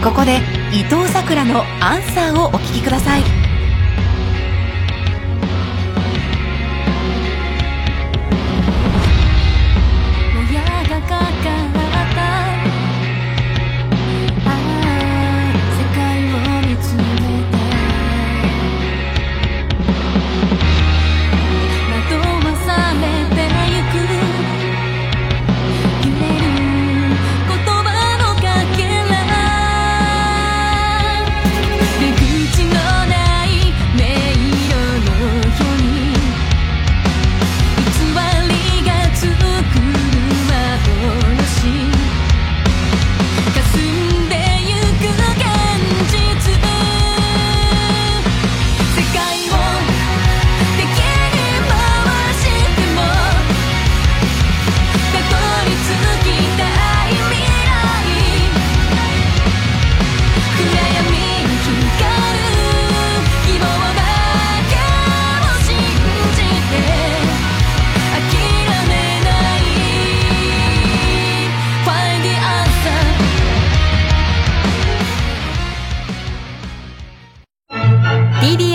[0.03, 0.41] ここで
[0.73, 3.42] 伊藤さくらのアンサーをお聞きください。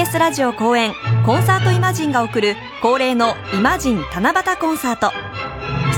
[0.08, 0.94] TBS ラジオ公演
[1.26, 5.08] コンサートイマジンが送る恒例のイマジン七夕コンサート。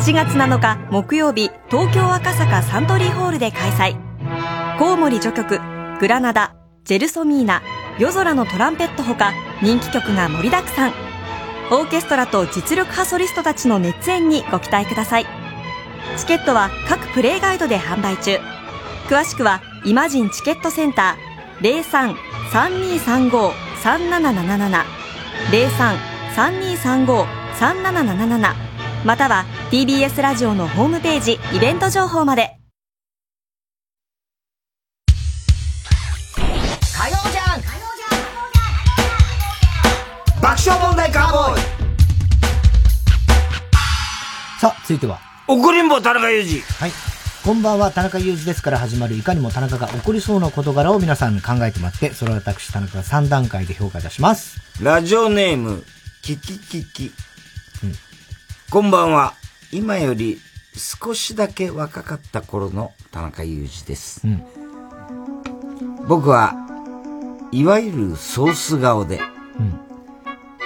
[0.03, 3.97] 7月7日木曜日東京赤坂サントリーホールで開催。
[4.78, 5.61] コウモリ序曲
[6.01, 7.62] グラナダジェルソミーナ
[8.01, 9.32] 夜空のトランペットほか
[9.62, 10.93] 人気曲が盛りだくさん。
[11.70, 15.27] オーケストラと実力派ソリストたちの熱演にご期待ください。
[16.16, 18.41] チケットは各プレイガイドで販売中。
[19.09, 21.82] 詳しくはイマジンチケットセンター
[22.51, 24.85] 033235 03-3235-3777
[26.36, 28.55] 03-3235-3777
[29.05, 32.57] または TBS ラジオのホームページイベント情報まで
[35.16, 35.23] 火
[37.09, 37.61] 曜じゃん
[40.43, 41.61] 爆笑問題カーボーイ
[44.61, 45.19] さあ、続いては。
[45.48, 46.61] 怒りんぼ田中裕二。
[46.61, 46.90] はい。
[47.42, 54.60] こんばんは、田中裕二ですから始まる、いかにも田中が起こりそうな事柄を皆さんに考えてもらって、それを私、田中が3段階で評価いたします。
[54.82, 55.82] ラジオネーム、
[56.20, 57.12] キキキキ。
[58.68, 59.32] こんばんは。
[59.72, 60.38] 今より
[60.74, 64.20] 少しだけ若かった頃の田中裕二です。
[66.06, 66.52] 僕は、
[67.52, 69.18] いわゆるソース顔で、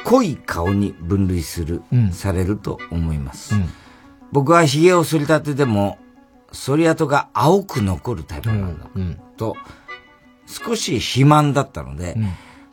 [0.04, 3.54] 濃い顔に分類する、されると思います。
[4.32, 5.98] 僕は髭を剃りたてでも、
[6.54, 8.86] 剃り跡が青く残るタイプなんだ。
[9.36, 9.56] と、
[10.46, 12.16] 少し肥満だったので、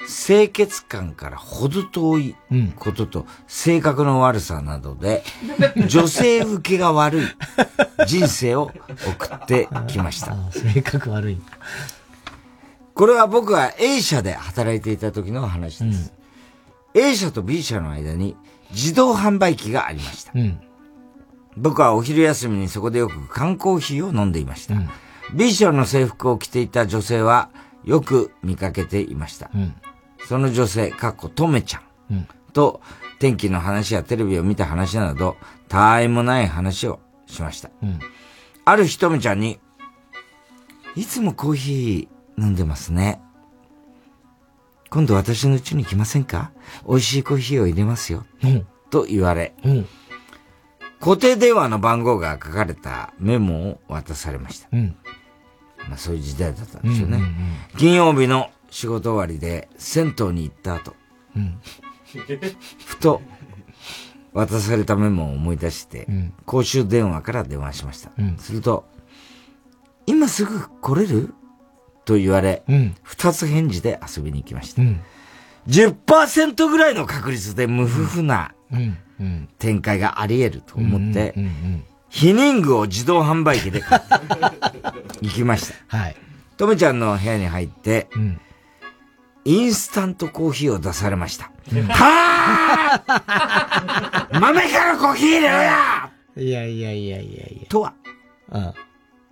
[0.07, 2.35] 清潔感から程遠い
[2.75, 5.23] ことと、性格の悪さなどで、
[5.87, 7.25] 女性受けが悪い
[8.07, 8.71] 人生を
[9.07, 10.35] 送ってきました。
[10.51, 11.41] 性格悪い。
[12.93, 16.13] これは僕が A 社で働いていた時の話です。
[16.93, 18.35] A 社と B 社の間に
[18.71, 20.33] 自動販売機がありました。
[21.57, 24.75] 僕はお昼休みにそこでよく缶コーヒーを飲んでいました。
[25.33, 27.49] B 社の制服を着ていた女性は
[27.83, 29.49] よく見かけていました。
[30.27, 31.79] その女性、かっことめちゃ
[32.13, 32.27] ん。
[32.53, 32.81] と、
[33.19, 35.37] 天気の話やテレビを見た話など、
[35.67, 37.69] たわいもない話をしました。
[38.65, 39.59] ある日とめちゃんに、
[40.95, 43.21] いつもコーヒー飲んでますね。
[44.89, 46.51] 今度私の家に来ませんか？
[46.85, 48.25] 美味しいコーヒーを入れますよ。
[48.89, 49.55] と言われ、
[51.01, 54.69] 固定電話の番号が書かれたメモを渡されました。
[54.71, 54.95] うん。
[55.89, 57.17] まあそういう時代だったんでしょうね。
[57.17, 57.35] うんうんうん
[57.77, 60.95] 金曜日の仕事終わりで銭湯に行った後、
[61.35, 61.59] うん。
[62.85, 63.21] ふと
[64.33, 68.11] 渡されたメモを思い出して、ん公衆電話から電話しました。
[68.17, 68.85] うんすると、
[70.05, 71.33] 今すぐ来れる？
[72.05, 74.81] と言われ、うん二つ返事で遊びに行きました。
[74.81, 75.01] うん。
[75.67, 78.53] 10%ぐらいの確率で無夫婦な。
[79.59, 84.07] 展開があり得ると思ってうんうんうん、避妊具を自動販売機で買って
[85.21, 85.97] 行きました。
[85.97, 86.15] はい。
[86.57, 88.39] とめちゃんの部屋に入って、ん
[89.43, 91.51] インスタントコーヒーを出されました。
[91.89, 97.67] はぁ豆からコーヒー入れろやいやいやいやいやいや。
[97.67, 97.93] とは、
[98.51, 98.73] うん。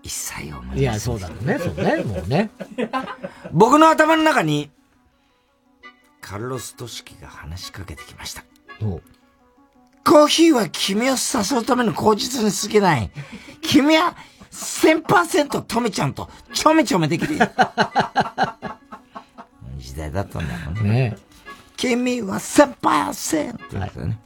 [0.02, 1.60] 一切思いませんいや、そうだろうね。
[1.60, 2.04] そうね。
[2.04, 2.50] もうね。
[3.52, 4.72] 僕の頭の中に、
[6.22, 8.44] カルロス・トシキが話しかけてきました。
[10.06, 13.12] コーヒーは君を誘うための口実に過ぎない。
[13.62, 14.16] 君は
[14.52, 17.50] 1000%トメちゃんとちょめちょめできるよ。
[19.78, 20.90] 時代だったんだろうね。
[20.90, 21.18] ね
[21.78, 24.20] 君は1000%って言ってたね。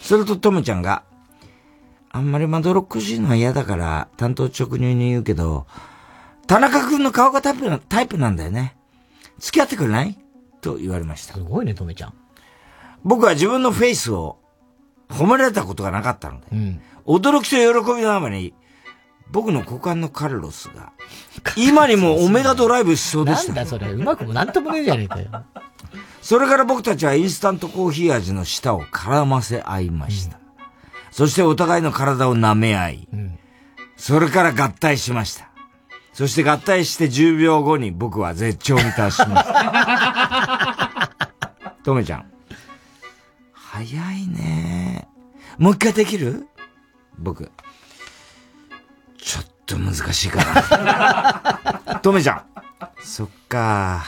[0.00, 1.02] するとトメちゃんが、
[2.10, 5.66] あんまりまどろっこしいのは嫌だから担当直入に言うけど、
[6.46, 8.76] 田中君の顔がタイプなタイプなんだよね。
[9.38, 10.18] 付き合ってくれない？
[10.60, 11.34] と言われました。
[11.34, 12.14] すごいね、とめちゃん。
[13.04, 14.39] 僕は自分のフェイスを
[15.10, 16.80] 褒められたことがなかったので、うん。
[17.06, 18.54] 驚きと喜びのあまり、
[19.30, 20.92] 僕の股間のカルロスが、
[21.56, 23.52] 今にもオメガドライブしそうでした。
[23.52, 25.44] なんだそれ、うまくもなんともねえじゃねえかよ。
[26.22, 30.38] それから僕たちはインスタントコーヒー味の舌を絡ませ合いました。
[31.10, 33.08] そしてお互いの体を舐め合い、
[33.96, 35.50] それから合体しました。
[36.12, 41.10] そして合体して10秒後に僕は絶頂に達しました。
[41.82, 42.24] とめちゃん。
[43.84, 45.08] 早いね。
[45.58, 46.46] もう一回できる？
[47.18, 47.50] 僕。
[49.16, 52.00] ちょっと難しいかな。
[52.00, 52.44] とめちゃん。
[53.02, 54.04] そっか。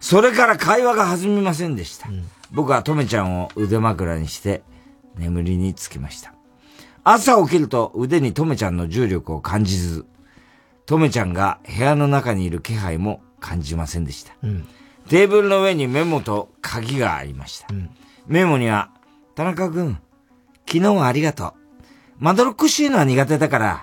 [0.00, 2.08] それから会話が弾みませんでした。
[2.50, 4.62] 僕はとめちゃんを腕枕にして
[5.16, 6.34] 眠りにつきました。
[7.04, 10.04] 朝起きると腕にとめちゃんの重力を感じず、
[10.86, 14.34] とめちゃんが部屋の中にいる気配も感じませんでした。
[14.42, 14.66] うん。
[15.08, 17.68] テーブルの上にメモと鍵がありました。
[18.26, 18.90] メモには、
[19.34, 19.98] 田中君、
[20.66, 21.52] 昨日はありがとう。
[22.18, 23.82] まどろっこしいのは苦手だから、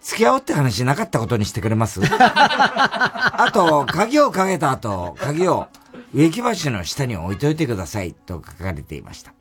[0.00, 2.00] 付き合おうって話なかったことにしてくれます？
[2.10, 5.68] あと、鍵をかけた後、鍵を
[6.14, 9.32] 植木鉢の下に置いといてくださいと書かれていました。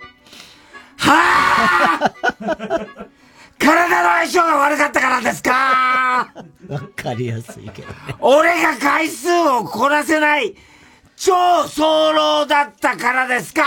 [1.00, 3.08] はぁ
[3.60, 6.30] 体の相性が悪かったからですか？
[6.70, 7.96] わかりやすいけどね。
[8.20, 10.56] 俺が回数をこなせない
[11.20, 11.34] 超
[11.68, 13.64] 早漏だったからですか？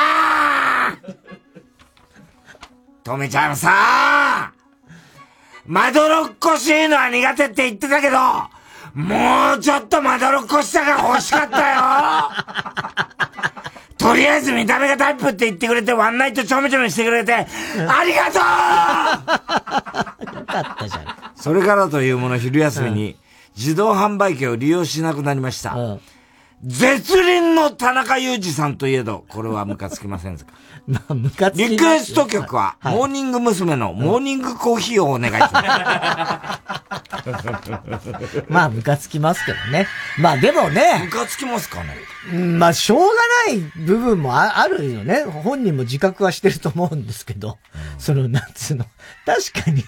[3.03, 4.53] とめちゃんさ
[5.67, 8.17] まどろっこしいのは苦手って言ってたけど、
[8.95, 11.81] もうちょっとまどろっこしさが欲しかったよ。
[13.99, 17.47] とりあえず見た目がタイプって言ってくれて、ワンナイトちょめちょめしてくれて、あ
[18.05, 18.39] りがと
[20.33, 20.37] う！
[20.39, 21.05] よかったじゃん。
[21.35, 23.17] それからというもの昼休みに
[23.57, 25.75] 自動販売機を利用しなくなりました。
[26.63, 30.45] 絶倫の田中裕二さんといえど、これはムカつきませんか？
[30.87, 33.77] まあ、ムカつきリクエスト曲は、はいモーニング娘。
[33.77, 35.53] のモーニングコーヒーをお願いします。
[38.49, 39.87] まあ、ムカつきますけどね。
[40.19, 41.03] まあ、でもね。
[41.05, 41.97] ムカつきますかね？
[42.33, 43.07] うんまあ、しょうが
[43.47, 45.23] ない部分もああるよね。
[45.25, 47.59] 本人も自覚はしてると思うんですけど、
[47.99, 48.85] その、なんつうの、
[49.25, 49.85] 確かに、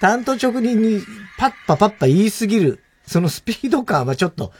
[0.00, 1.02] 担当直入に
[1.36, 4.52] パッパパッパ言いすぎる、そのスピード感はちょっと、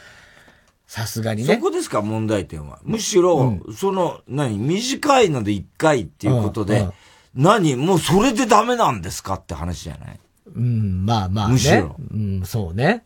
[0.86, 1.54] さすがにね。
[1.54, 2.78] そこですか、問題点は。
[2.82, 6.92] むしろ、その、何、短いので1回っていうことで、うんうん
[7.36, 10.20] 何、もうそれでダメなんですかって話じゃない？
[10.54, 11.52] うん、まあまあね。
[11.54, 13.02] むしろうん、そうね。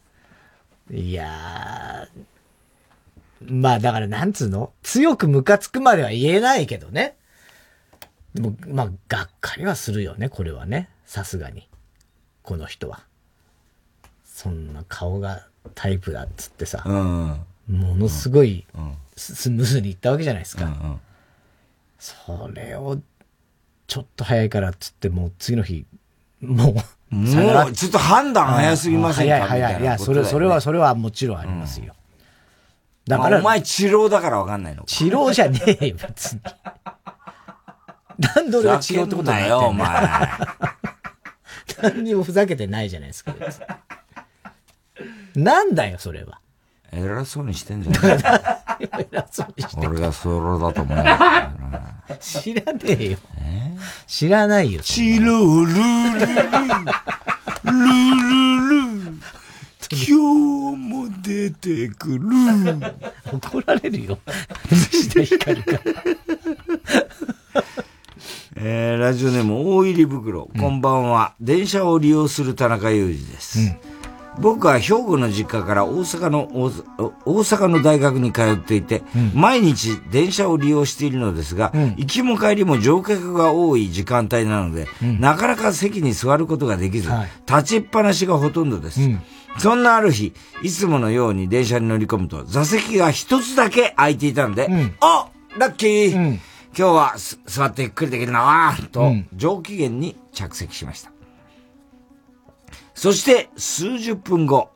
[0.90, 4.70] いやー、まあだからなんつうの？
[4.82, 7.16] 強くムカつくまでは言えないけどね。
[8.34, 10.90] でも、まあ、がっかりはするよね、これはね。
[11.06, 11.66] さすがに。
[12.42, 13.00] この人は。
[14.26, 16.82] そんな顔がタイプだっつってさ。
[16.84, 17.40] うん。
[17.68, 18.64] ものすごい
[19.16, 20.68] ススムーズにいったわけじゃないですか。
[21.98, 22.98] それを、
[23.86, 25.84] ちょっと早いからっつって、もう次の日、
[26.40, 26.70] も
[27.10, 29.46] う、もうちょっと判断早すぎませんか？
[29.46, 29.82] 早い早い。
[29.82, 31.94] いや、それ、それは、それはもちろんありますよ。
[33.06, 34.86] だから、まあお前、治療だからわかんないのか。
[34.88, 36.40] 治療じゃねえよ、別に。
[38.34, 39.88] なんで俺が治療ってことだよお前。
[41.82, 43.34] 何にもふざけてないじゃないですか。
[45.34, 46.40] なんだよ、それは。
[46.92, 48.18] 偉そうにしてんじゃない
[49.12, 50.98] 偉そうにして俺がそれだと思う。
[52.20, 53.18] 知らねえよ。
[54.06, 54.80] 知らないよ。
[54.82, 56.46] チロルルルル
[59.04, 59.18] ル
[59.90, 62.28] 今日も出てくる。
[63.32, 64.18] 怒られるよ。
[68.60, 71.34] えー、ラジオネーム大入り袋、こんばんは。
[71.40, 73.76] 電車を利用する田中裕二です。
[74.40, 76.70] 僕は兵庫の実家から大阪の大
[77.24, 79.02] 大阪の大学に通っていて、
[79.34, 87.10] 毎日電車を利用しているのですが、行きも帰りも乗客が多い時間帯なので、なかなか席に座ることができず、
[87.46, 89.00] 立ちっぱなしがほとんどです。
[89.58, 90.32] そんなある日、
[90.62, 94.68] いつものように電車に乗り込むと、座席が一つだけ空いていたので、
[95.00, 96.38] あラッキー、
[96.76, 101.10] 今日はす座ってゆっくりできるなわと、上機嫌に着席しました。
[102.98, 104.70] そして、数十分後、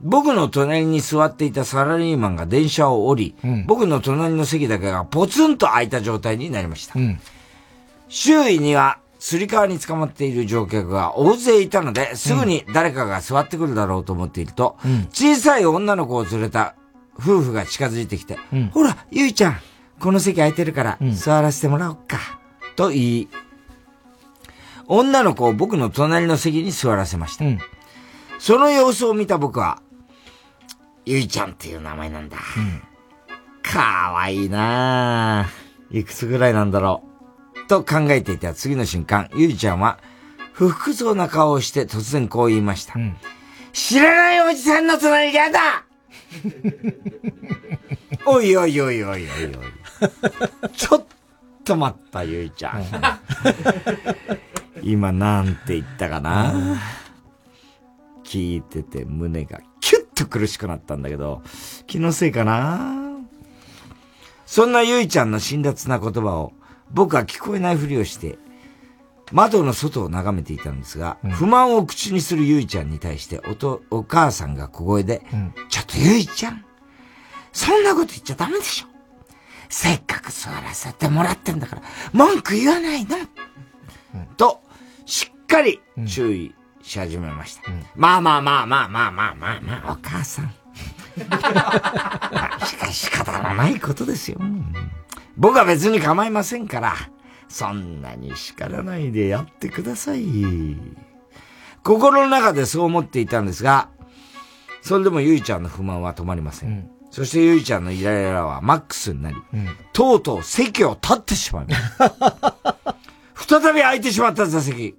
[0.00, 3.34] 僕の隣に座っていたサラリーマンが電車を降り、
[3.66, 6.94] 僕の隣の席だけがポツンと空いた状態になりました。
[8.08, 14.76] 周囲には、つり革に捕まっている乗客が大勢いたので、すぐに誰かが座ってくるだろうと思っていると、
[15.10, 16.76] 小さい女の子を連れた
[17.18, 18.38] 夫婦が近づいてきて、
[18.72, 19.56] ほら、ゆいちゃん、
[20.00, 22.18] この席空いてるから座らせてもらおうか、
[22.74, 23.28] と言い、
[24.88, 27.44] 女の子を僕の隣の席に座らせました。
[28.38, 29.80] その様子を見た僕は、
[31.04, 32.36] ゆいちゃんっていう名前なんだ。
[33.62, 35.46] かわいいなあ
[35.90, 37.02] いくつぐらいなんだろ
[37.64, 37.68] う。
[37.68, 39.98] と考えていた次の瞬間、ゆいちゃんは、
[40.52, 42.94] 不服そうな顔をして突然こう言いました。
[43.72, 45.84] 知らないおじさんの隣嫌だ
[48.24, 50.72] おいおいおいおいおいおい。
[50.72, 51.06] ちょっ
[51.64, 52.84] と待った、ゆいちゃん。
[54.82, 56.78] 今なんて言ったかな、
[58.24, 61.42] 聞いてて胸がキュッと苦しくなったんだけど、
[61.86, 63.04] 気のせいかな？
[64.46, 66.52] そんなゆいちゃんの辛辣な言葉を
[66.90, 68.38] 僕は聞こえないふりをして、
[69.32, 75.22] 窓の外を眺めていたんですが、不満を口にするゆいちゃんに対しておと、お母さんが小声で、
[75.68, 76.64] ちょっとゆいちゃん、
[77.52, 78.86] そんなこと言っちゃダメでしょ。
[79.68, 81.82] せっかく座らせてもらってんだから、
[82.12, 83.16] 文句言わないの。
[84.36, 84.65] と、しっ
[85.46, 87.70] かり注意し始めました。
[87.94, 90.54] まあまあまあまあまあまあまあまあ、お母さん。
[91.30, 94.38] まあしかし仕方のないことですよ。
[95.36, 96.94] 僕は別に構いませんから、
[97.48, 100.24] そんなに叱らないでやってください。
[101.82, 103.88] 心の中でそう思っていたんですが、
[104.82, 106.90] それでもゆいちゃんの不満は止まりません。
[107.10, 109.36] そしてゆいちゃんのイライラはマックスになり、
[109.92, 112.94] とうとう席を立ってしまいま。
[113.36, 114.96] 再び空いてしまった座席。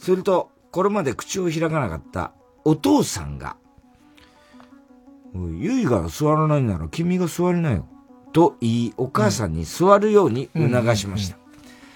[0.00, 2.32] すると、これまで口を開かなかった
[2.64, 3.56] お父さんが、
[5.34, 7.86] ゆいが座らないなら君が座りなよ。
[8.32, 11.36] と言い、お母さんに座るように促しました。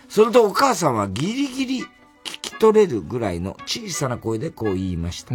[0.09, 1.87] それとお母さんはギリギリ聞
[2.25, 5.35] き取れるぐらいの小さな声でこう言いました。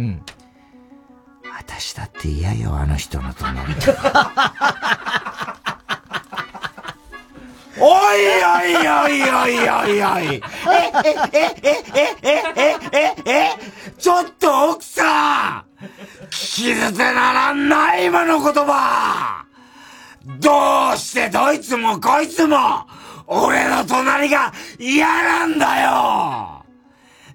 [1.58, 3.74] 私だって嫌よ、あの人の隣。
[7.82, 10.34] おいおいおいおいおいおい。
[10.34, 10.42] え、
[11.02, 15.84] え、え、え、え、え、え、え、え、ちょっと奥さん。
[16.28, 19.46] 聞き捨てならんない今の言葉。
[20.40, 22.86] どうしてどいつもこいつも
[23.26, 26.59] 俺の隣が嫌なんだよ。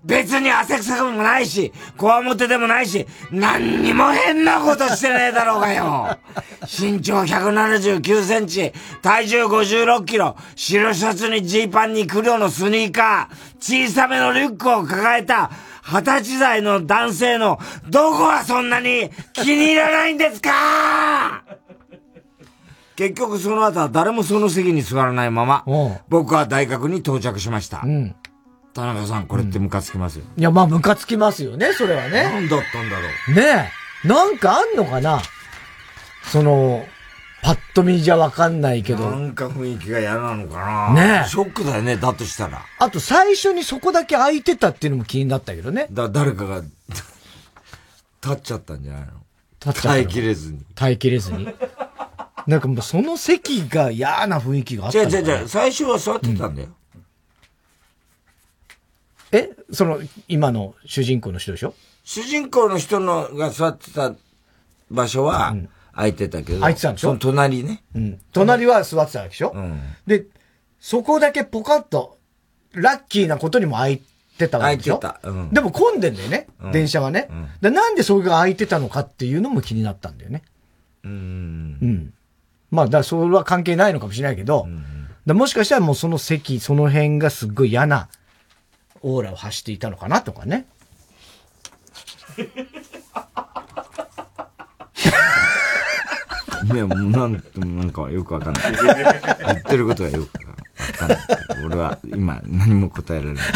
[0.06, 6.18] 別に汗臭くもないし、こわもてでもないし、何にも変なことしてねえだろうがよ。
[6.62, 8.72] 身長179センチ、
[9.02, 15.50] 体重56キロ、白シャツにジーパンに黒のスニーカー、小さめのリュックを抱えた、
[15.82, 17.60] 二十歳代の男性の、
[17.90, 21.44] どこがそんなに気に入らないんですか？
[22.96, 25.66] 結局その後は誰もその席に座らないまま、
[26.10, 27.84] 僕は大学に到着しました。
[28.76, 30.26] 田中さん、これってムカつきますよ。
[30.38, 32.24] いや、まあ、ムカつきますよね、それはね。
[32.24, 33.34] 何だったんだろう。
[33.34, 33.72] ね
[34.04, 34.08] え。
[34.08, 35.22] なんかあんのかな？
[36.26, 36.86] その、
[37.42, 39.10] パッと見じゃわかんないけど。
[39.10, 42.66] なんか雰囲気が嫌なのかなねえショックだよね、だとしたら。
[42.78, 45.88] あと最初にそこだけ空いてたっていうのも気になったけどね。
[45.90, 49.08] だ、誰かが、立っちゃったんじゃないの？
[49.66, 49.94] 立っちゃったの？
[49.94, 50.60] 耐えきれずに。
[50.76, 51.48] 耐えきれずに。
[52.46, 56.68] なんかもうその席が嫌な雰囲気があった違う違う違う、最初は座ってたんだよ。
[59.32, 61.74] えその、今の主人公の人でしょ？
[62.04, 64.14] 主人公の人のが座ってた
[64.92, 65.56] 場所は、
[65.94, 66.60] 空いてたけど。
[66.60, 67.10] 空いてたんでしょ？
[67.10, 67.84] その隣ね。
[67.96, 68.20] うん。
[68.32, 69.56] 隣は座ってたわけでしょ、
[70.06, 70.26] で、
[70.80, 72.18] そこだけポカッと、
[72.74, 74.02] ラッキーなことにも空い
[74.38, 75.00] てたわけでしょ？
[75.00, 77.30] 空いてたうんでも混んでんだよね、うん電車はね、
[77.62, 80.44] でなんでそれが空いてたのかっていうのも気になったんだよね。
[81.04, 81.12] うん。
[81.82, 82.14] うん。
[82.72, 84.68] まあ、だからそれは関係ないのかもしれないけど、
[85.26, 88.10] だもしかしたらもうその席、その辺がすっごい嫌な
[89.08, 90.66] オーラを発していたのかなとかね。
[96.74, 98.64] いや、もうなん、なんかよくわかんない。
[99.46, 100.32] 言ってることがよく
[100.92, 101.20] わかんない。
[101.64, 103.46] 俺は今何も答えられない。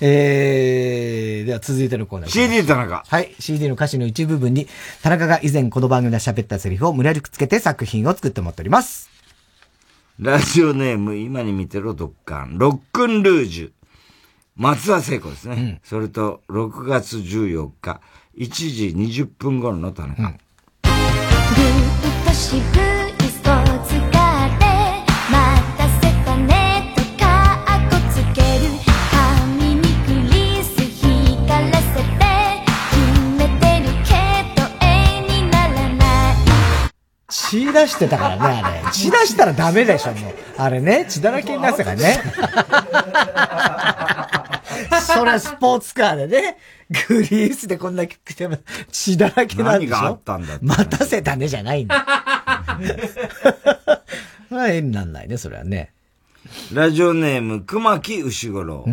[0.00, 2.30] えー、では続いてのコーナー。
[2.30, 3.04] CD 田中。
[3.06, 3.34] はい。
[3.38, 4.68] CD の歌詞の一部分に、
[5.02, 9.15] 田中が以前この番組で喋ったセリフを無理やりくっつけて作品を作ってもらっております。
[10.18, 12.56] ラジオネーム、今に見てろ、ドッカン。
[12.56, 13.72] ロックンルージュ。
[14.56, 15.82] 松田聖子ですね。
[15.84, 18.00] それと、6月14日、
[18.38, 20.22] 1時20分頃の田中。
[20.22, 20.30] ぐっ
[37.50, 38.92] 血出してたからね、あれ。
[38.92, 40.34] 血出したらダメでしょ、もう。
[40.56, 42.20] あれね、血だらけになってたからね。
[45.00, 46.58] それはスポーツカーでね、
[47.08, 48.58] グリースでこんだけても
[48.90, 52.04] 血だらけなんでしょ何があったんだ待たせたねじゃないんだ。
[54.50, 55.92] まあ、絵になんないね、それはね。
[56.72, 58.86] ラジオネーム、熊木牛五郎。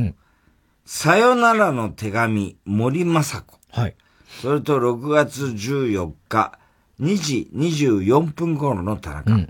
[0.85, 3.59] さよならの手紙、森雅子。
[3.71, 3.95] はい。
[4.41, 6.57] それと6月14日、
[7.03, 9.23] 2時24分頃の田中。
[9.25, 9.43] さよ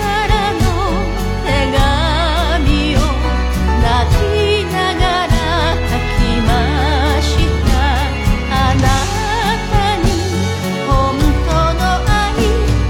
[0.00, 0.58] ならの
[1.46, 1.48] 手
[1.78, 3.86] 紙を泣
[4.16, 4.18] き
[4.72, 5.30] ながら
[5.78, 6.50] 書きま
[7.22, 7.38] し
[7.70, 7.70] た
[8.50, 8.82] あな
[9.70, 9.72] た
[10.02, 10.10] に
[10.88, 10.90] 本
[11.46, 11.80] 当の
[12.10, 12.34] 愛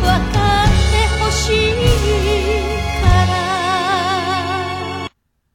[0.01, 1.77] 分かってほしい
[3.03, 3.29] から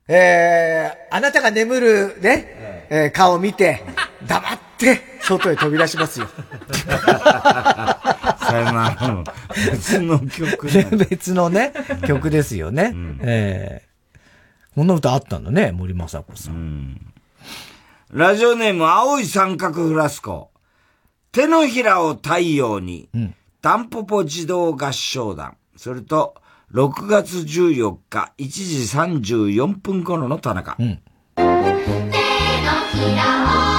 [0.08, 3.82] えー、あなたが眠るね、えー顔を見て、
[4.28, 6.28] 黙って、外へ飛び出しますよ。
[7.06, 9.24] さよならの
[9.72, 11.72] 別の曲だ別のね、
[12.08, 12.94] 曲ですよね。
[13.22, 13.86] えー
[14.76, 17.00] こんな歌あったんだね、森昌子さん。
[18.12, 20.52] ラジオネーム、青い三角フラスコ。
[21.32, 23.08] 手のひらを太陽に、
[23.62, 25.56] タンポポ児童合唱団。
[25.78, 26.36] それと、
[26.74, 28.98] 6月14日、1時
[29.56, 30.76] 34分頃の田中。
[30.76, 31.00] 手のひ
[33.16, 33.75] らを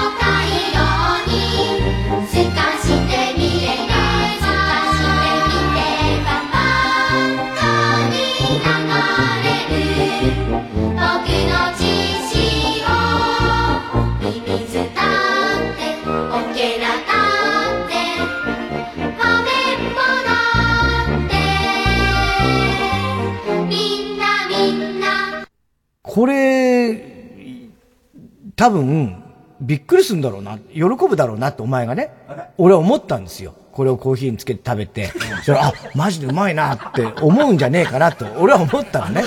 [28.56, 29.22] 多分、
[29.60, 32.12] びっくりするんだろうな、喜ぶだろうなってお前がね、
[32.58, 33.54] 俺は思ったんですよ。
[33.72, 35.12] これをコーヒーにつけて食べて、
[35.44, 39.24] それあ、マジでうまいなって思うんじゃねえかなと、俺は思ったのね。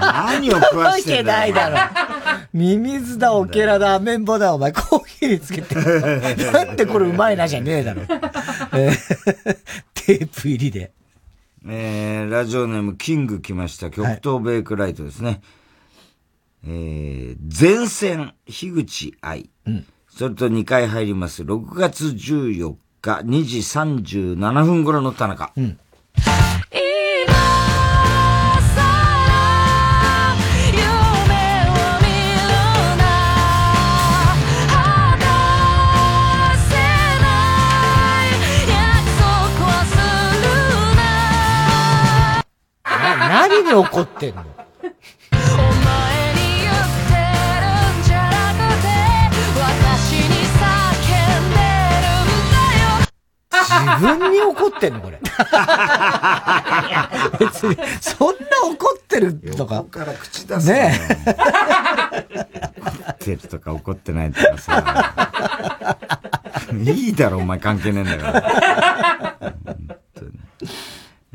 [0.00, 1.76] 何を食わしてんだよないだろ。
[2.52, 5.74] ミミズだ、オケラだ、アメンボだ、お前コーヒーにつけて。
[6.52, 8.02] なんでこれうまいなじゃねえだろ。
[8.72, 9.56] えー
[10.08, 10.92] テープ入りで。
[11.68, 13.90] えー、ラジオネーム、キング来ました。
[13.90, 15.42] 極東ベイクライトですね。
[16.64, 19.50] えー、前線、樋口愛。
[20.08, 21.42] それと2回入ります。
[21.42, 25.52] 6月14日、2時37分頃の田中。
[42.98, 44.44] な何に怒ってんの？
[53.68, 55.18] 自分に怒ってんのこれ。
[57.38, 58.34] 別に、そんな
[58.70, 59.84] 怒ってるとか？
[59.84, 60.98] から口出すなね
[62.80, 65.96] 怒ってるとか怒ってないとかさ。
[66.72, 69.54] いいだろ、お前関係ねえんだから。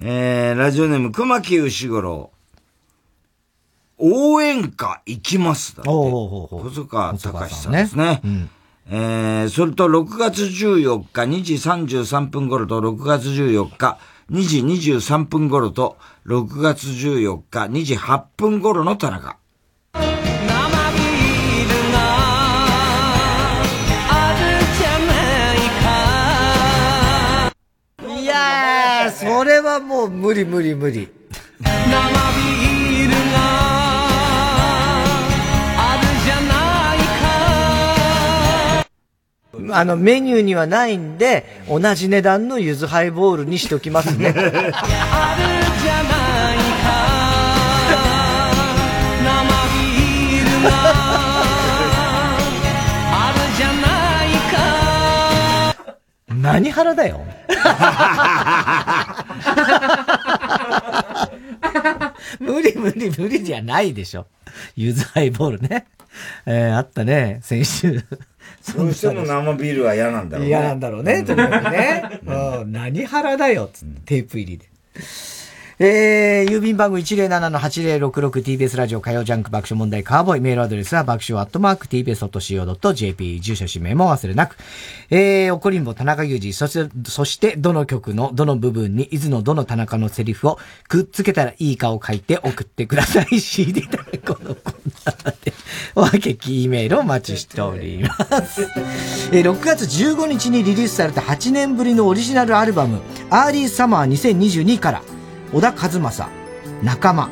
[0.02, 2.32] えー、ラジオネーム、熊木牛五郎。
[3.98, 5.90] 応援歌行きますだって。
[5.90, 8.22] 細川隆さんですね。
[8.90, 13.98] えー、それと6月14日2時33分頃と6月14日
[14.32, 19.38] 2時23分頃と6月14日2時8分頃の田中。
[28.06, 31.10] いやー、それはもう無理無理無理。
[39.72, 44.34] あの、メニューにはないんで、同じ値段のゆずハイボールにしておきますね。
[56.28, 57.26] 何腹だよ。
[62.40, 64.28] 無理無理無理じゃないでしょ。
[64.76, 65.88] ゆずハイボールね。
[66.46, 68.04] えー、あったね、先週。
[68.72, 70.50] どうしても生ビールは嫌なんだろうね。
[70.50, 72.20] 嫌なんだろうね、とにかくね。
[72.26, 74.70] うん、何腹だよ、つって、テープ入りで。
[75.86, 84.56] えー、郵便番号 107-8066TBS ラジオ火曜ジャンク爆笑問題カーボイメールアドレスは爆笑アットマーク TBS.CO.JP 住所氏名も忘れなく。
[85.10, 90.58] えー、怒りんぼ田中裕二、そして、そしてどの曲のどの部分に伊豆のどの田中のセリフを
[90.88, 93.42] くっつけたらいいかを書いて送ってください。
[93.42, 95.54] CD だね、このコーナーで。
[95.96, 98.70] おはけき E メールをお待ちしております。
[99.34, 105.02] えー、6月15日にリリースされた8年ぶりのオリジナルアルバム、アーリーサマー2022から、
[105.54, 106.30] 小田和正、
[106.82, 107.30] 仲間。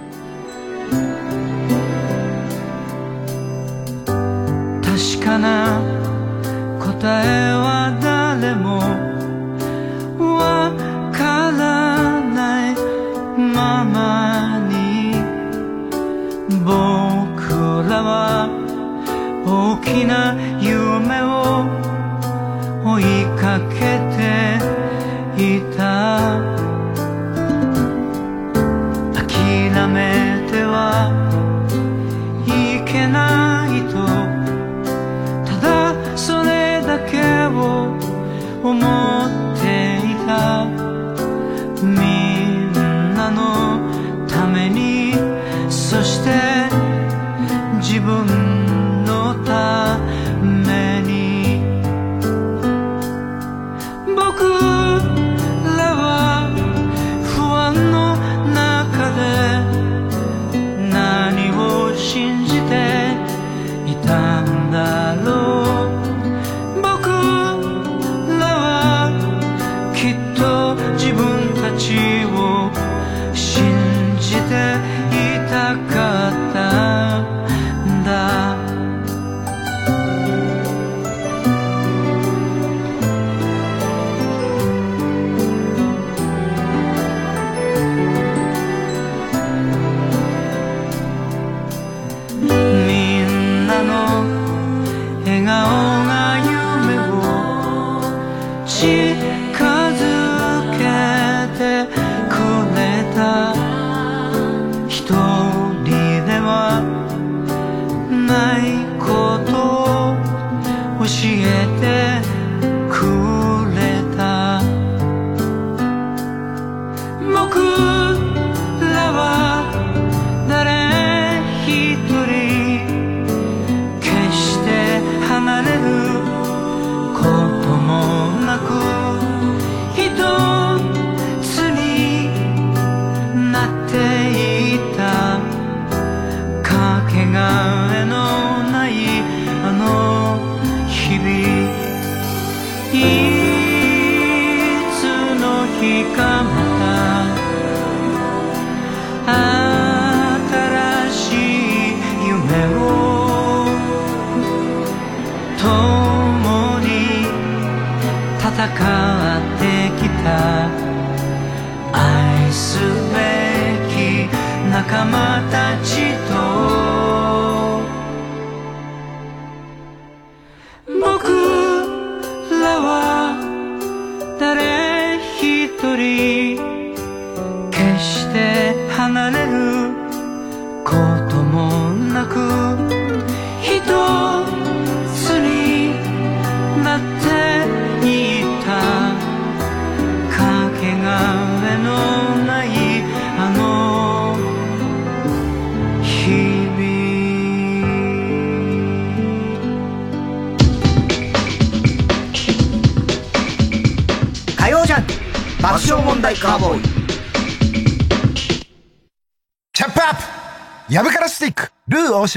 [4.84, 5.82] 確かな
[6.80, 8.78] 答えは誰も
[10.38, 10.72] わ
[11.12, 12.76] からない
[13.36, 15.16] ままに
[16.64, 16.70] 僕
[17.90, 18.50] らは
[19.44, 21.66] 大きな夢を
[22.86, 23.91] 追いかけ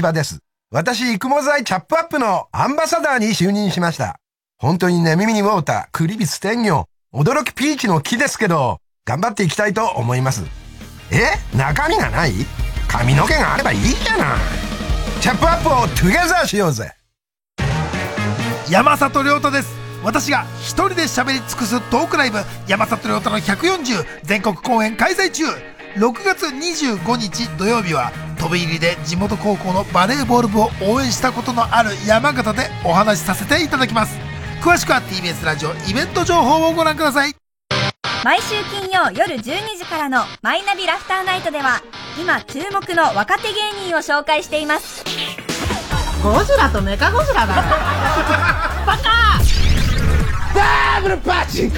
[0.01, 0.39] ルー大柴です。
[0.71, 4.19] 私、育毛剤チャップアップのアンバサダーに就任しました。
[4.57, 10.43] 本当にね、耳にウォーター、クリビス天魚、驚きピーチの木ですけど、頑張っていきたいと思います。
[11.11, 11.37] え？
[11.55, 12.33] 中身がない？
[12.87, 14.37] 髪の毛があればいいじゃない。
[15.21, 16.91] チャップアップをトゥゲザーしようぜ。
[18.69, 25.43] 山里亮太です私が一人で喋り尽くすトークライブ山里亮太の140全国公演開催中
[25.95, 34.19] 6月25日土曜日は飛び入りで地元高校のバレーボール部を応援したことのある山形でお話しさせていただきます。
[34.61, 37.33] 詳しくは TBS ラジオイベント情報をご覧ください。
[38.25, 39.41] 毎週金曜夜12
[39.77, 41.81] 時からの「マイナビラフターナイト」では
[42.19, 45.05] 今注目の若手芸人を紹介しています。
[46.21, 47.55] ゴジラとメカゴジラだ。
[47.55, 47.61] よ
[48.85, 49.39] バカ
[50.53, 51.77] ダブルパチンコ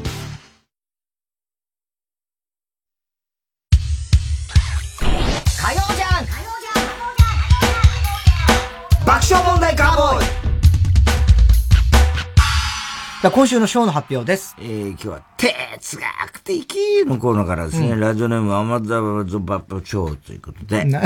[13.21, 14.55] さあ今週のショーの発表です。
[14.57, 17.99] えー、今日は、哲学的のコーナーからですね、うん。
[17.99, 20.85] ラジオネームアマザーズバップショーということで。
[20.85, 21.03] な、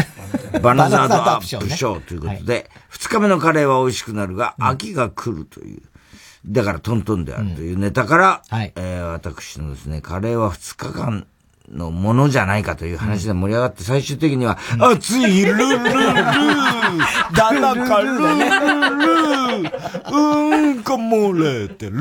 [0.62, 5.82] バナザードアップショーということで、二、日目のカレーは美味しくなるが、秋が来るという、
[6.46, 11.28] だからトントンであるというネタから、えー私のですね、カレーは二日間
[11.72, 15.94] のものじゃないかという話で盛り上がって、最終的には、熱いルルル ル
[17.34, 18.26] だらかルルル
[20.12, 21.96] うんこ漏れてる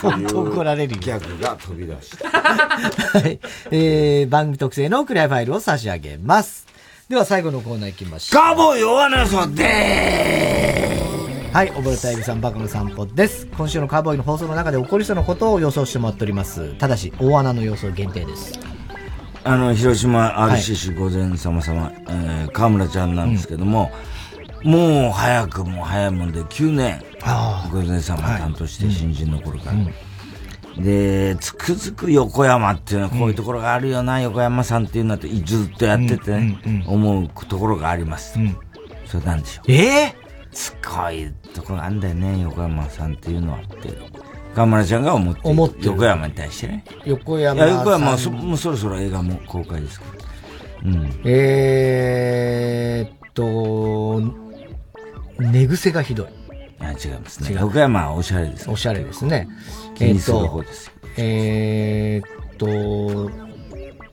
[0.00, 1.00] 本当怒られるよ。
[1.00, 2.28] ギャグが飛び出した。
[3.18, 3.38] はい。
[3.70, 6.66] えー、番組特製のクリアファイルを差し上げます。
[7.08, 8.42] では最後のコーナー行きましょう。
[8.42, 13.46] カーボーイ弱なそではい、溺れたエビさんバカの散歩です。
[13.46, 16.74] 今週のカーボーイの放送の中で起こりそうなことを予想してもらっております。
[16.78, 18.58] ただし、大穴の予想限定です。
[19.44, 23.92] あの、広島 RCC 午前様様、えー、河村ちゃんなんですけども、
[24.64, 27.00] もう早くも早いもんで9年、
[27.70, 30.82] 午前様担当して新人の頃から。
[30.82, 38.40] で、つくづく横山っていうのはこういうところがあるよな、横山さんっていうのはずっとやっててね、思うところがあります。
[39.06, 39.70] それなんでしょう。
[39.70, 40.24] ええ
[40.54, 43.90] すごいところがあるんだよね、横山さんっていうのはって。
[44.54, 46.84] 河村ちゃんが思ってる思ってる横山に対してね。
[47.04, 50.06] 横山いや横山そもうそろそろ映画も公開ですか
[50.84, 50.90] ら。
[50.90, 51.20] うん。
[51.24, 54.20] えーっと、
[55.38, 56.26] 寝癖がひどい。
[56.80, 57.56] あ違いますね。
[57.58, 58.70] 横山はおしゃれです。
[58.70, 59.48] おしゃれですね。
[59.94, 60.92] 気にする方ですよ。
[61.16, 63.30] えーっと、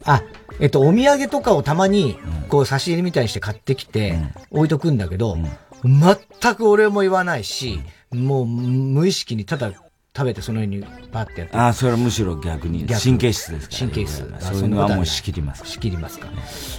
[0.05, 0.23] あ、
[0.59, 2.18] えっと、お土産とかをたまに、
[2.49, 4.19] こう、差し入れみたいにして買ってきて、
[4.51, 5.38] 置いとくんだけど、
[5.84, 7.80] 全く俺も言わないし、
[8.12, 9.72] もう、無意識にただ
[10.16, 11.58] 食べてそのようにパッてやって。
[11.58, 13.80] ああ、それはむしろ逆に逆神経質ですから。
[13.80, 14.34] 神経質。
[14.36, 15.66] あそういうのはもう仕仕切ります。
[15.66, 16.28] 仕切りますか。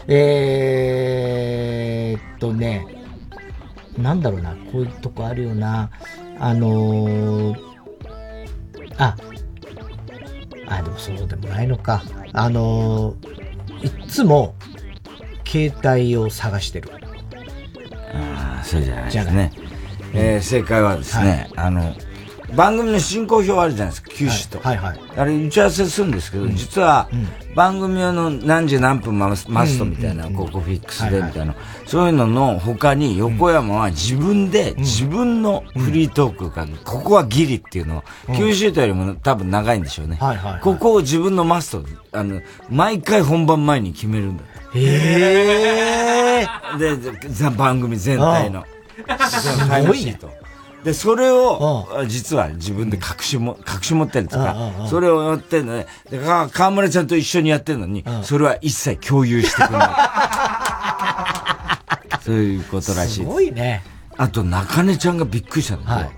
[0.07, 2.87] えーっとね、
[3.97, 5.91] なんだろうな、こういうとこあるよな。
[6.39, 7.57] あのー、
[8.99, 9.17] あ、
[10.69, 12.03] あ、でもそうでもないのか。
[12.33, 14.55] あのー、いっつも、
[15.47, 16.91] 携帯を探してる。
[18.15, 19.53] ああ、そうじゃないですね。
[20.15, 21.95] えー正解はですね、あの、
[22.55, 24.61] 番組の進行表あるじゃないですか、休止と。
[24.61, 24.77] はい。
[24.77, 25.01] はい。
[25.17, 27.09] あれ打ち合わせするんですけど、実は、
[27.55, 31.55] 番組用の何時何分マスマストみたいな、ここフィックスでみたいな、
[31.87, 38.37] そういうのの他に横山は自分で自分のフリートークが、ここはギリっていうのを、うん。
[38.37, 40.19] 九州とよりも多分長いんでしょうね。
[40.21, 40.61] はいはいはい。
[40.61, 44.43] ここを自分のマスト、あの、毎回本番前に決めるんだ。
[44.75, 46.79] へー。
[46.79, 46.97] で、
[47.31, 48.65] ざ番組全体の。
[49.29, 50.19] すごいね。
[50.85, 55.87] で、それを、実は自分で隠しも、隠し持ってるんうんかう、んそれをやってんのね。
[56.11, 59.89] で、か河村ちゃんと一緒にやってんのに、それは一切共有してくれない。
[62.25, 63.15] そういうことらしいです。
[63.15, 63.83] すごいね。
[64.17, 66.09] あと、中根ちゃんがびっくりしたのが、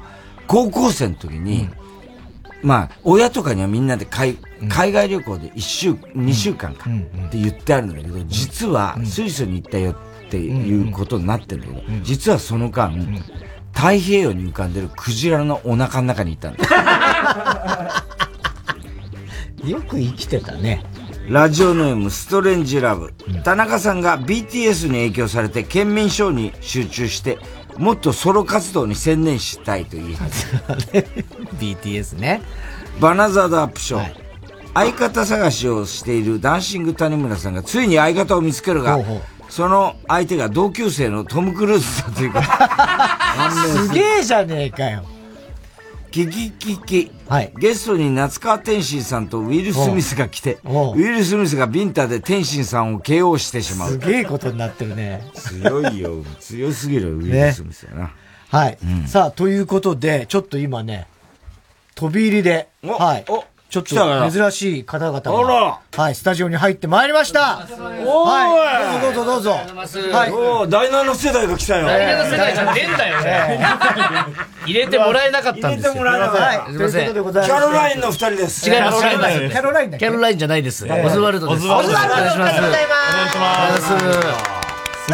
[0.47, 1.68] 高校生の時に、
[2.65, 4.39] まあ、親とかにはみんなで海
[4.70, 12.91] 海外旅行で一週、二週間かって言ってあるんだけど、実はスイスに行ったよっていうことになってるんだけど、実はその間、
[13.74, 16.65] 太平洋に浮かんでるクジラのお腹の中にいたんだ。
[19.66, 20.82] よく生きてたね。
[21.28, 23.12] ラジオネームストレンジラブ。
[23.45, 27.39] 田中さんが BTS に影響されて県民賞に集中して、
[27.76, 30.46] もっとソロ活動に専念したいと言い始
[30.92, 31.01] め
[31.59, 32.42] BTS ね。
[33.01, 34.24] バナザードアップショー。
[34.74, 38.98] 相方探しをしているダンシング谷村さんがついに相方を見つけるが、
[39.48, 42.42] その相手が同級生のトム・クルーズだというか、
[43.76, 45.05] すげえじゃねえかよ。
[46.15, 47.11] キキキキ。
[47.59, 53.91] ゲストに夏川天心さんとウィル・スミスが来て、ウィル・スミスがビンタで天心さんを KO してしまう。
[53.91, 55.28] すげえことになってるね。
[55.35, 56.24] 強いよ。
[56.39, 58.12] 強すぎる、ウィル・スミスやな。
[58.49, 58.78] はい。
[59.09, 61.09] さあ、ということで、ちょっと今ね、
[61.97, 63.24] 飛び入りで、はい。
[63.82, 67.66] ちょっと珍しい方々が、あはい、スタジオに入ってまいりました。
[68.06, 69.01] おはい。
[69.02, 70.16] どうぞどうぞどうぞ。
[70.16, 70.30] はい。
[70.32, 71.86] おー第七世代が来たよ。
[71.86, 73.60] 第七世代じゃねえんだよね。
[74.66, 75.92] 入れてもらえなかったんですよ。
[75.92, 77.12] 入れてもらえなかったはいすいません。
[77.12, 78.98] ということでございますキャロラインの二人です違います。
[79.01, 80.06] キャロライン違いますキャロラインだっけ？
[80.06, 80.86] キャロラインじゃないです。
[80.86, 81.66] ええオズワルドです。
[81.66, 82.74] オズワルドお願いしますお願い
[83.30, 84.53] します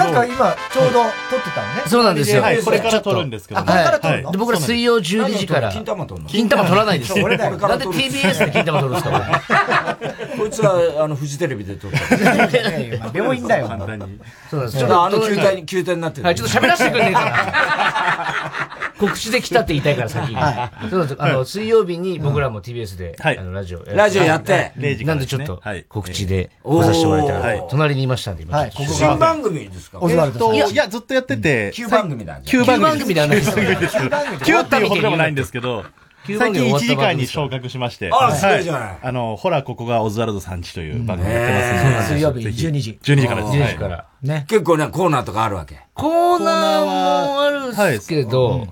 [0.05, 1.83] なんか今、ちょうど撮ってたのね。
[1.87, 2.43] そうなんですよ。
[2.43, 3.61] はいこれから撮るんですけど。
[3.61, 4.33] あ、これから撮るの？
[4.33, 5.71] で僕ら水曜12時から。
[5.71, 7.29] 金玉取るの金玉取らないですよ。
[7.29, 7.47] なんで
[7.87, 9.99] TBS で金玉取るんですか、
[10.39, 13.11] こいつは、あの、フジテレビで撮った。
[13.13, 13.69] 病院だよ。
[13.69, 14.79] そうなんです。
[14.79, 16.25] ちょっとあの球体に、球体になってる。
[16.25, 18.81] はい、ちょっと喋らせてくんねえから。
[19.01, 20.35] 告知で来たって言いたいから先に。
[20.35, 21.17] はそう。
[21.19, 23.85] あの、水曜日に僕らも TBS で、あの、ラジオ。
[23.87, 27.25] ラジオやってはい0時からなんでちょっと、告知でさせてもら
[27.55, 27.65] いた。
[27.71, 28.71] 隣にいましたんで、今。
[28.71, 29.99] 新番組ですか？
[30.01, 31.71] オズワルドいや、ずっとやってて。
[31.75, 32.81] 旧番組だ旧番組。
[32.81, 35.85] 旧番組ではないです旧番組です旧っていうほどでもないんですけど、
[36.27, 37.12] 旧番組最近1終わったばっか？
[37.12, 38.11] り時間に昇格しまして。
[38.12, 42.03] あすごいじゃないはあの、ほら、ここがオズワルドさんちという番組やってますですので。
[42.03, 43.55] 水曜日ぜひ12時12時からです。
[43.57, 44.07] 12はい時から。
[44.23, 44.45] ね。
[44.49, 45.81] 結構ね、コーナーとかあるわけ。
[45.95, 48.69] コーナーもあるんですけど、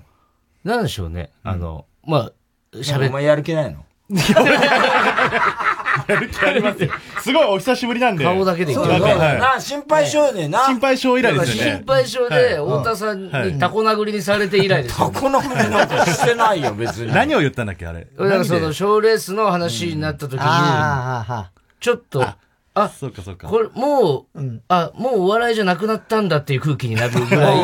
[0.65, 1.31] なんでしょうね。
[1.43, 2.33] あの、まあ、
[2.77, 3.85] 喋お前やる気ないの？
[6.09, 6.91] やる気ありますよ。
[7.21, 8.25] すごいお久しぶりなんで。
[8.25, 8.99] 顔だけでそうだ
[9.39, 10.65] な、心配性でな。
[10.65, 11.71] 心配性以来ですよね。
[11.77, 15.11] 心配性で、太田さんにタコ殴りにされて以来ですよ。
[15.13, 17.13] タコ殴りなんかしてないよ、別に。
[17.13, 18.07] 何を言ったんだっけ、あれ。
[18.19, 22.27] だからその、賞レースの話になった時に、ああ、はちょっと、
[22.83, 23.49] あ、そうかそうか。
[23.49, 27.59] これ、もう、あ、もうお笑いじゃなくなったんだっていう空気になるぐらい。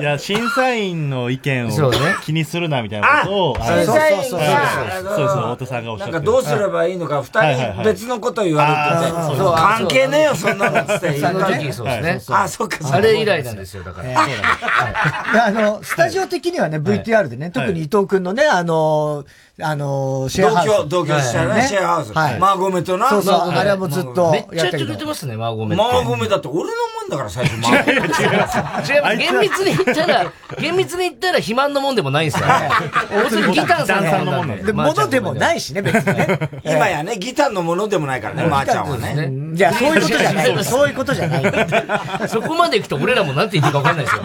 [0.00, 1.98] いや、審査員の意見をそうね。
[2.24, 4.38] 気にするなみたいなことを、ああの審査員が。
[4.38, 11.18] はいそうそうそう、太田さんがおっしゃってなんかどうすればいいのか、二人別のこと言われてて、あーそう関係ねえよ、そんなのっつって。
[11.18, 12.36] その時そうですね。
[12.36, 12.96] あ、そっか、そっか。
[12.96, 15.46] あれ以来なんですよ、だから。
[15.46, 19.24] あの、スタジオ的にはね、VTR でね、特に伊藤くんのね、あの、
[19.62, 20.68] あの、シェアハウス。
[20.68, 22.12] 同居、同居したね、シェアハウス。
[22.12, 22.38] はい。
[22.38, 23.08] マーゴメとな。
[23.08, 25.84] そうそう、あれはもうずっとめっちゃやってくれてますね、マーゴメって。
[25.84, 29.14] マーゴメだって俺のもんだから、最初、マーゴメ。
[29.14, 32.46] 違う、厳密に言ったら、厳密に言ったら肥満のもんでもないんですよ。
[32.46, 34.64] 大津ギターさんのもんなんで。
[34.64, 36.50] で、ものでもないしね、別にね。
[36.64, 39.54] 今やね、ギターのものでもないからね、まーちゃんはね。
[39.54, 40.64] じゃあ、そういうことじゃない。
[40.64, 41.42] そういうことじゃない。
[42.28, 44.22] そこまで行くと俺らもなんて言っていいか分かんないですよ。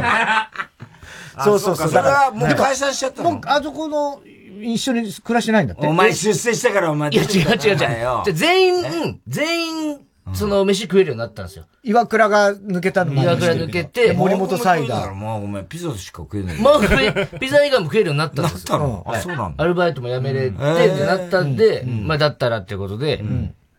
[1.44, 1.90] そうそうそう。
[1.90, 3.32] それはもう解散しちゃったの？
[3.32, 4.20] もう、あそこの、
[4.64, 5.86] 一緒に暮らしてないんだって。
[5.88, 7.78] お前出世してからお前いや、違う違う違う。
[7.78, 10.00] じゃ全員、うん全員、
[10.34, 11.66] その、飯食えるようになったんですよ。
[11.84, 15.16] 岩倉が抜けたの岩倉抜けて、森本サイダー。
[15.16, 16.62] まあごめん、ピザしか食えない。
[16.62, 18.78] まあ、食え ピザ以外も食えるようになったんですよ。
[18.78, 19.04] なったの？
[19.08, 23.24] あそうなんだアルバイトも辞めれて、うんってなったんで、まあ、だったらってことで、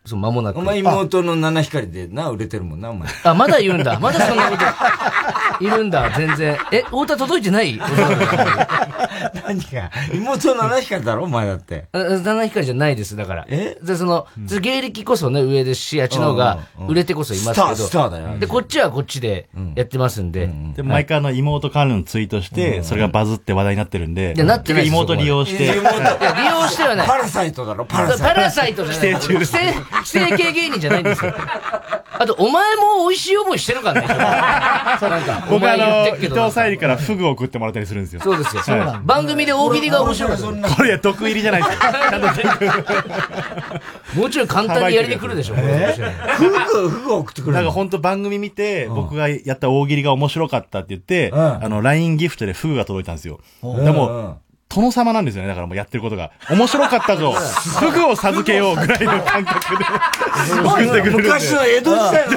[0.07, 0.59] そう、間もなく。
[0.59, 3.11] お前妹の七光でな、売れてるもんな、お前。
[3.25, 4.01] あ、まだ言うんだ。
[4.01, 4.63] まだそんなこと。
[5.61, 6.57] いるんだ、全然。
[6.73, 7.79] え、太田届いてない？
[9.47, 9.91] 何が？
[10.13, 11.87] 妹の七光だろ、お前だって。
[11.93, 13.47] あ七光じゃないです、だから。
[13.49, 13.77] え？
[13.83, 14.27] で、その、
[14.61, 16.59] 芸歴こそね、上ですし、あっちの方が
[16.89, 17.75] 売れてこそいますけど。
[17.75, 20.49] スタースターだよで、こっちはこっちでやってますんで。
[20.77, 27.07] で、毎回あの妹関連のツイートして、それがバズって話題になってるんで、いやなってないです妹利用して、いや、利用してはない。
[27.07, 28.23] パラサイトだろ、パラサイト。
[28.25, 29.21] パラサイトじゃない。
[29.21, 31.35] 寄生虫です寄生寄生系芸人じゃないんですよ。
[32.21, 34.09] あと、お前も美味しい思いしてるからね。
[34.09, 38.21] なん僕あの、伊藤沙莉からフグを送ってもらったりするんですよ。
[38.23, 38.63] そうですよ。
[38.77, 40.69] はい番組で大喜利が面白かった。
[40.75, 41.93] これ、毒入りじゃないですか。
[44.15, 45.95] もうちょい簡単にやりに来るでしょ、これ
[46.37, 53.41] フグ、フグ送ってくるなんか本当番組見て、僕がやった大喜利が面白かったって言って、あの、LINE ギフトでフグが届いたんですよ。
[53.63, 54.39] うんでも、
[54.69, 55.49] 殿様なんですよね。
[55.49, 56.31] だからもうやってることが。
[56.51, 57.33] 面白かったぞ。
[57.81, 59.85] フグを授けようぐらいの感覚で。
[60.63, 62.37] 送ってくれるんで昔の江戸時代の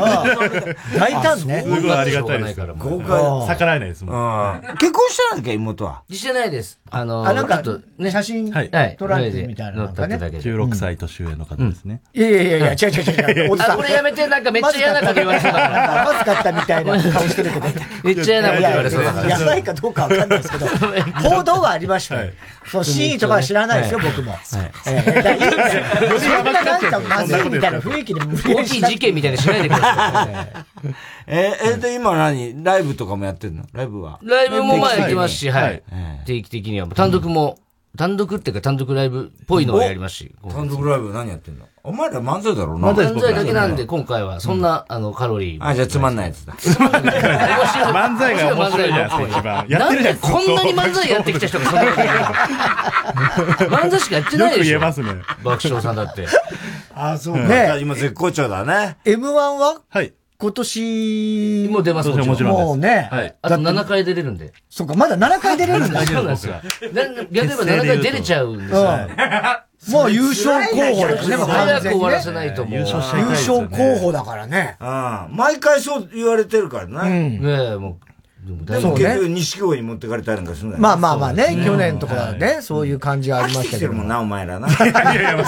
[0.98, 1.62] 大胆ね。
[1.64, 2.62] すごいありがたいです。
[2.78, 4.62] 豪快逆らえないですもん。
[4.80, 6.02] 結婚してないんだっけ、妹は？
[6.10, 6.80] してないです。
[6.90, 7.62] あの、あ、なんか
[7.98, 9.84] ね、写真はい撮られてみたいな。
[9.84, 10.16] なんかね。
[10.16, 12.02] 16歳年上の方ですね。
[12.14, 13.52] いやいやいやいや、違う違う違う。
[13.54, 16.06] おじさあ、んこれやめて、なんかめっちゃ嫌なこと言われそうだから。
[16.06, 17.68] まずかったみたいな顔してるけど。
[18.04, 19.30] めっちゃ嫌なこと言われそうだから。
[19.30, 20.68] やばいかどうかわかんないですけど、
[21.30, 22.32] 報道はありましたよ。
[22.66, 24.36] そう、真意とかは知らないですよ、僕も。
[24.58, 30.56] ええだからいいんだよそんななんかまずいみたいな雰囲気で無理大きい事件みたいにしないでください。
[31.28, 32.64] え、え、で、今何？
[32.64, 33.66] ライブとかもやってんの？
[33.74, 34.20] ライブは？
[34.24, 35.84] ライブもまあ行きますし、はい。
[36.26, 36.88] 定期的には。
[36.88, 37.60] 単独も
[37.98, 40.34] 単独っていうか単独ライブっぽいのをやりますし。
[40.42, 41.66] お単独ライブ何やってんの？
[41.84, 42.94] お前ら漫才だろうな。
[42.94, 45.68] 漫才だけなんで、今回はそんな、あの、カロリーも。
[45.68, 46.54] あ、じゃあつまんないやつだ。
[46.54, 49.66] 漫才が面白いじゃないですか、一番。
[49.68, 50.18] やってるじゃん。
[50.20, 51.82] こんなに漫才やってきた人がそんな
[53.66, 54.74] 漫才しかやってないでしょ。
[54.74, 55.10] よく言えますね。
[55.44, 56.28] 爆笑さんだって。
[56.94, 58.98] あ、そうね今絶好調だね。
[59.04, 59.82] M1 は？
[59.90, 60.14] はい。
[60.42, 63.08] 今年、もう出ますもちろんもちろんもうね。
[63.12, 63.36] はい。
[63.44, 64.54] あと7回出れるんで。
[64.72, 66.02] そうか、まだ7回出れるんだ。
[66.04, 66.56] そうなんですよ。
[66.94, 70.00] な例えば7回出れちゃうんですよ。
[70.00, 72.80] もう優勝候補ですね、もう完早く終わらせないともう。
[72.80, 74.78] 優優勝候補だからね。
[74.80, 77.38] ああ毎回そう言われてるからね。
[77.38, 78.11] ねえ、もう。
[78.44, 83.94] でも結局、錦鯉に持ってかれたりなんかするんだよまあまあまあね、去年とかね、そういう感じがありましたけど。
[83.94, 84.68] もんな、お前らな。
[84.68, 85.46] いやいやいや、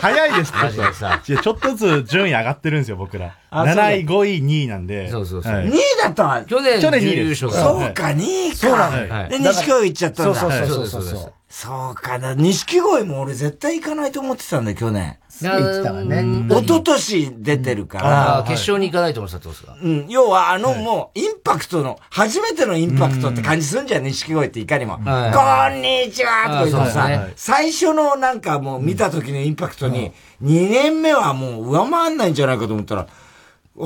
[0.00, 1.32] 早いです、ちょっと。
[1.32, 3.36] いや、ちょっとずつ順位上がってるんですよ、僕ら。
[3.50, 5.08] あそう7位、5位、2位なんで。
[5.08, 5.52] そうそうそう。
[5.52, 6.42] 2位だったわ。
[6.44, 8.56] 去年、去年2位優です勝そうか、2位か。
[8.56, 10.40] そうなのはいで、錦鯉行っちゃったんだ。
[10.40, 11.32] そうそうそうそうそう。
[11.48, 12.34] そうかな。
[12.34, 15.16] 錦鯉も俺絶対行かないと思ってたんだよ、去年。
[15.40, 16.46] 言ってたわね。
[16.48, 18.42] 一昨年出てるかあらあ、。
[18.42, 19.86] 決勝に行かないと思ってたってことですか？
[19.86, 20.06] うん。
[20.08, 24.98] 要は、あの、もう、インパクトの、初めてのインパクトって感じするんじゃん、錦鯉っていかにも。
[24.98, 33.06] こはいんにちはとか言うさ最初のなんかもう見た時のインパクトに、2年目はもう上回んないんじゃないかと思ったら、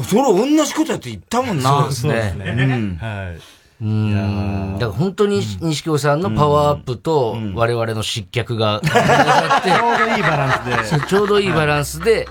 [0.03, 1.91] それ同じことやって言ったもんな。
[1.93, 2.97] そうですねうん。
[2.97, 3.56] はい。
[3.81, 4.75] うん。
[4.79, 8.93] だから本当に錦鯉さんのパワーアップと我々の失脚が ちょ
[9.95, 10.85] うどいいバランスで。
[10.85, 12.29] そうちょうどいいバランスで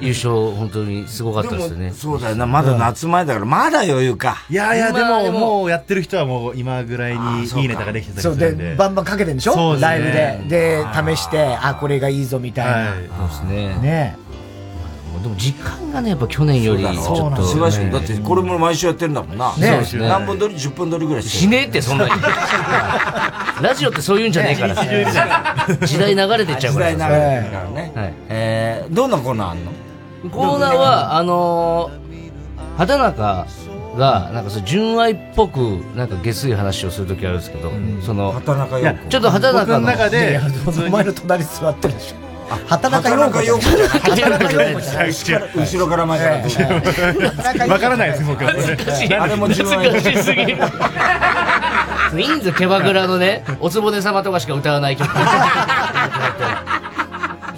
[0.00, 1.92] 優勝本当にすごかったですよね。
[1.92, 4.36] そうだよな、まだ夏前だから、まだ余裕か。
[4.50, 8.74] いやいや、でもも、もうやってる人はもう今ぐらいにいいネタができてたりすそうで、るんで。
[8.74, 9.52] バンバンかけてんでしょ？
[9.54, 10.82] そうですねライブで。
[10.82, 12.72] で、試して、あ、これがいいぞみたいな。
[12.72, 12.88] はい。
[13.16, 13.68] そうですね。
[13.80, 14.16] ね
[15.20, 17.42] でも時間がね、やっぱ去年よりちょっと。
[17.42, 17.90] 素晴らしい。
[17.90, 19.54] だって、これも毎週やってるんだもんな。
[19.56, 22.10] ねそうですね何本撮り ?10 本撮りぐらいしねえってそんなに。
[23.62, 24.84] ラジオってそういうんじゃねえからさ。
[25.86, 26.92] 時代流れてっちゃうからさ。
[26.92, 27.92] 時代流れてるからね。
[27.94, 28.14] はい。
[28.28, 29.72] えー、どんなコーナーあんの？
[30.30, 33.46] コーナーは、あのー、畑中
[33.96, 35.58] が、なんかそう、純愛っぽく、
[35.96, 39.08] なんか下水話をするときあるんですけど、その、畑中いや陽子。
[39.10, 40.40] ちょっと畑中の中で、
[40.86, 42.21] お前の隣座ってるでしょ。
[42.66, 44.38] 畑中陽子畑中陽子じゃない。
[44.38, 47.66] 畑中陽子じゃない後ろから前から。
[47.66, 48.50] わからないです、僕は。
[49.20, 50.58] あれも難しすぎる。
[52.20, 55.08] いいんですよ、キャバクラのね、おつぼね様とかしか歌わない曲。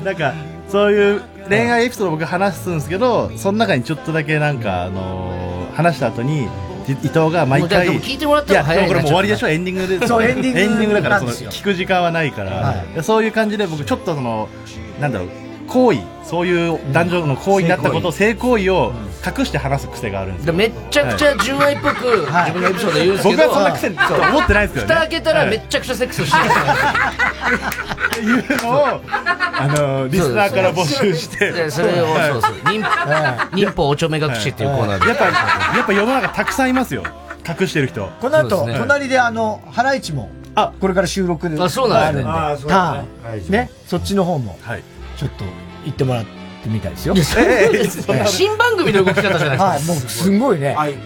[0.05, 0.33] なんか、
[0.71, 0.87] そ。
[0.89, 3.51] ういう恋愛エピソードを僕話すんですけど、そ。
[3.53, 6.49] の中にちょっとだけなんか、あのー話した後に、い
[6.93, 7.89] 伊藤が毎回。
[8.01, 10.07] 聞いてもらったら早いこれもう終わりでしょ、エンディングで。
[10.07, 14.49] そうエンディングだから、その、聞く時間はないから、はいそういう感じで僕ちょっとその、
[15.01, 15.29] なんだろう、
[15.67, 18.93] 行為、そういう男女の行為になったこと、性行為を
[19.25, 24.95] 隠して話す癖があるんですめっちゃくちゃ純愛っぽく、自分のエピソード言うんですけど、僕はそんな癖と思ってないですけどね。
[24.95, 26.55] 蓋開けたらめっちゃくちゃセックスしてる。
[28.15, 31.53] っていうのを、あの、リスナーから募集して。
[31.53, 32.31] でそれを、はい。
[32.31, 32.53] そうそう。
[32.71, 32.85] 忍
[33.55, 35.09] 忍法おちょめ隠しっていうコーナーで。
[35.09, 37.03] やっぱ、やっぱ世の中たくさんいますよ。
[37.47, 38.09] 隠してる人。
[38.21, 40.73] この後、隣であの、ハライチも、あ。
[40.81, 43.59] これから収録あそうなんがあるんで、ですね。
[43.59, 44.83] ね、そっちの方も、はい。
[45.25, 45.45] ちょっと
[45.87, 46.25] 行ってもらっ
[46.63, 47.15] てみたいですよ。
[48.27, 49.65] 新番組の動き方じゃないですか。
[49.65, 50.73] はい、もうすごいね。
[50.73, 50.97] ははいい。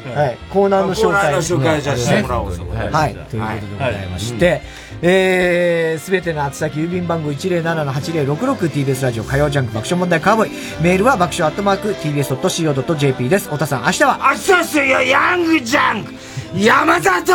[0.50, 1.34] コーナーの紹コーナー介。
[1.34, 2.48] の紹介じゃあしてもらおう。
[2.48, 4.62] はい、ということでございまして、
[5.02, 10.82] えー、すべての宛先郵便番号 107-8066TBS ラジオ火曜ジャンク爆笑問題カーボーイ。
[10.82, 13.44] メールは爆笑アットマーク TBS.CO.JP です。
[13.46, 16.12] 太田さん、明日は明日っすよ、ヤングジャンク
[16.56, 17.32] 山里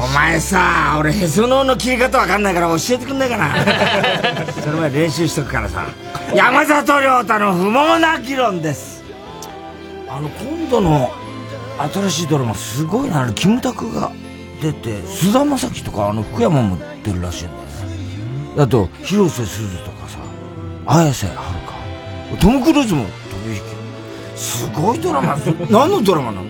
[0.00, 3.52] お前さ、俺へその緒の切り方わかんないから教えてくんないかな
[4.62, 5.86] その前に練習しとくからさ。
[6.32, 9.02] 山里亮太の不毛な議論です。
[10.08, 11.10] あの、今度の
[11.92, 13.22] 新しいドラマすごいな。
[13.22, 14.12] あれ、キムタクが
[14.62, 17.62] 出て、菅田将暉とかあの福山も出るらしいんだよ
[18.56, 18.62] ね。
[18.62, 20.18] あと、広瀬すずとかさ、
[20.86, 23.10] 綾瀬はるか、トム・クルーズも飛
[23.50, 23.64] び引き。
[24.36, 25.36] すごいドラマ。
[25.68, 26.46] 何のドラマなの？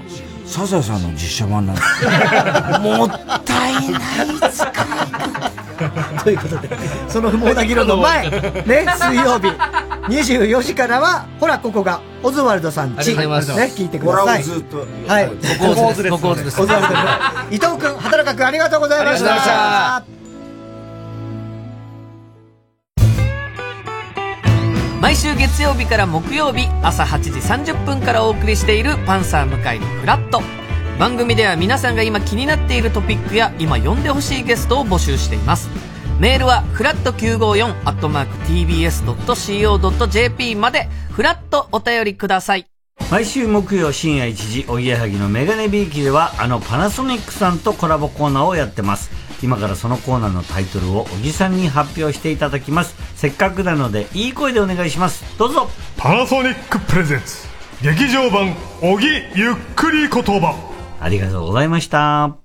[0.48, 2.80] サザエさんの実写版なの。
[2.98, 3.10] もっ
[3.44, 4.72] たいない使い
[6.24, 6.70] ということで、
[7.08, 9.48] その不毛な議論の前、ね、水曜日、
[10.08, 13.14] 24時からは、ほら、ここが、オズワルドさんち、
[13.56, 14.42] ね、聞いてください。
[14.42, 14.86] ずっと。
[15.06, 15.28] はい。
[15.28, 15.34] こ
[15.74, 16.10] こです。
[16.10, 16.60] ここです。
[16.60, 20.17] オズワルドさん伊藤君、畑中君、ありがとうございました。
[25.00, 30.42] 毎週月曜日から木曜日朝8時30分からお送りしているパンサー向井のフラット。
[30.98, 35.68] 番組では皆さんが今気になっているトピックや今呼んでほしいゲストを募集しています。
[36.18, 42.66] メールはフラット954アットマーク TBS.CO.JP までフラットお便りください。
[43.08, 49.27] 毎週木曜深夜1時おぎやはぎのメガネビーキではあのパナソニックさんとコラボコーナーをやってます。
[49.43, 57.47] 今からそのコーナーのタイトルを小木さんに発表していただきますせっかくなのでいい声でお願いしますどうぞパナソニックプレゼンツ
[57.82, 60.69] 劇場版小木ゆっくり言葉
[61.01, 62.36] ありがとうございました。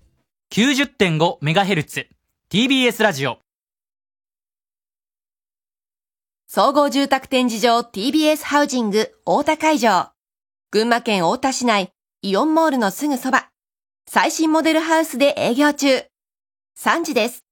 [0.52, 2.06] 90.5MHz
[2.52, 3.40] TBS ラジオ
[6.48, 10.11] 総合住宅展示場 TBS ハウジング大田会場。
[10.70, 11.90] 群馬県大田市内
[12.22, 13.49] イオンモールのすぐそば。
[14.07, 16.03] 最新モデルハウスで営業中。
[16.75, 17.43] 3時です。